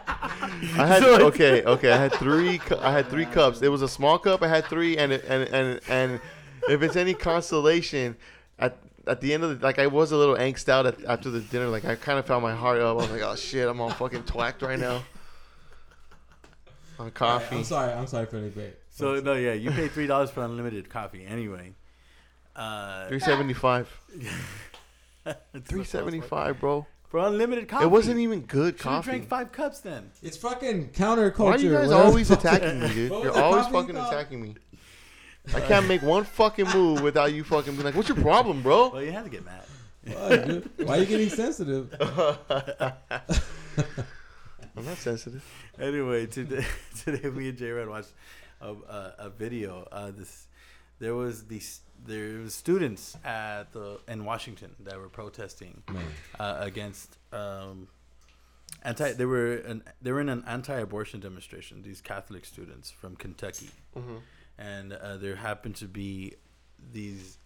[0.77, 1.91] I had okay, okay.
[1.91, 2.59] I had three.
[2.59, 3.63] cu- I had three cups.
[3.63, 4.43] It was a small cup.
[4.43, 6.21] I had three, and and and and
[6.69, 8.15] if it's any consolation,
[8.59, 11.31] at at the end of the like, I was a little angst out at, after
[11.31, 11.67] the dinner.
[11.67, 12.89] Like I kind of found my heart up.
[12.89, 15.01] I was like, oh shit, I'm all fucking twacked right now.
[16.99, 17.57] On coffee.
[17.57, 17.93] I'm sorry.
[17.93, 18.79] I'm sorry, Felipe.
[18.91, 21.73] So no, yeah, you pay three dollars for unlimited coffee anyway.
[22.57, 23.87] Uh, Three seventy five.
[25.25, 26.45] it's Three the seventy first one.
[26.45, 26.87] five, bro.
[27.09, 27.85] for unlimited coffee.
[27.85, 29.09] It wasn't even good Should've coffee.
[29.11, 30.09] drank five cups then.
[30.23, 31.37] It's fucking counterculture.
[31.39, 32.03] Why are you guys whatever.
[32.07, 33.11] always attacking me, dude?
[33.11, 34.13] What was You're the always coffee fucking called?
[34.13, 34.55] attacking me.
[35.55, 38.89] I can't make one fucking move without you fucking being like, "What's your problem, bro?"
[38.89, 39.63] Well, you had to get mad.
[40.05, 40.87] Fuck, dude.
[40.87, 41.93] Why are you getting sensitive?
[44.75, 45.43] I'm not sensitive.
[45.79, 46.65] Anyway, today,
[47.03, 48.11] today me and J-Rat watched
[48.61, 49.87] a, a, a video.
[49.91, 50.47] Uh, this
[50.99, 55.83] there was these there was students at the in Washington that were protesting
[56.39, 57.87] uh, against um,
[58.83, 59.13] anti.
[59.13, 61.81] They were an, they were in an anti-abortion demonstration.
[61.81, 64.21] These Catholic students from Kentucky, Mhm.
[64.57, 66.33] and uh, there happened to be
[66.91, 67.37] these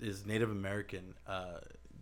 [0.00, 1.58] these Native American uh,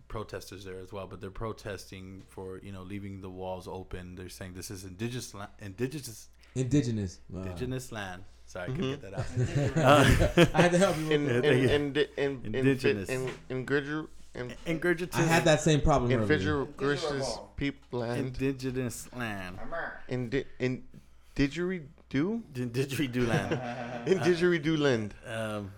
[0.07, 1.07] protesters there as well.
[1.07, 4.15] But they're protesting for you know leaving the walls open.
[4.15, 7.19] They're saying this is indigenous la- indigenous Indigenous.
[7.29, 7.41] Wow.
[7.43, 8.23] indigenous land.
[8.47, 10.49] Sorry, I couldn't get that out.
[10.55, 11.11] I had to help you.
[11.11, 11.51] in real in Yeah, quick.
[11.51, 11.69] thank you.
[11.69, 13.09] in in in in Indigenous.
[13.09, 15.15] in in Gridger in Ingurgitus.
[15.15, 16.11] I had that same problem.
[16.11, 16.25] in.
[16.25, 19.59] Gridger's people land indigenous land.
[20.07, 20.83] in di- in
[21.35, 24.07] didgeridoo Didgeridoo land.
[24.07, 25.13] in didgeridoo land.
[25.25, 25.71] Um,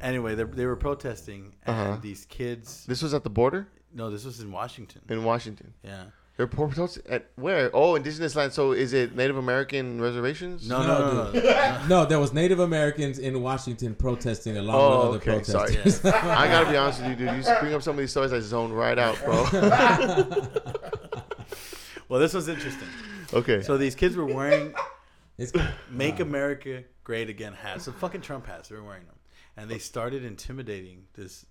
[0.00, 1.98] anyway, they, they were protesting, and Uh-huh.
[2.02, 2.84] these kids.
[2.86, 5.00] This was at the border No, this was in Washington.
[5.08, 5.72] in Washington.
[5.82, 6.04] Yeah.
[6.36, 7.70] They're protesting at where?
[7.72, 8.52] Oh, indigenous land.
[8.52, 10.68] So is it Native American reservations?
[10.68, 11.40] No, No, no, no, no.
[11.42, 11.86] no.
[11.88, 15.74] No, there was Native Americans in Washington protesting along Oh, with okay, other sorry.
[15.74, 16.04] protesters.
[16.12, 17.36] I gotta be honest with you, dude.
[17.36, 19.44] You just bring up some of these stories, I zone right out, bro.
[22.08, 22.88] Well, this was interesting.
[23.32, 23.62] okay.
[23.62, 24.74] So these kids were wearing
[25.38, 25.52] It's,
[25.90, 27.84] "Make America Great Again" hats.
[27.84, 28.68] So fucking Trump hats.
[28.68, 29.16] They were wearing them,
[29.56, 31.46] and they started intimidating this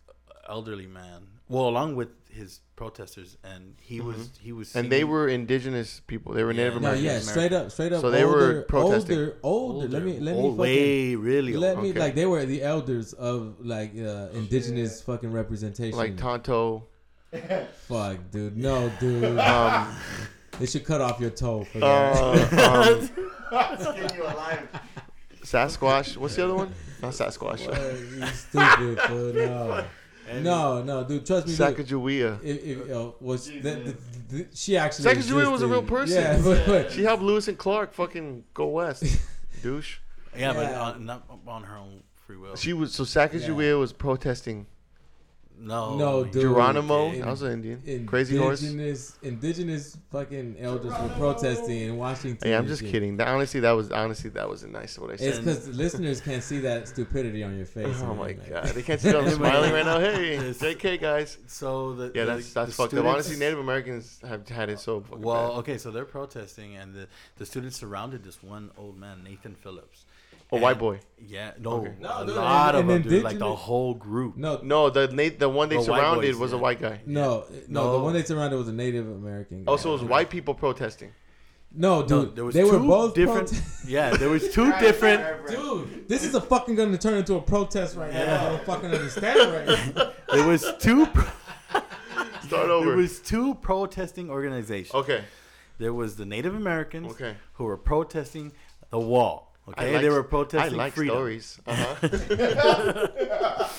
[0.47, 1.23] elderly man.
[1.54, 4.70] Well, along with his protesters, and he was he was.
[4.70, 4.78] Mm-hmm.
[4.80, 6.34] and they singing- were indigenous people.
[6.34, 6.64] They were Yeah.
[6.64, 7.26] Native No, no, Americans.
[7.26, 8.01] yeah, straight up, straight up.
[8.01, 9.18] So they were older, protesting.
[9.20, 9.88] Older, older.
[9.88, 11.84] Let me, let me, old, fucking, way really let old.
[11.84, 11.99] me, Okay.
[11.99, 15.95] like they were the elders of like uh, indigenous fucking representation.
[15.97, 16.88] Like Tonto.
[17.88, 18.58] Fuck, dude.
[18.58, 19.38] No, dude.
[19.54, 19.95] Um,
[20.60, 22.16] they should cut off your toe for that.
[22.16, 22.97] uh,
[23.58, 24.68] um, Skin you alive.
[25.43, 26.16] Sasquatch.
[26.18, 26.74] What's the other one?
[27.01, 27.68] Not Sasquatch.
[27.68, 27.82] What?
[28.20, 29.34] You stupid, fool.
[29.34, 29.86] No.
[30.30, 31.26] And No, no, dude.
[31.26, 31.53] Trust me.
[31.53, 32.39] Sacagawea.
[32.43, 33.97] If, if, uh, was the, the,
[34.30, 36.21] the, she actually Sacagawea was a real person.
[36.21, 39.03] Yeah, but, but She helped Lewis and Clark fucking go west.
[39.61, 39.97] Douche.
[40.36, 40.82] Yeah, but Yeah.
[40.82, 42.55] on, not on her own free will.
[42.55, 44.65] She was so Sacagawea was protesting.
[45.64, 46.41] No, No, dude.
[46.41, 47.11] Geronimo.
[47.11, 47.78] in- That was an Indian.
[47.86, 49.18] indigenous, Crazy horse.
[49.24, 52.47] indigenous fucking elders were protesting in Washington.
[52.47, 53.18] Hey, I'm just kidding.
[53.18, 55.28] That, honestly, that was honestly that wasn't nice what I said.
[55.28, 55.45] It's said.
[55.45, 57.95] because listeners can't see that stupidity on your face.
[58.01, 59.99] Oh my Like, god, they can't see that I'm smiling right now.
[59.99, 61.38] Hey, this- JK guys.
[61.47, 63.05] So the Yeah, the- that's that's the fucked up.
[63.05, 65.57] Honestly, Native Americans have had it so fucking Well, bad.
[65.59, 67.07] okay, so they're protesting, and the
[67.38, 70.05] the students surrounded this one old man, Nathan Phillips.
[70.51, 70.99] A white boy.
[71.25, 71.93] Yeah, no, Okay.
[71.99, 74.37] No, a dude, lot an- of an them, dude, like the indigenous- whole group.
[74.37, 76.61] No, No, the Nate, the one they The white surrounded boys, was a yeah.
[76.61, 77.01] white guy.
[77.05, 77.91] no, no, No.
[77.93, 79.61] The one they surrounded was a Native American.
[79.61, 79.71] Oh, guy.
[79.71, 81.11] Also, it was white people protesting.
[81.73, 82.35] no, No, dude.
[82.35, 83.49] there was they two were both different.
[83.49, 85.47] prote- yeah, there was two different.
[85.47, 88.45] Dude, this is a fucking gonna turn into a protest right now.
[88.45, 90.11] I don't fucking understand right now.
[90.33, 91.05] There was two.
[91.07, 91.23] pro-
[92.43, 92.95] Start There over.
[92.95, 94.93] was two protesting organizations.
[94.93, 95.23] Okay.
[95.79, 97.35] there was the Native Americans Okay.
[97.53, 98.51] who were protesting
[98.91, 99.53] the wall.
[99.68, 101.16] I Okay, like- they were I protesting like freedom.
[101.16, 101.59] stories.
[101.66, 103.07] Uh-huh.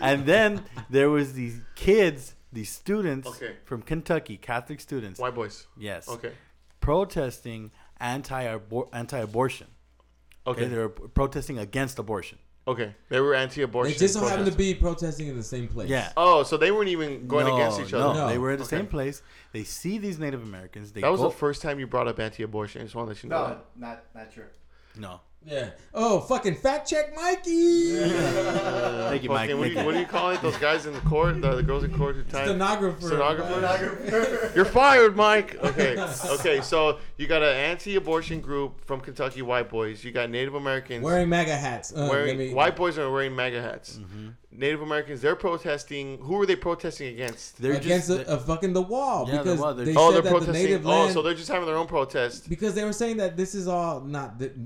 [0.00, 3.56] And then there was these kids, these students Okay.
[3.64, 5.18] from Kentucky, Catholic students.
[5.18, 5.66] White boys.
[5.76, 6.06] Yes.
[6.08, 6.32] Okay.
[6.80, 8.58] Protesting anti
[8.92, 9.68] anti-abortion.
[10.46, 10.60] Okay.
[10.64, 10.68] Okay.
[10.70, 12.38] They were protesting against abortion.
[12.68, 12.94] Okay.
[13.08, 13.92] They were anti-abortion.
[13.94, 15.88] They just so happened to be protesting in the same place.
[15.88, 16.12] Yeah.
[16.16, 18.12] Oh, so they weren't even going No, against each other.
[18.12, 18.24] No.
[18.24, 18.28] no.
[18.28, 18.76] they were in the Okay.
[18.76, 19.22] same place.
[19.52, 20.92] They see these Native Americans.
[20.92, 22.82] They That was go, the first time you brought up anti-abortion.
[22.82, 23.64] I just want to let you know No, that.
[23.76, 24.44] not not true.
[24.96, 25.20] no.
[25.46, 25.70] Yeah.
[25.94, 27.92] Oh, fucking fact check, Mikey.
[28.00, 29.48] Thank you, Mike.
[29.48, 30.42] Fucking, what, do you, what do you call it?
[30.42, 32.46] Those guys in the court, the, the girls in court who type.
[32.46, 33.00] Stenographer.
[33.06, 34.52] Stenographer?
[34.54, 35.56] You're fired, Mike.
[35.76, 35.96] Okay.
[36.30, 36.60] Okay.
[36.62, 40.02] So you got an anti-abortion group from Kentucky white boys.
[40.04, 41.92] You got Native Americans Wearing MAGA hats.
[41.94, 43.98] Uh, wearing me- white boys are wearing MAGA hats.
[43.98, 44.28] Mm-hmm.
[44.52, 46.18] Native Americans, they're protesting.
[46.22, 47.60] Who are they protesting against?
[47.60, 50.10] They're against just a, a fucking the wall Yeah, the because wall, they're- they oh,
[50.12, 50.82] said they're that the protesting.
[50.86, 52.48] Oh, so they're just having their own protest.
[52.48, 54.56] because they were saying that this is all not that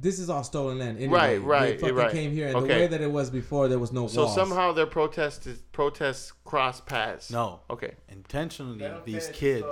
[0.00, 0.96] this is all stolen land.
[0.98, 1.18] Anyway.
[1.18, 2.10] Right, right, They fucking right.
[2.12, 2.68] came here, and Okay.
[2.68, 4.34] the way that it was before, there was no So walls.
[4.34, 7.30] somehow their protest is, protests cross paths.
[7.30, 7.60] no.
[7.70, 7.94] Okay.
[8.08, 9.66] Intentionally, these finish the kids.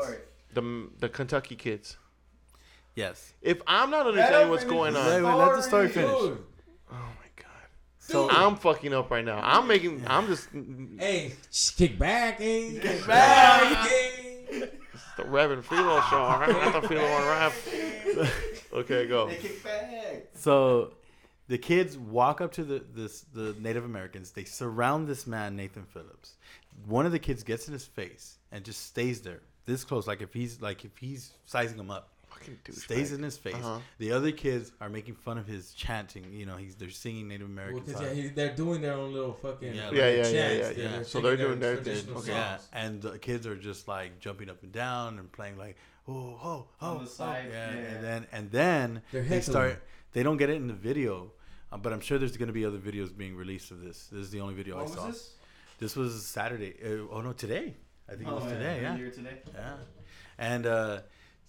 [0.54, 1.96] The the Kentucky kids.
[2.94, 3.34] Yes.
[3.42, 6.10] If I'm not understanding what's going on, Wait, wait, let the story finish.
[6.10, 6.38] Dude,
[6.90, 7.68] oh my god,
[7.98, 9.40] So I'm fucking up right now.
[9.42, 10.04] I'm making.
[10.06, 10.48] I'm just
[10.98, 12.80] hey, sh- kick back, eh?
[12.80, 14.66] Kick back, eh?
[15.16, 16.22] the Rev and Filo show.
[16.24, 17.52] I got the Filo on rap.
[18.78, 19.28] Okay, go.
[19.28, 20.24] They kick back.
[20.34, 20.92] So
[21.48, 24.30] the kids walk up to the this the Native Americans.
[24.32, 26.34] They surround this man Nathan Phillips.
[26.86, 30.22] One of the kids gets in his face and just stays there, this close, like
[30.22, 32.10] if he's like if he's sizing him up.
[32.28, 32.78] Fucking douchebag.
[32.78, 33.54] Stays in his face.
[33.54, 33.78] Uh-huh.
[33.96, 36.30] The other kids are making fun of his chanting.
[36.30, 38.18] You know, he's they're singing Native Well, American 'cause, yeah, songs.
[38.22, 40.34] he- they're doing their own little fucking Yeah, like, Yeah, yeah, yeah, chants.
[40.34, 40.90] yeah, They're- yeah.
[40.90, 41.84] they're So they're doing their thing.
[41.84, 42.32] traditional Okay.
[42.32, 42.68] Yeah, songs.
[42.74, 45.76] and the kids are just like jumping up and down and playing like
[46.08, 47.06] oh oh oh, On the oh.
[47.06, 47.76] side, yeah, yeah.
[47.78, 49.42] and then and then They're they heckling.
[49.42, 49.82] start.
[50.12, 51.32] They don't get it in the video,
[51.70, 54.08] uh, but I'm sure there's going to be other videos being released of this.
[54.10, 55.06] This is the only video What I was saw.
[55.06, 55.30] this?
[55.78, 56.74] This was Saturday.
[56.82, 57.76] Uh, oh no, today.
[58.08, 58.80] I think it was today.
[58.82, 59.38] Yeah, today.
[59.54, 59.74] yeah.
[60.38, 61.00] And uh,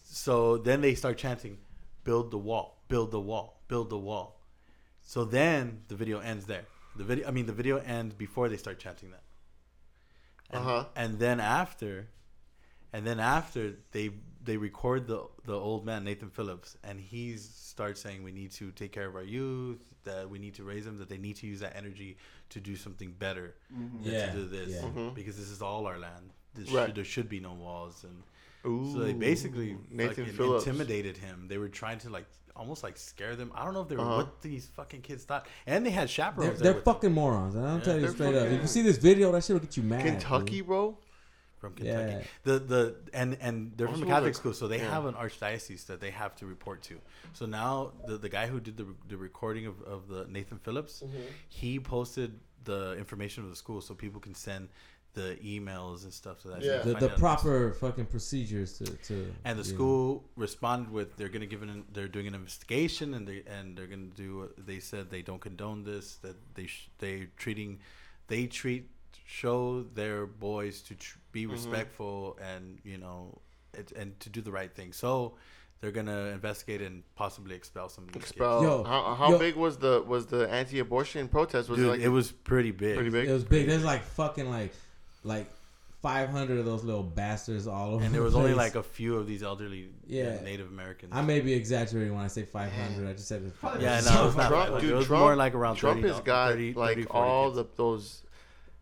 [0.04, 1.58] so then they start chanting,
[2.04, 4.42] "Build the wall, build the wall, build the wall."
[5.02, 6.66] So then the video ends there.
[6.98, 9.24] The video, I mean, the video ends before they start chanting that.
[10.52, 10.86] Uh-huh.
[10.96, 12.10] And then after,
[12.92, 14.10] and then after they
[14.44, 18.72] they record the the old man Nathan Phillips, and he starts saying we need to
[18.72, 21.48] take care of our youth, that we need to raise them, that they need to
[21.48, 22.18] use that energy
[22.50, 24.82] to do something better than Yeah, to do this yeah.
[24.90, 25.14] Mhm.
[25.14, 26.32] because this is all our land.
[26.56, 26.88] This Right.
[26.88, 28.24] should, there should be no walls, and
[28.66, 30.66] Ooh, so they basically Nathan fucking Phillips.
[30.66, 31.48] intimidated him.
[31.48, 32.26] They were trying to like
[32.56, 33.52] almost like scare them.
[33.56, 34.18] I don't know if they were Uh-huh.
[34.18, 36.60] what these fucking kids thought, and they had They're, chaperones.
[36.60, 38.42] they're with them fucking morons, and I'm Yeah, telling you they're straight up.
[38.44, 40.04] fucking- If you see this video, that shit will get you mad.
[40.04, 40.66] Kentucky, dude.
[40.68, 40.98] bro.
[41.60, 42.14] From Kentucky.
[42.14, 42.24] Yeah.
[42.44, 44.90] The the and and they're from a Catholic like- school, so they yeah.
[44.96, 46.96] have an archdiocese that they have to report to.
[47.34, 51.04] So now the the guy who did the the recording of, of the Nathan Phillips,
[51.06, 51.18] Mm-hmm.
[51.50, 54.70] he posted the information of the school so people can send
[55.16, 56.62] the emails and stuff to that.
[56.62, 56.80] Yeah.
[56.84, 59.76] The, the proper fucking procedures to, to And the you know.
[59.76, 63.88] school responded with they're gonna give an they're doing an investigation and they and they're
[63.88, 67.80] gonna do they said they don't condone this that they sh- they treating
[68.28, 68.84] they treat
[69.30, 71.52] show their boys to tr- be Mm-hmm.
[71.54, 73.38] respectful and you know
[73.76, 75.36] it, and to do the right thing so
[75.80, 78.32] they're gonna investigate and possibly expel some of these kids.
[78.32, 78.64] Expel.
[78.64, 79.38] Yo, how how yo.
[79.38, 81.70] big was the was the anti-abortion protest?
[81.70, 82.96] Was Dude, it like it was pretty big.
[82.96, 83.30] pretty big?
[83.30, 83.68] It was big.
[83.68, 84.74] There's like fucking like
[85.24, 85.48] like
[86.02, 88.04] 500 of those little bastards all over.
[88.04, 88.74] and there the was only place.
[88.74, 90.42] like a few of these elderly Yeah.
[90.42, 91.12] Native Americans.
[91.14, 93.08] I may be exaggerating when I say 500.
[93.08, 94.48] I just said it's Probably yeah, was no, it's not.
[94.50, 94.82] Trump, bad.
[94.82, 97.18] dude, it was Trump, more like around Trump 30, has got 30, like 30, 40
[97.20, 97.56] all kids.
[97.58, 98.22] the those.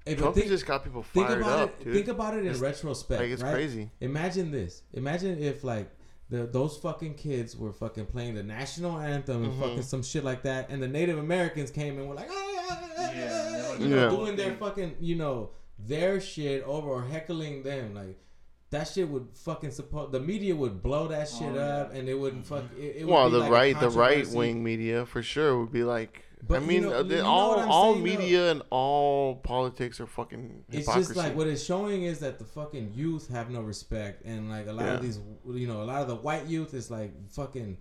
[0.08, 1.84] Hey, but Trump think, has just got people think fired about up, it.
[1.86, 1.94] dude.
[1.94, 3.22] Think about it in It's- retrospect.
[3.22, 3.54] like it's right?
[3.54, 3.90] crazy.
[4.02, 4.82] Imagine this.
[4.94, 5.90] Imagine if like
[6.30, 9.60] the those fucking kids were fucking playing the national anthem and Mhm.
[9.60, 12.68] fucking some shit like that, and the Native Americans came and were like, ah, ah,
[12.70, 14.10] ah, ah, Yeah, ah," you know, Yeah.
[14.10, 18.18] doing their fucking, you know, their shit over or heckling them, like.
[18.70, 21.62] That shit would fucking support the media would blow that shit Oh, yeah.
[21.78, 23.90] up and it wouldn't fuck it, it would Well, be the like a right, the
[23.92, 26.26] right wing media for sure would be like.
[26.46, 28.20] But I you mean, know- uh, you they- know all what I'm all saying, though?
[28.20, 32.46] media and all politics are fucking It's just like what it's showing is that the
[32.46, 36.02] fucking youth have no respect, and like a lot of these, you know, a lot
[36.02, 37.78] of the white youth is like fucking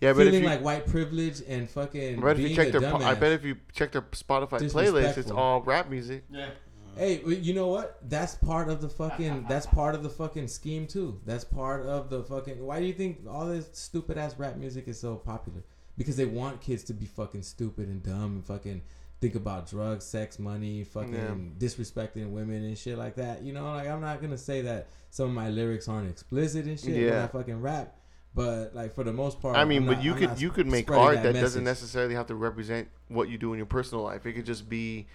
[0.00, 2.18] yeah, but if feeling you, like white privilege and fucking.
[2.18, 4.60] I bet if you check a their, po- I bet if you check their Spotify
[4.70, 6.24] playlist, it's all rap music.
[6.30, 6.50] Yeah.
[6.96, 7.98] Hey, you know what?
[8.08, 9.46] That's part of the fucking.
[9.48, 11.20] that's part of the fucking scheme too.
[11.26, 12.62] That's part of the fucking.
[12.64, 15.62] Why do you think all this stupid ass rap music is so popular?
[15.96, 18.82] Because they want kids to be fucking stupid and dumb and fucking
[19.20, 21.34] think about drugs, sex, money, fucking Yeah.
[21.58, 23.42] disrespecting women and shit like that.
[23.42, 26.78] You know, like I'm not gonna say that some of my lyrics aren't explicit and
[26.78, 27.96] shit when I fucking rap,
[28.34, 30.50] but like for the most part, I mean, I'm but not- you I'm could you
[30.50, 34.04] could make art that, doesn't necessarily have to represent what you do in your personal
[34.04, 34.26] life.
[34.26, 35.06] It could just be,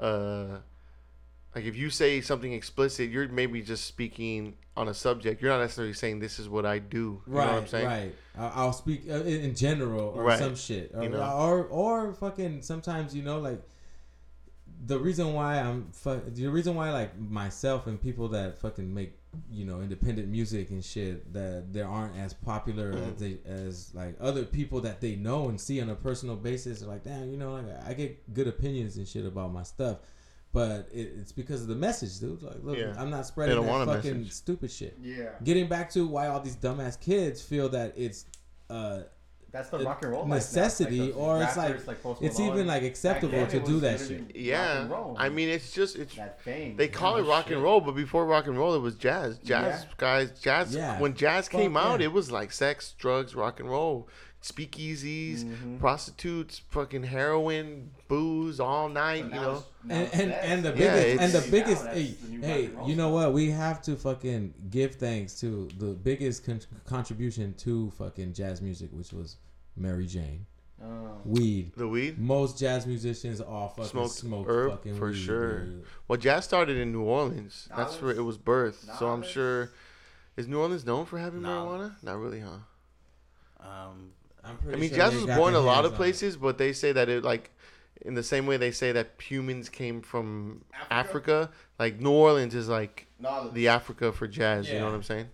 [0.00, 0.58] uh,
[1.54, 5.40] like if you say something explicit, you're maybe just speaking on a subject.
[5.40, 7.22] You're not necessarily saying this is what I do.
[7.26, 7.86] You Right, know what I'm saying?
[7.86, 8.14] right.
[8.36, 10.38] I'll speak uh, in, general or Right.
[10.38, 11.22] some shit, or, You know.
[11.22, 13.62] or or fucking sometimes you know like
[14.86, 19.12] the reason why I'm fu- the reason why like myself and people that fucking make
[19.50, 23.10] you know independent music and shit that they aren't as popular Mm-hmm.
[23.14, 26.82] as they as like other people that they know and see on a personal basis
[26.82, 29.98] like damn you know like I get good opinions and shit about my stuff.
[30.54, 32.40] But it, it's because of the message, dude.
[32.42, 32.94] Like, look, Yeah.
[32.96, 34.32] I'm not spreading that fucking message.
[34.32, 38.24] stupid shit Yeah, getting back to why all these dumbass kids feel that it's
[38.70, 39.00] uh
[39.50, 43.46] that's the rock and roll necessity, Like or it's rappers like- it's even like acceptable
[43.46, 44.34] to do that shit.
[44.34, 44.88] Yeah.
[44.88, 45.14] roll.
[45.18, 46.76] I mean, it's just it's that fame.
[46.76, 49.38] they call it no rock and roll, but before rock and roll, it was jazz.
[49.38, 49.88] Jazz Yeah.
[49.96, 50.74] guys, jazz.
[50.74, 51.00] Yeah.
[51.00, 52.06] When jazz Fuck came out, yeah.
[52.06, 54.08] it was like sex, drugs, rock and roll,
[54.44, 55.78] speakeasies, Mhm.
[55.78, 59.30] prostitutes, fucking heroin, booze all night.
[59.30, 59.64] But You know.
[59.88, 62.76] and and, and the biggest Yeah, biggest and the biggest hey, the hey rock and
[62.78, 67.54] roll you know what we have to fucking give thanks to the biggest con- contribution
[67.54, 69.36] to fucking jazz music which was
[69.76, 70.46] Mary Jane
[70.82, 71.18] Oh.
[71.24, 72.18] weed The weed.
[72.18, 75.60] most jazz musicians all fucking Smoked smoke herb, fucking for weed, sure.
[75.64, 75.84] dude.
[76.08, 77.68] Well, jazz started in New Orleans.
[77.70, 78.98] New That's where it was birthed.
[78.98, 79.70] So I'm sure.
[80.36, 81.48] Is New Orleans known for having No.
[81.48, 81.94] marijuana?
[82.02, 82.58] Not really, huh?
[83.60, 84.10] Um,
[84.44, 85.92] I'm I mean, sure jazz they was got born their in a lot hands of
[85.92, 85.96] on it.
[85.96, 87.50] places, but they say that it like,
[88.02, 92.68] in the same way they say that humans came from Africa, like New Orleans is
[92.68, 94.68] like No, the Africa for jazz.
[94.68, 94.84] You know Yeah.
[94.86, 95.26] what I'm saying?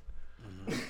[0.69, 0.81] Mm-hmm.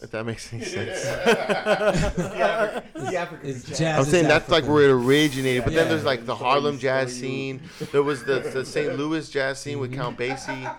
[0.00, 1.02] If that makes any sense.
[1.02, 2.84] the
[3.16, 3.78] African It's jazz.
[3.78, 3.96] jazz.
[3.96, 4.72] I'm is saying that's like Africa.
[4.74, 5.90] where it originated, but then Yeah.
[5.92, 7.62] there's like the So Harlem jazz scene.
[7.92, 8.96] There was the, the St.
[8.96, 10.00] Louis jazz scene with mm-hmm.
[10.00, 10.76] Count Basie,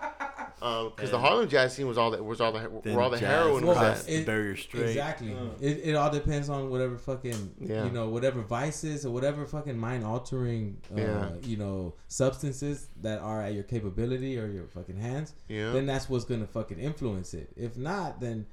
[0.60, 3.18] because the Harlem jazz scene was all that was all the then where all the
[3.18, 3.82] jazz heroin was at.
[3.84, 4.88] crossed it- barrier straight.
[4.90, 5.34] Exactly.
[5.34, 5.46] Uh.
[5.62, 7.86] It, it all depends on whatever fucking Yeah.
[7.86, 11.30] you know whatever vices or whatever fucking mind altering uh, Yeah.
[11.44, 15.34] you know substances that are at your capability or your fucking hands.
[15.48, 15.72] Yeah.
[15.72, 17.50] Then that's what's gonna fucking influence it.
[17.56, 18.46] If not, then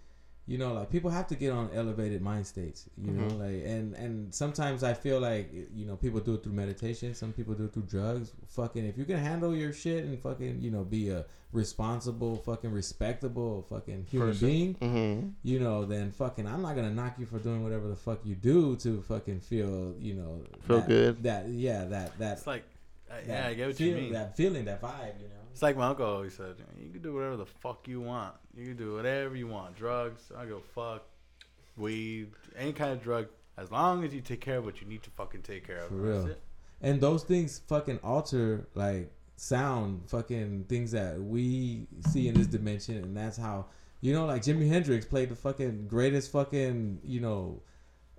[0.46, 2.88] you know like people have to get on elevated mind states.
[2.96, 3.38] You know Mhm.
[3.38, 7.14] like and and sometimes I feel like you know people do it through meditation.
[7.14, 8.32] Some people do it through drugs.
[8.48, 12.70] Fucking if you can handle your shit and fucking you know be a responsible fucking
[12.70, 14.48] respectable fucking human Person.
[14.48, 15.28] being Mm-hmm.
[15.42, 18.34] you know, then fucking I'm not gonna knock you for doing whatever the fuck you
[18.34, 21.22] do to fucking feel, you know, Feel that, good.
[21.24, 22.64] That yeah, that that It's like,
[23.10, 24.12] uh, that yeah, I get what feel, you mean.
[24.12, 25.35] That feeling, that vibe, you know.
[25.56, 28.34] It's like my uncle always said, you can do whatever the fuck you want.
[28.54, 29.74] You can do whatever you want.
[29.74, 31.02] Drugs, I a fuck.
[31.78, 35.02] Weed, any kind of drug, as long as you take care of what you need
[35.04, 35.88] to fucking take care of.
[35.88, 36.28] For real.
[36.82, 42.96] And those things fucking alter like sound, fucking things that we see in this dimension,
[42.98, 43.64] and that's how
[44.02, 47.62] you know, like Jimi Hendrix played the fucking greatest fucking you know.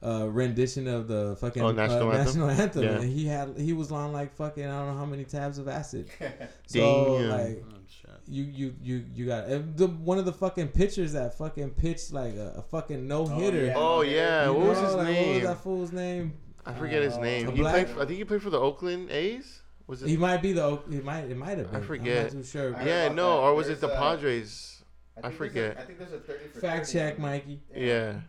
[0.04, 2.26] Uh, rendition of the fucking Oh, national uh, anthem?
[2.26, 2.90] national anthem, Yeah.
[3.02, 5.68] and he had he was on like fucking I don't know how many tabs of
[5.68, 6.08] acid.
[6.68, 7.30] So Damn.
[7.30, 8.10] like Oh, shit.
[8.28, 12.36] you you you you got the one of the fucking pitchers that fucking pitched like
[12.36, 13.66] a, a fucking no hitter.
[13.66, 13.74] yeah.
[13.76, 15.44] Oh yeah, what was his What was name?
[15.46, 16.34] that fool's name?
[16.64, 17.52] I forget his Uh, name.
[17.52, 17.90] He black- played.
[17.90, 19.64] For, I think he played for the Oakland A's.
[19.88, 20.10] Was it?
[20.10, 21.82] He might be the he might it might have been.
[21.82, 22.18] forget.
[22.18, 22.76] I'm not too sure.
[22.76, 23.44] I- yeah, no, that.
[23.48, 24.84] or was it the uh, Padres?
[25.18, 25.76] I think forget.
[25.78, 27.22] A, I think there's a 30 for Fact 30 check, on.
[27.24, 27.62] Mikey.
[27.74, 27.78] Yeah.
[27.80, 28.24] I think there's a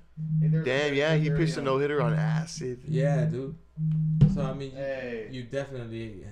[0.65, 0.95] Damn.
[0.95, 2.81] Yeah, he pitched a no hitter on acid.
[2.86, 3.57] Yeah, dude.
[4.35, 5.28] So I mean, you, Hey.
[5.31, 6.24] you definitely.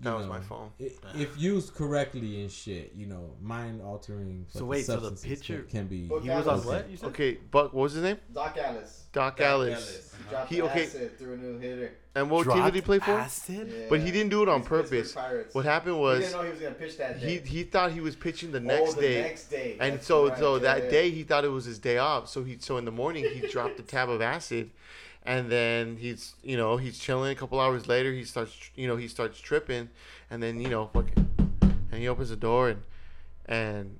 [0.00, 0.70] You That was know, my phone.
[0.80, 4.46] i- If used correctly and shit, you know, mind altering.
[4.48, 6.06] So wait, so the substances pitcher- can, can be.
[6.08, 6.88] Look He was on what?
[6.90, 7.08] You said?
[7.10, 7.72] Okay, Buck.
[7.74, 8.16] What was his name?
[8.32, 9.04] Doc Alice.
[9.12, 9.72] Doc, Doc Alice.
[9.74, 10.14] Ellis.
[10.16, 10.84] He dropped He- the okay.
[10.84, 11.92] acid through a new hitter.
[12.14, 13.12] And what team did he play for?
[13.12, 13.68] Acid?
[13.72, 13.86] Yeah.
[13.88, 15.14] But he didn't do it on He's purpose.
[15.52, 17.46] What happened he was didn't know he was gonna pitch that he day.
[17.46, 19.20] he thought he was pitching the Oh, next the day.
[19.22, 19.76] Next day.
[19.78, 20.38] And That's so, right.
[20.38, 20.90] so Yeah, that yeah.
[20.90, 22.28] day he thought it was his day off.
[22.28, 24.70] So he, so in the morning he dropped a tab of acid,
[25.24, 27.32] and then he's, you know, he's chilling.
[27.32, 29.88] A couple hours later, he starts, you know, he starts tripping,
[30.30, 31.28] and then you know, fucking,
[31.60, 32.82] and he opens the door and,
[33.46, 33.98] and,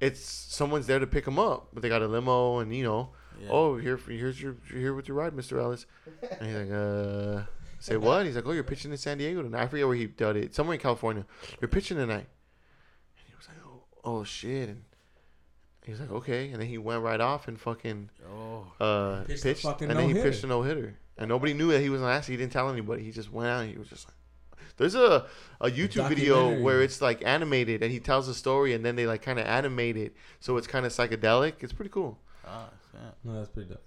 [0.00, 3.10] it's someone's there to pick him up, but they got a limo, and you know,
[3.38, 3.48] Yeah.
[3.50, 5.84] oh, here, here's your, you're here with your ride, Mister Ellis,
[6.40, 7.42] and he's like, uh,
[7.80, 8.24] say what?
[8.24, 9.64] He's like, oh, you're pitching in San Diego tonight.
[9.64, 11.26] I forget where he did it, somewhere in California.
[11.60, 12.28] You're pitching tonight.
[13.18, 14.84] And he was like, oh, oh shit, and
[15.90, 18.64] he was like, okay, and then he went right off and fucking Oh.
[18.80, 20.30] uh, Pitched pitched, a fucking and then he no-hitter.
[20.30, 22.30] pitched a no hitter, and nobody knew that he was an acid.
[22.30, 23.02] He didn't tell anybody.
[23.02, 23.62] He just went out.
[23.62, 24.14] and He was just like,
[24.76, 25.26] there's a
[25.60, 29.06] a YouTube video where it's like animated, and he tells a story, and then they
[29.06, 31.54] like kind of animate it, so it's kind of psychedelic.
[31.64, 32.18] It's pretty cool.
[32.46, 33.00] Ah, yeah.
[33.24, 33.82] No, that's pretty dope.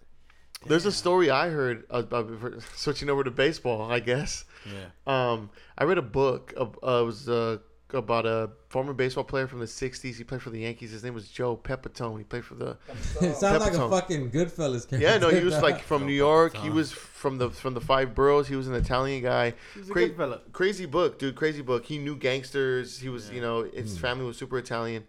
[0.65, 2.29] There's a story I heard about
[2.75, 3.91] switching over to baseball.
[3.91, 4.45] I guess.
[4.65, 4.85] Yeah.
[5.31, 6.53] Um, I read a book.
[6.55, 7.57] Of, uh, it was uh,
[7.93, 10.15] about a former baseball player from the '60s.
[10.15, 10.91] He played for the Yankees.
[10.91, 12.17] His name was Joe Pepitone.
[12.17, 12.77] He played for the.
[13.21, 13.89] it sounds like a Pepitone.
[13.89, 14.97] fucking Goodfellas character.
[14.99, 16.55] Yeah, no, he was like from New York.
[16.57, 18.47] He was from the from the five boroughs.
[18.47, 19.53] He was an Italian guy.
[19.75, 20.41] He's a Cra- good fella.
[20.51, 21.35] Crazy book, dude.
[21.35, 21.85] Crazy book.
[21.85, 22.99] He knew gangsters.
[22.99, 23.35] He was, Yeah.
[23.35, 24.01] you know, his Mm.
[24.01, 25.05] family was super Italian.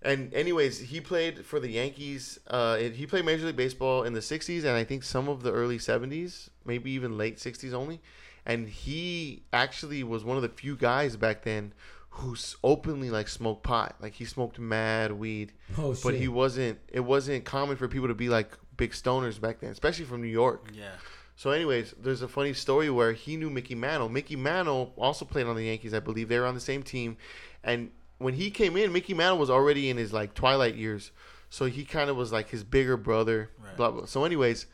[0.00, 2.38] And anyways, he played for the Yankees.
[2.48, 5.42] Uh, and he played Major League Baseball in the '60s and I think some of
[5.42, 8.00] the early '70s, maybe even late '60s only.
[8.48, 11.72] And he actually was one of the few guys back then
[12.10, 12.34] who
[12.64, 13.94] openly like smoked pot.
[14.00, 16.02] Like he smoked mad weed, Oh shit.
[16.02, 16.78] but he wasn't.
[16.88, 20.28] It wasn't common for people to be like big stoners back then, especially from New
[20.28, 20.70] York.
[20.74, 20.92] Yeah.
[21.36, 24.08] So, anyways, there's a funny story where he knew Mickey Mantle.
[24.08, 26.28] Mickey Mantle also played on the Yankees, I believe.
[26.28, 27.16] They were on the same team,
[27.62, 31.12] and when he came in, Mickey Mantle was already in his like twilight years,
[31.50, 33.50] so he kind of was like his bigger brother.
[33.62, 33.76] Right.
[33.76, 34.06] Blah blah.
[34.06, 34.66] So, anyways,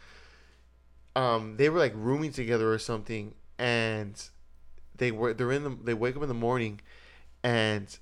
[1.17, 3.35] um, they were like rooming together or something,
[3.65, 4.29] and
[4.99, 6.83] they were they're in the they wake up in the morning,
[7.43, 7.99] and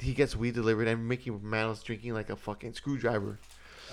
[0.00, 3.38] he gets weed delivered, and Mickey Mantle's drinking like a fucking screwdriver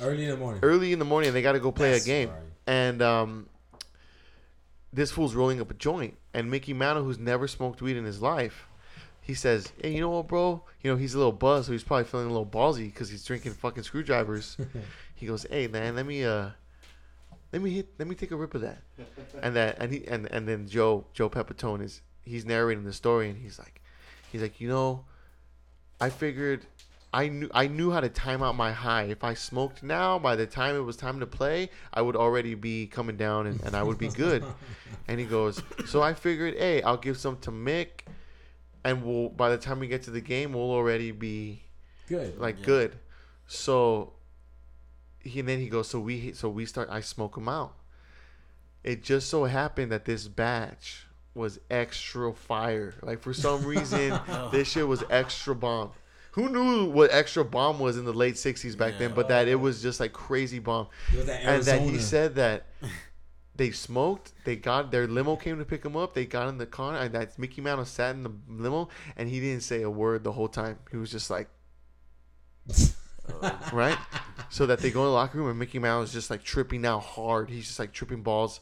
[0.02, 0.60] early in the morning.
[0.64, 1.34] early in the morning.
[1.34, 2.32] They got to go play That's a game
[2.66, 3.50] and um,
[4.92, 8.20] this fool's rolling up a joint, and Mickey Mantle, who's never smoked weed in his
[8.20, 8.68] life,
[9.22, 10.64] he says, "Hey, you know what, bro?
[10.82, 13.24] You know he's a little buzzed, so he's probably feeling a little ballsy because he's
[13.24, 14.58] drinking fucking screwdrivers."
[15.16, 16.50] he goes, "Hey, man, let me uh,
[17.52, 18.82] let me hit, let me take a rip of that."
[19.42, 23.30] and that, and he, and and then Joe Joe Pepitone is he's narrating the story,
[23.30, 23.82] and he's like,
[24.32, 25.06] he's like, you know,
[26.00, 26.66] I figured.
[27.14, 29.04] I knew I knew how to time out my high.
[29.04, 32.56] If I smoked now, by the time it was time to play, I would already
[32.56, 34.46] be coming down and, and I would be good.
[35.10, 38.06] and he goes, so I figured, hey, I'll give some to Mick,
[38.86, 41.64] and we'll by the time we get to the game, we'll already be
[42.08, 42.40] Good.
[42.40, 42.66] like Yeah.
[42.66, 43.00] good.
[43.46, 44.14] So
[45.24, 46.90] he and then he goes, so we so we start.
[46.92, 47.76] I smoke him out.
[48.84, 52.96] It just so happened that this batch was extra fire.
[53.02, 54.20] Like for some reason,
[54.52, 55.92] this shit was extra bomb.
[56.34, 59.14] Who knew what extra bomb was in the late '60s back then?
[59.14, 62.68] But that it was just like crazy bomb, that and that he said that
[63.56, 64.32] they smoked.
[64.46, 66.14] They got their limo came to pick him up.
[66.14, 68.88] They got in the car, and that Mickey Mantle sat in the limo,
[69.18, 70.80] and he didn't say a word the whole time.
[70.90, 71.50] He was just like,
[73.74, 73.98] right?
[74.52, 76.86] So that they go in the locker room and Mickey Mouse is just like tripping
[76.86, 77.50] out hard.
[77.50, 78.60] He's just like tripping balls,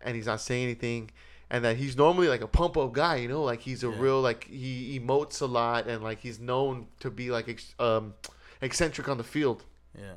[0.00, 1.10] and he's not saying anything.
[1.50, 4.00] And that he's normally like a pump up guy, you know, like he's a Yeah.
[4.00, 8.14] real like he emotes a lot and like he's known to be like ex- um,
[8.62, 9.64] eccentric on the field.
[9.96, 10.14] Yeah.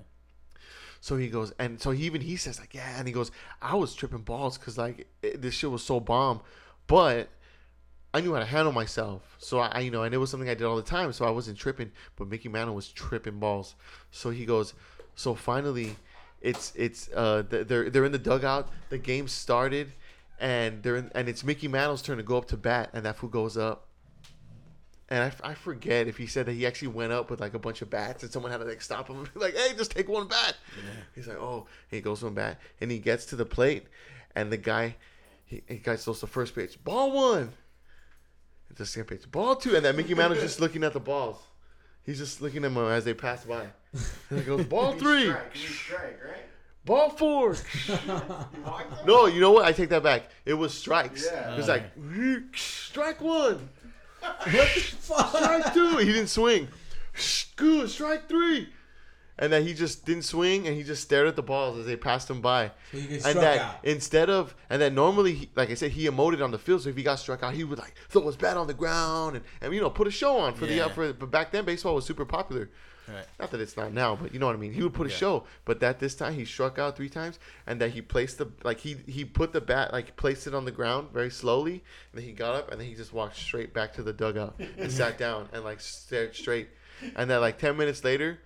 [1.02, 3.32] So he goes, and so he even he says like, yeah, and he goes,
[3.62, 6.42] I was tripping balls because like it, this shit was so bomb,
[6.88, 7.30] but
[8.14, 9.36] I knew how to handle myself.
[9.40, 11.26] So I, I, you know, and it was something I did all the time, so
[11.26, 11.92] I wasn't tripping.
[12.16, 13.76] But Mickey Mantle was tripping balls.
[14.12, 14.74] So he goes,
[15.18, 15.96] so finally,
[16.42, 18.70] it's it's uh they're they're in the dugout.
[18.90, 19.92] The game started,
[20.40, 23.18] and they're in, and it's Mickey Mantle's turn to go up to bat, and that
[23.18, 23.88] fool goes up.
[25.10, 27.54] And I, f- I forget if he said that he actually went up with like
[27.54, 29.74] a bunch of bats and someone had to like stop him and be like, hey,
[29.76, 30.58] just take one bat.
[31.16, 33.86] He's like, oh, he goes one bat and he gets to the plate
[34.36, 34.98] and the guy,
[35.46, 37.54] he, he guy throws the first pitch, ball one.
[38.76, 39.78] The second pitch, ball two.
[39.78, 41.38] And that Mickey Mantle's just looking at the balls.
[42.08, 43.68] He's just looking at them as they pass by.
[44.30, 46.46] And he goes, ball three, strike, strike, right?
[46.86, 47.56] ball four.
[47.88, 47.94] You
[48.66, 49.06] walked them?
[49.06, 49.66] No, you know what?
[49.66, 50.30] I take that back.
[50.46, 51.28] It was strikes.
[51.30, 51.54] Yeah.
[51.54, 51.84] It was like,
[52.56, 53.70] strike one.
[54.22, 55.36] what the fuck?
[55.36, 55.98] strike two.
[55.98, 56.70] He didn't swing.
[57.58, 58.70] Good, strike three.
[59.40, 61.96] And that he just didn't swing, and he just stared at the balls as they
[61.96, 62.72] passed him by.
[62.92, 63.76] So And that out.
[63.84, 66.82] instead of, and then normally, he, like I said, he emoted on the field.
[66.82, 69.36] So if he got struck out, he would like throw his bat on the ground
[69.36, 70.88] and, and you know put a show on for Yeah.
[70.88, 71.14] the for.
[71.14, 72.70] But back then, baseball was super popular.
[73.08, 73.26] Right.
[73.40, 74.74] Not that it's not now, but you know what I mean.
[74.74, 75.16] He would put a Yeah.
[75.18, 77.38] show, but that this time he struck out three times,
[77.68, 80.66] and that he placed the like he he put the bat like placed it on
[80.66, 81.74] the ground very slowly,
[82.12, 84.60] and then he got up and then he just walked straight back to the dugout
[84.80, 86.68] and sat down and like stared straight,
[87.16, 88.40] and then like ten minutes later,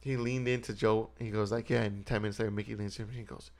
[0.00, 1.10] he leaned into Joe.
[1.18, 3.50] And he goes like, yeah, and ten minutes later, Mickey leans in and he goes,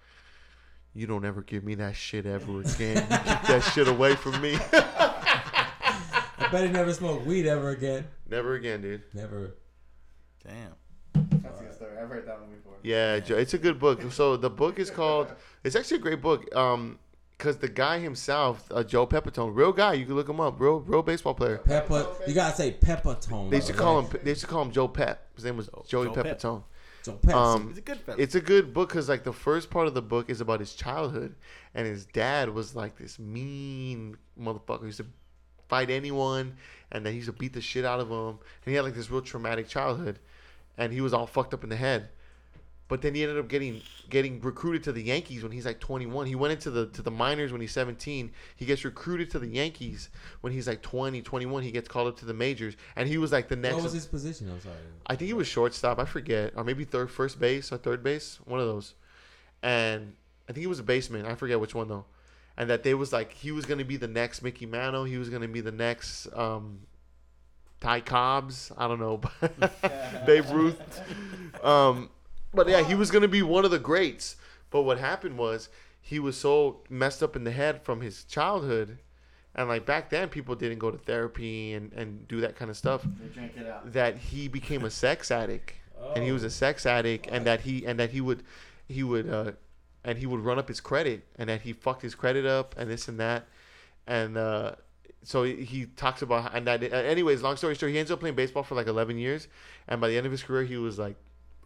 [0.95, 2.97] "You don't ever give me that shit ever again.
[2.97, 4.57] You keep that shit away from me.
[4.73, 8.07] I bet he never smoked weed ever again.
[8.29, 9.55] never again, dude." Never.
[10.45, 10.75] Damn.
[11.43, 11.99] That's a good story.
[12.01, 12.75] I've heard that one before.
[12.83, 14.01] Yeah, Joe, it's a good book.
[14.13, 15.33] So the book is called.
[15.65, 16.55] It's actually a great book.
[16.55, 16.99] Um,
[17.39, 19.93] because the guy himself, uh, Joe Pepitone, real guy.
[19.93, 20.61] You can look him up.
[20.61, 21.59] Real, real baseball player.
[21.59, 22.07] Pepper.
[22.27, 23.51] You gotta say Peppertone.
[23.51, 24.19] They used to call him.
[24.25, 25.25] They used to call him Joe Pep.
[25.37, 26.27] His name was Joey Joe Pep.
[26.27, 26.63] Pepitone.
[27.05, 27.33] Joe Pepsi.
[27.33, 28.19] Um, He's a good fella.
[28.19, 30.75] it's a good book because like the first part of the book is about his
[30.75, 31.37] childhood,
[31.75, 34.81] and his dad was like this mean motherfucker.
[34.81, 35.07] He used to
[35.69, 36.57] fight anyone,
[36.91, 38.19] and then he used to beat the shit out of him.
[38.29, 40.19] And he had like this real traumatic childhood,
[40.77, 42.09] and he was all fucked up in the head.
[42.89, 46.27] But then he ended up getting getting recruited to the Yankees when he's like 21.
[46.27, 48.31] He went into the to the minors when he's 17.
[48.57, 50.09] He gets recruited to the Yankees
[50.41, 51.63] when he's like 20, 21.
[51.63, 53.75] He gets called up to the majors, and he was like the next.
[53.75, 54.51] What was his position?
[54.51, 54.75] I'm sorry.
[55.07, 55.99] I think he was shortstop.
[55.99, 58.95] I forget, or maybe third, first base or third base, one of those.
[59.63, 60.15] And
[60.49, 61.27] I think he was a baseman.
[61.27, 62.07] I forget which one though.
[62.57, 65.05] And that they was like he was gonna be the next Mickey Mantle.
[65.05, 66.81] He was gonna be the next um,
[67.81, 68.73] Ty Cobbs.
[68.77, 69.21] I don't know,
[70.27, 71.03] Babe Ruth.
[71.63, 72.09] Um,
[72.53, 74.37] but yeah, he was gonna be one of the greats.
[74.71, 75.69] But what happened was
[76.01, 78.99] he was so messed up in the head from his childhood,
[79.55, 82.77] and like back then people didn't go to therapy and and do that kind of
[82.77, 83.93] stuff They drank it out.
[83.93, 85.73] that he became a sex addict
[86.15, 88.43] and he was a sex addict and that he and that he would
[88.87, 89.53] he would uh
[90.05, 92.89] and he would run up his credit and that he fucked his credit up and
[92.89, 93.47] this and that
[94.07, 94.73] and uh
[95.25, 98.63] so he- talks about and that anyways long story short he ends up playing baseball
[98.63, 99.49] for like 11 years
[99.89, 101.17] and by the end of his career he was like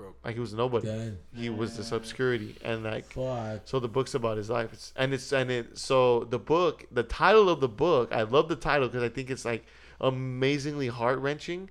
[0.03, 0.17] Broke.
[0.25, 1.19] like he was nobody Done.
[1.35, 3.61] he was this obscurity and like Fuck.
[3.65, 4.73] so the book's about his life.
[4.73, 8.49] It's, and it's and it so the book, the title of the book, I love
[8.49, 9.65] the title because I think it's like
[10.01, 11.71] amazingly heart wrenching,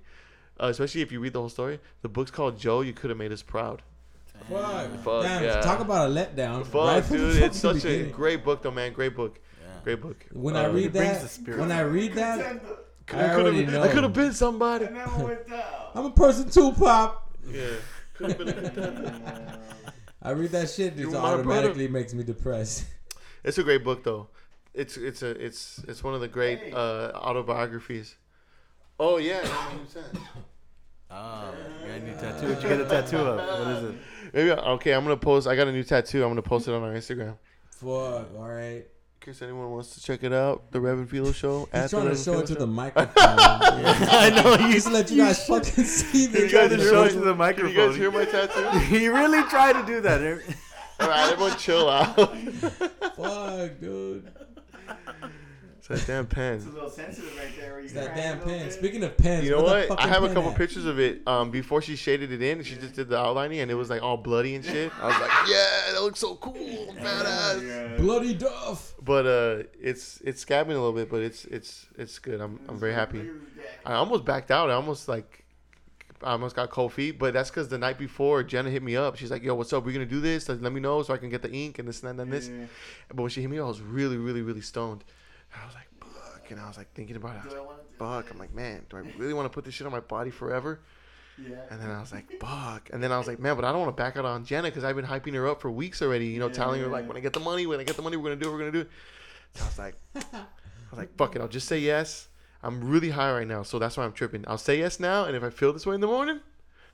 [0.58, 1.78] uh, especially if you read the whole story.
[2.02, 2.80] The book's called Joe.
[2.80, 3.82] You could have made us proud.
[4.48, 4.90] Fuck.
[5.04, 5.60] Fuck, Damn, yeah.
[5.60, 6.64] talk about a letdown.
[6.66, 8.92] Fuck, right from dude, it's fucking such a great book, though, man.
[8.92, 9.38] Great book.
[9.60, 9.68] Yeah.
[9.84, 10.26] Great book.
[10.32, 12.50] When I Uh, read that, the when I read that, I
[13.30, 13.68] I could have.
[13.72, 13.82] know.
[13.82, 14.86] I could have been somebody.
[14.86, 15.62] And never went down.
[15.94, 17.30] I'm a person too, pop.
[17.46, 17.66] Yeah.
[18.14, 19.58] Could have been a.
[20.22, 21.38] I read that shit, It just brother.
[21.40, 22.84] automatically makes me depressed.
[23.44, 24.28] It's a great book, though.
[24.72, 26.72] It's it's a it's it's one of the great Hey.
[26.72, 28.14] uh, autobiographies.
[29.00, 29.40] Oh yeah.
[31.10, 31.52] Oh,
[31.82, 32.48] you got a new tattoo.
[32.48, 33.36] What you get a tattoo of?
[33.36, 33.94] What is it?
[34.32, 34.92] Maybe okay.
[34.94, 35.46] I'm gonna post.
[35.48, 36.22] I got a new tattoo.
[36.22, 37.36] I'm gonna post it on our Instagram.
[37.70, 38.28] Fuck.
[38.36, 38.86] All right.
[39.24, 41.68] In case anyone wants to check it out, the Rev and Filo Show.
[41.72, 42.58] He's at the trying to Rev and show Filo it to Show.
[42.58, 43.14] the microphone.
[43.16, 46.52] I know you Just let you guys fucking see Can this.
[46.52, 47.70] you guys to hear show my- it to the Can microphone.
[47.70, 48.78] you guys hear my tattoo?
[48.86, 50.20] he really tried to do that.
[51.00, 52.16] All right, everyone, chill out.
[53.16, 54.28] Fuck, dude.
[55.90, 56.74] It's that damn It's a pen.
[56.74, 57.72] little sensitive right there.
[57.72, 58.64] Where you It's that damn pen.
[58.66, 58.72] bit.
[58.72, 59.90] Speaking of pens, You know what?
[59.98, 60.56] I have a couple at?
[60.56, 61.26] pictures of it.
[61.26, 63.90] Um, before she shaded it in, and she just did the outlining, and it was
[63.90, 64.92] like all bloody and shit.
[65.00, 66.54] I was like, yeah, that looks so cool,
[66.98, 67.66] badass.
[67.66, 67.96] Yeah.
[67.96, 68.94] Bloody Duff.
[69.02, 72.40] But uh, it's it's scabbing a little bit, but it's it's it's good.
[72.40, 73.28] I'm I'm very happy.
[73.84, 74.70] I almost backed out.
[74.70, 75.44] I almost like,
[76.22, 77.18] I almost got cold feet.
[77.18, 79.16] But that's because the night before, Jenna hit me up.
[79.16, 79.84] She's like, "Yo, what's up?
[79.84, 80.48] We're gonna do this.
[80.48, 82.48] Let me know so I can get the ink and this and that and this."
[82.48, 82.66] Yeah.
[83.08, 85.02] But when she hit me, I was really, really, really stoned.
[85.54, 87.40] I was like, "Fuck!" And I was like thinking about it.
[87.42, 89.54] I was Do I like, do "Fuck!" I'm like, "Man, do I really want to
[89.54, 90.80] put this shit on my body forever?"
[91.38, 91.56] Yeah.
[91.70, 93.80] And then I was like, "Fuck!" And then I was like, "Man, but I don't
[93.80, 96.26] want to back out on Jenna because I've been hyping her up for weeks already.
[96.26, 98.16] You know, telling her like, when I get the money, when I get the money,
[98.16, 98.52] we're gonna do it.
[98.52, 98.90] We're gonna do it."
[99.54, 100.20] So I was like, I
[100.90, 101.42] was like, "Fuck it!
[101.42, 102.28] I'll just say yes."
[102.64, 104.44] I'm really high right now, so that's why I'm tripping.
[104.46, 106.38] I'll say yes now, and if I feel this way in the morning,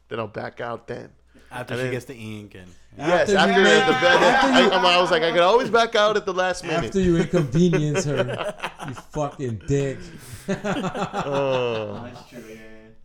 [0.09, 1.10] then I'll back out then.
[1.50, 2.66] After And she then- gets the ink and
[2.96, 5.40] yes, After after make- the bed, after I, you- I'm- I was like, I could
[5.40, 6.84] always back out at the last minute.
[6.86, 8.54] After you inconvenience her,
[8.86, 9.98] you fucking dick.
[10.48, 12.00] Oh.
[12.04, 12.42] That's true.
[12.48, 12.56] Yeah.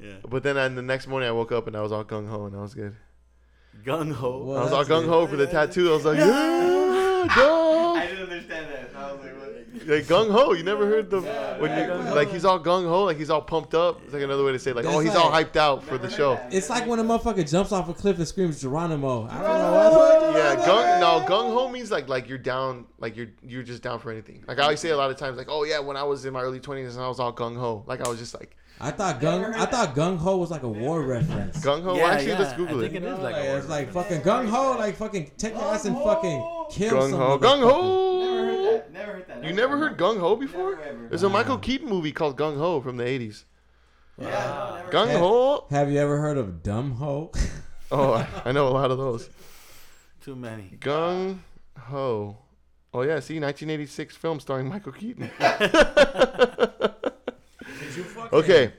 [0.07, 2.27] yeah, But then on the next morning, I woke up and I was all gung
[2.27, 2.95] ho, and I was good.
[3.85, 4.43] gung ho.
[4.45, 5.89] Well, I was all gung ho for the tattoo.
[5.91, 6.25] I was like, yeah,
[7.29, 8.93] I didn't understand that.
[9.87, 10.53] I was like, gung ho.
[10.53, 12.13] You never heard the Yeah, when you yeah.
[12.13, 14.01] like he's all gung ho, like he's all pumped up.
[14.03, 16.09] It's like another way to say like, That's oh, he's all hyped out for the
[16.09, 16.35] show.
[16.35, 16.53] that.
[16.53, 19.27] It's like when a motherfucker jumps off a cliff and screams Geronimo.
[19.27, 20.35] I don't know what.
[20.35, 23.99] Yeah, gung no gung ho means like like you're down, like you're you're just down
[23.99, 24.43] for anything.
[24.47, 26.33] Like I always say a lot of times, like, oh yeah, when I was in
[26.33, 28.89] my early twenties and I was all gung ho, like I was just like I
[28.91, 31.63] thought gung I thought gung ho was like a war reference.
[31.63, 31.95] gung ho.
[31.95, 32.91] Yeah, Actually, yeah, let's Google I it.
[32.91, 35.61] think it is Like, like a it's like fucking gung ho, like fucking take your
[35.63, 37.71] ass and fucking kill Gung some ho, gung Never
[38.73, 38.77] ho.
[38.79, 38.93] that.
[38.93, 39.43] Never heard that.
[39.43, 40.75] You never heard gung ho before?
[40.77, 41.07] Never.
[41.09, 43.45] There's a Michael Keaton movie called Gung Ho from the '80s.
[44.19, 45.65] Yeah, no, Gung Ho.
[45.71, 47.31] Have you ever heard of dumb ho?
[47.91, 49.29] Oh, I, I know a lot of those.
[50.21, 50.77] Too many.
[50.79, 51.37] Gung
[51.77, 52.37] Ho.
[52.91, 55.29] Oh yeah, see, 1986 film starring Michael Keaton.
[58.33, 58.73] okay,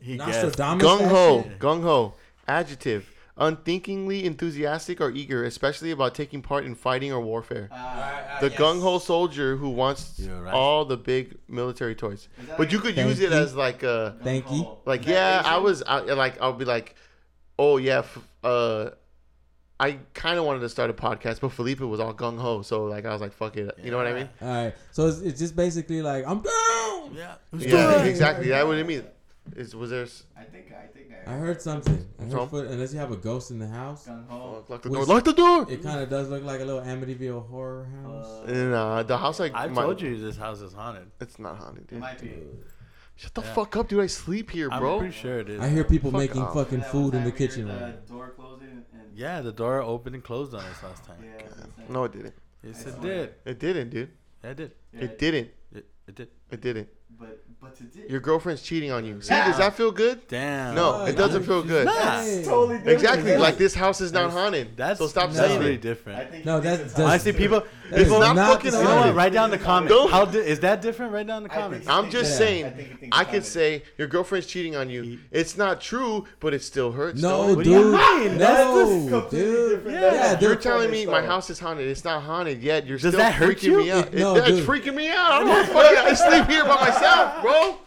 [0.00, 0.58] He guessed.
[0.58, 0.84] Nostradamus.
[0.84, 1.44] Gung Ho.
[1.58, 2.14] gung ho.
[2.46, 3.10] Adjective:
[3.40, 7.68] unthinkingly enthusiastic or eager, especially about taking part in fighting or warfare.
[7.72, 10.52] Ah, The gung ho soldier who wants right.
[10.52, 12.28] all the big military toys.
[12.46, 13.36] But like you could use it you.
[13.36, 14.68] as like a Thank you.
[14.84, 15.50] like Is that yeah.
[15.54, 16.94] I was I, like I'll be like,
[17.58, 18.90] oh yeah, f- uh.
[19.82, 22.84] I kind of wanted to start a podcast, but Felipe was all gung ho, so
[22.84, 24.28] like I was like, "Fuck it," you know what I mean?
[24.42, 27.14] All right, so it's, it's just basically like I'm down.
[27.14, 27.36] Yeah.
[27.50, 28.10] Who's Yeah, doing it?
[28.10, 28.48] exactly.
[28.48, 29.04] That what it mean.
[29.56, 30.02] Is was there?
[30.04, 32.06] s- I think I think I heard something.
[32.18, 32.46] I heard So?
[32.46, 34.64] foot, unless you have a ghost in the house, gung ho.
[34.68, 35.14] Lock the Which- door.
[35.14, 35.66] Lock the door.
[35.70, 38.48] it kind of does look like a little Amityville horror house.
[38.48, 41.10] Uh, Nah, the house like I my- told you this house is haunted.
[41.20, 41.84] it's not haunted.
[41.84, 42.00] it Dude.
[42.00, 42.32] might be.
[43.16, 43.52] Shut the Yeah.
[43.54, 44.00] fuck up, dude.
[44.00, 44.98] I sleep here, I'm bro.
[44.98, 45.60] pretty sure it is.
[45.60, 46.54] I hear people Fuck making off.
[46.54, 47.66] fucking food in the kitchen.
[47.68, 48.14] The right now.
[48.16, 51.22] door closing and Yeah, the door opened and closed on us last time.
[51.24, 52.34] yeah, that's what No, it didn't.
[52.62, 53.34] Yes, I it saw did.
[53.44, 54.10] It didn't, dude.
[54.44, 54.72] Yeah, it did.
[54.92, 55.50] Yeah, It didn't.
[55.74, 56.28] It, it did.
[56.50, 56.88] It didn't.
[57.18, 59.20] But but to do Your girlfriend's cheating on you.
[59.20, 59.46] See, Yeah.
[59.48, 60.26] does that feel good?
[60.28, 60.74] Damn.
[60.74, 61.84] No, it doesn't feel good.
[61.86, 61.92] Nah.
[62.22, 62.88] Totally different.
[62.88, 63.36] Exactly.
[63.36, 64.76] Like this house is not haunted.
[64.76, 65.78] That's so stop that's saying really it.
[65.78, 66.30] I different.
[66.30, 68.70] think No, you that think it's does- Honestly, people, That is people, not not fucking
[68.70, 69.06] the you know haunted.
[69.14, 69.16] what?
[69.16, 69.94] Write down the comments.
[69.94, 71.12] Don't- How di- is that different?
[71.12, 71.86] Write down the I think comments.
[71.86, 71.92] so.
[71.92, 72.38] I'm just Yeah.
[72.38, 72.64] saying.
[72.64, 73.44] I think you think I could haunted.
[73.44, 75.18] say your girlfriend's cheating on you.
[75.30, 77.20] It's not true, but it still hurts.
[77.20, 77.64] No, don't it?
[77.64, 77.92] Do you dude.
[78.30, 78.38] mean?
[78.38, 79.70] That's No, completely dude.
[79.84, 80.00] different.
[80.00, 80.12] Yeah.
[80.14, 80.62] Yeah, You're dude.
[80.62, 81.88] telling me my house is haunted.
[81.88, 82.86] It's not haunted yet.
[82.86, 83.76] You're Does still that hurt freaking you?
[83.78, 84.06] me out.
[84.08, 84.66] It- It, no, that's dude.
[84.66, 85.32] freaking me out.
[85.32, 85.64] I don't know.
[85.64, 87.49] Fucking, I sleep here by myself, bro.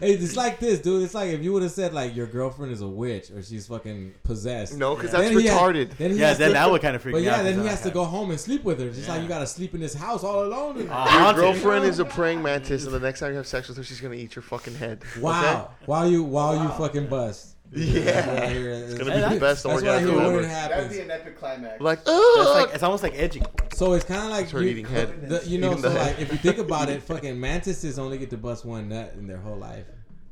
[0.00, 1.02] Hey, it's like this, dude.
[1.02, 3.66] It's like if you would have said like your girlfriend is a witch or she's
[3.66, 4.76] fucking possessed.
[4.76, 5.96] No, because Then that's he has- retarded.
[5.96, 7.16] then Yeah, then to- that would kind of freak out.
[7.16, 7.42] But me yeah, out.
[7.42, 8.90] then he 'cause has I to go home and sleep with her.
[8.90, 10.76] Just like you gotta sleep in this house all alone.
[10.76, 11.40] Uh, Your haunted.
[11.42, 14.00] girlfriend is a praying mantis, and the next time you have sex with her, she's
[14.00, 15.02] gonna eat your fucking head.
[15.20, 15.72] Wow.
[15.86, 17.56] While you while you fucking bust.
[17.72, 18.00] Yeah.
[18.02, 18.70] That's what I hear.
[18.70, 20.42] It's gonna be the best That's I orgasm hear when ever.
[20.42, 21.80] That'd be an epic climax.
[21.80, 22.56] Like, That's ugh.
[22.66, 23.44] like it's almost like edging.
[23.74, 25.28] So it's kind of like It's her you, eating head.
[25.28, 26.16] the- you know, Eating so the head.
[26.18, 29.36] if you think about it, fucking mantises only get to bust one nut in their
[29.38, 29.84] whole life.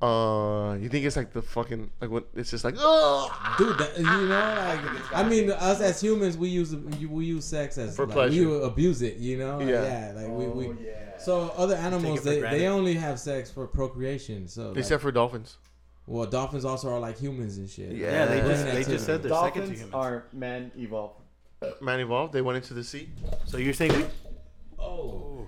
[0.03, 2.27] Uh, you think it's like the fucking like what?
[2.35, 6.49] It's just like, oh, Dude, that, you know, like I mean, us as humans, we
[6.51, 8.47] use we use sex as For like, pleasure.
[8.49, 9.59] We abuse it, you know.
[9.61, 9.67] Yeah.
[9.67, 10.67] yeah, like we, oh, we.
[10.87, 11.17] yeah.
[11.17, 14.49] So other animals, they, they only have sex for procreation.
[14.49, 15.57] So like, Except for dolphins.
[16.07, 17.93] Well, dolphins also are like humans and shit.
[17.93, 18.11] Yeah.
[18.11, 18.49] Yeah, they Yeah.
[18.49, 18.93] just they Activity.
[18.93, 19.95] just said they're second to Dolphins humans.
[19.95, 21.20] are man evolved.
[21.81, 22.33] Man evolved.
[22.33, 23.09] They went into the sea.
[23.47, 24.05] So you're saying we,
[24.78, 25.47] Oh,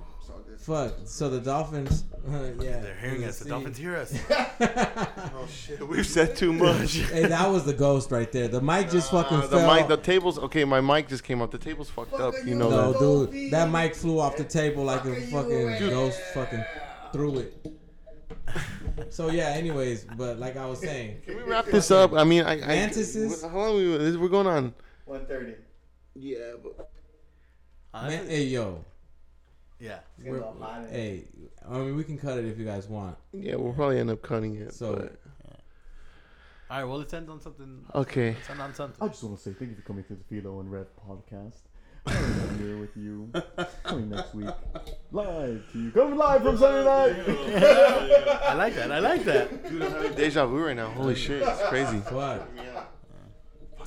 [0.59, 0.95] fuck.
[1.05, 2.81] So the dolphins, yeah.
[2.81, 3.39] they're hearing us?
[3.39, 3.51] The See?
[3.51, 4.19] dolphins hear us.
[5.41, 6.95] Oh shit, we've said too much.
[6.97, 8.49] hey, that was the ghost right there.
[8.49, 9.75] The mic just fucking Uh, the fell.
[9.75, 10.37] mic, the tables.
[10.39, 11.51] Okay, my mic just came up.
[11.53, 12.35] The table's fucked up.
[12.45, 13.31] You know no, that.
[13.33, 16.65] dude, that mic flew off the table like a fucking ghost fucking
[17.13, 17.55] threw it.
[19.11, 19.49] So yeah.
[19.51, 22.13] Anyways, but like I was saying, Can we wrap this up?
[22.13, 22.55] I mean, I.
[22.55, 23.43] I Mantises?
[23.43, 24.17] How long we?
[24.17, 24.75] We're going on.
[25.05, 25.55] One thirty.
[26.15, 26.91] Yeah, but
[27.95, 28.85] man, hey yo,
[29.79, 30.01] yeah.
[30.25, 30.43] we're,
[30.91, 31.25] hey,
[31.69, 33.17] I mean we can cut it if you guys want.
[33.33, 34.75] yeah, we'll probably end up cutting it.
[34.75, 35.21] So- but-
[36.71, 37.85] All right, well let's end on something.
[37.95, 38.33] okay.
[38.35, 38.97] Let's end on something.
[39.01, 41.61] I just want to say thank you for coming to the Filo and Rev podcast.
[42.11, 43.31] I'm here with you.
[43.85, 44.49] Coming next week.
[45.13, 45.91] Live to you.
[45.91, 47.63] Coming live from Sunday night.
[48.43, 48.93] I like that.
[48.93, 49.69] I like that.
[49.69, 50.91] Dude, I'm having deja vu right now.
[50.91, 51.99] Holy shit, it's crazy.
[51.99, 52.49] What?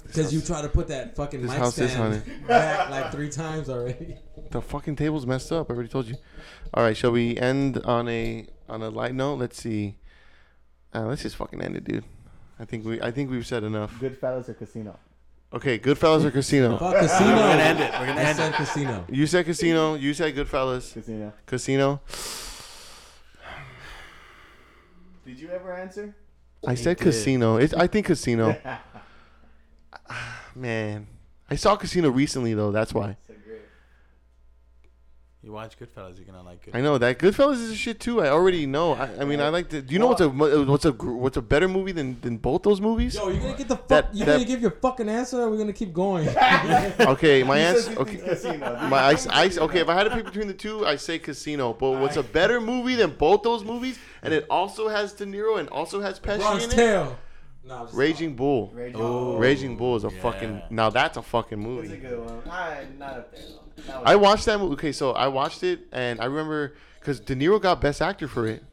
[0.06, 3.30] Because you try to put that fucking This mic house is stand back like three
[3.30, 4.18] times already.
[4.50, 5.70] The fucking table's messed up.
[5.70, 6.16] I already told you.
[6.74, 9.36] All right, shall we end on a on a light note?
[9.36, 9.96] Let's see.
[10.94, 12.04] Uh, let's just fucking end it, dude.
[12.60, 13.98] I think we I think we've said enough.
[14.00, 15.00] Goodfellas or Casino?
[15.54, 16.78] Okay, Goodfellas or Casino?
[16.78, 17.30] Fuck casino.
[17.32, 17.92] We're gonna end it.
[18.00, 18.56] We're gonna I end said it.
[18.56, 19.06] casino.
[19.10, 19.96] You said Casino.
[19.96, 20.94] You said Goodfellas.
[20.94, 21.34] Casino.
[21.46, 22.02] Casino.
[25.26, 26.16] Did you ever answer?
[26.66, 27.04] I said did.
[27.04, 27.58] Casino.
[27.58, 28.56] It, I think Casino.
[30.14, 31.08] Ah, man,
[31.50, 32.72] I saw Casino recently though.
[32.72, 33.16] That's why.
[35.44, 35.52] So great.
[35.52, 36.76] You watch Goodfellas, you're gonna like it.
[36.76, 38.22] I know that Goodfellas is a shit too.
[38.22, 38.94] I already know.
[38.94, 39.82] I, I mean, I like the.
[39.82, 42.64] Do you know what's a uh, what's a what's a better movie than than both
[42.64, 43.16] those movies?
[43.16, 43.88] Yo, you're gonna get the fuck?
[43.88, 45.40] That- you that- gonna give your fucking answer?
[45.40, 46.28] or Are we gonna keep going?
[47.00, 48.00] Okay, my answer.
[48.00, 48.78] Okay, Casino.
[48.88, 49.80] my I, I okay.
[49.80, 51.74] If I had to pick between the two, I say Casino.
[51.74, 53.98] But what's a better movie than both those movies?
[54.24, 56.76] And it also has De Niro and also has Pesci Bronx in it.
[56.76, 57.18] Tale.
[57.64, 58.72] No, I'm just- Raging Bull.
[58.74, 59.00] Raging Oh.
[59.00, 59.38] Bull.
[59.38, 60.22] Raging Bull is a yeah.
[60.22, 60.62] fucking.
[60.72, 61.98] Now that's a fucking That's a movie.
[61.98, 62.42] good one.
[62.50, 63.84] I, not up there though.
[63.88, 64.74] That was- I watched that movie.
[64.74, 68.48] Okay, so I watched it and I remember because De Niro got Best Actor for
[68.48, 68.64] it,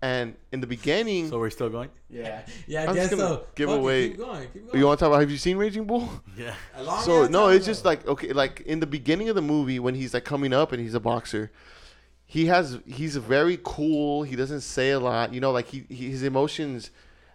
[0.00, 1.90] and in the beginning, So we're still going.
[2.10, 2.42] Yeah.
[2.66, 3.46] Yeah, I I'm guess just gonna so.
[3.54, 4.48] give Fuck it, away- Keep going.
[4.52, 4.78] Keep going.
[4.80, 5.20] you want to talk about?
[5.20, 6.08] Have you seen Raging Bull?
[6.36, 6.54] Yeah.
[6.76, 9.34] A long So ass no, time it's just like okay, like in the beginning of
[9.34, 11.50] the movie when he's like coming up and he's a boxer,
[12.24, 14.22] he has he's very cool.
[14.22, 16.90] He doesn't say a lot, you know, like he, he his emotions.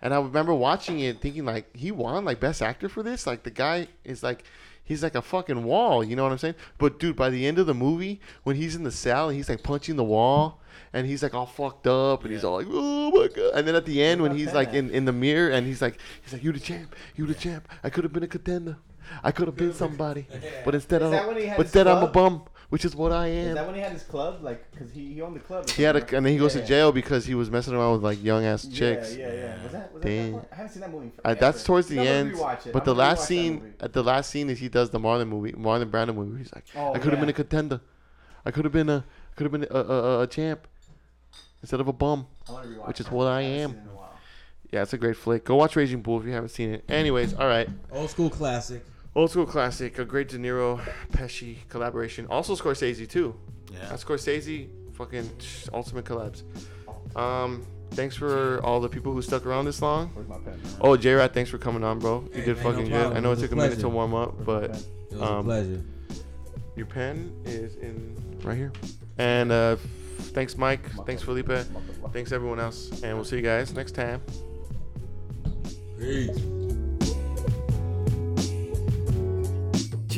[0.07, 3.27] And I remember watching it, thinking like he won like best actor for this.
[3.27, 4.45] Like the guy is like
[4.81, 6.55] he's like a fucking wall, you know what I'm saying?
[6.77, 9.49] But dude, by the end of the movie, when he's in the cell and he's
[9.49, 10.61] like punching the wall.
[10.93, 13.75] And he's like all fucked up, and he's all like, "Oh my god!" And then
[13.75, 16.43] at the end, when he's like in, in the mirror, and he's like, "He's like,
[16.43, 17.67] you the champ, you the champ.
[17.83, 18.77] I could have been a contender,
[19.23, 20.27] I could have been somebody,
[20.63, 23.11] but instead of, that when he had but instead I'm a bum, which is what
[23.11, 23.33] I am.
[23.37, 24.43] Is am." that when he had his club?
[24.43, 25.69] Like, cause he, he owned the club.
[25.69, 26.61] He had a, and then he goes right?
[26.61, 29.15] to Yeah, jail because he was messing around with like young ass chicks.
[29.15, 29.63] Yeah, yeah, yeah.
[29.63, 30.31] Was that, was that, Damn.
[30.33, 30.47] that?
[30.51, 31.05] I haven't seen that movie.
[31.07, 32.33] in Uh, that's towards the I'm end.
[32.37, 35.53] But I'm the last scene, at the last scene, is he does the Marlon movie,
[35.53, 36.39] Marlon Brando movie.
[36.39, 37.19] He's like, Oh, I could have yeah.
[37.21, 37.81] been a contender,
[38.45, 40.67] I could have been a, could have been a, a, a, a champ,
[41.61, 42.27] instead of a bum.
[42.47, 43.69] I wanna rewatch which is what I haven't am.
[43.71, 44.03] seen it in a while.
[44.71, 45.45] Yeah, it's a great flick.
[45.45, 46.83] Go watch Raging Bull if you haven't seen it.
[46.89, 47.69] Anyways, all right.
[47.91, 48.85] old school classic.
[49.17, 50.79] Old school classic, a great De Niro
[51.11, 52.27] Pesci collaboration.
[52.29, 53.33] Also Scorsese too.
[53.73, 53.79] Yeah.
[53.89, 55.27] That's Scorsese, fucking
[55.73, 56.43] ultimate collabs.
[57.15, 60.09] Um, thanks for all the people who stuck around this long.
[60.13, 60.61] Where's my pen?
[60.81, 62.25] Oh, J Rat, thanks for coming on, bro.
[62.31, 63.17] You Hey, did man, no fucking good.
[63.17, 64.63] I know It it was a took a minute to warm up, Where's but?
[65.11, 65.81] It was Um, a pleasure.
[66.75, 68.71] your pen is in right here.
[69.17, 69.77] And uh,
[70.35, 70.83] thanks, Mike.
[71.07, 71.47] Thanks, Felipe.
[71.47, 72.13] Motherfucker.
[72.13, 73.01] Thanks, everyone else.
[73.01, 74.21] And we'll see you guys next time.
[75.99, 76.37] Peace.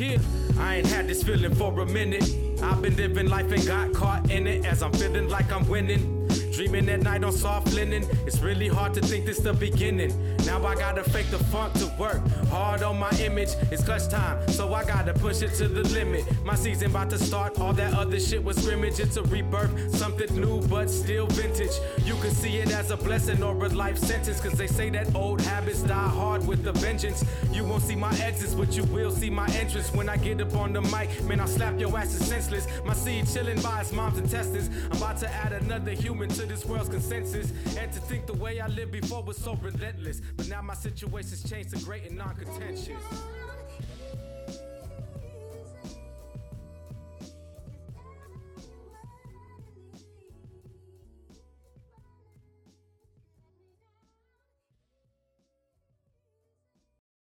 [0.00, 0.16] Yeah,
[0.58, 2.24] I ain't had this feeling for a minute.
[2.62, 6.19] I've been living life and got caught in it as I'm feeling like I'm winning.
[6.60, 8.06] Dreaming at night on soft linen.
[8.26, 10.12] It's really hard to think this the beginning.
[10.44, 12.20] Now I gotta fake the funk to work.
[12.48, 13.48] Hard on my image.
[13.70, 16.24] It's clutch time, so I gotta push it to the limit.
[16.44, 17.58] My season about to start.
[17.58, 19.00] All that other shit was scrimmage.
[19.00, 21.72] It's a rebirth, something new but still vintage.
[22.04, 24.38] You can see it as a blessing or a life sentence.
[24.38, 27.24] Cause they say that old habits die hard with a vengeance.
[27.52, 30.54] You won't see my exits, but you will see my entrance when I get up
[30.54, 31.08] on the mic.
[31.24, 32.66] Man, I'll slap your asses senseless.
[32.84, 34.68] My seed chilling by its mom's intestines.
[34.90, 37.52] I'm about to add another human to this world's consensus.
[37.78, 40.20] And to think the way I lived before was so relentless.
[40.36, 43.02] But now my situation's changed to great and non contentious.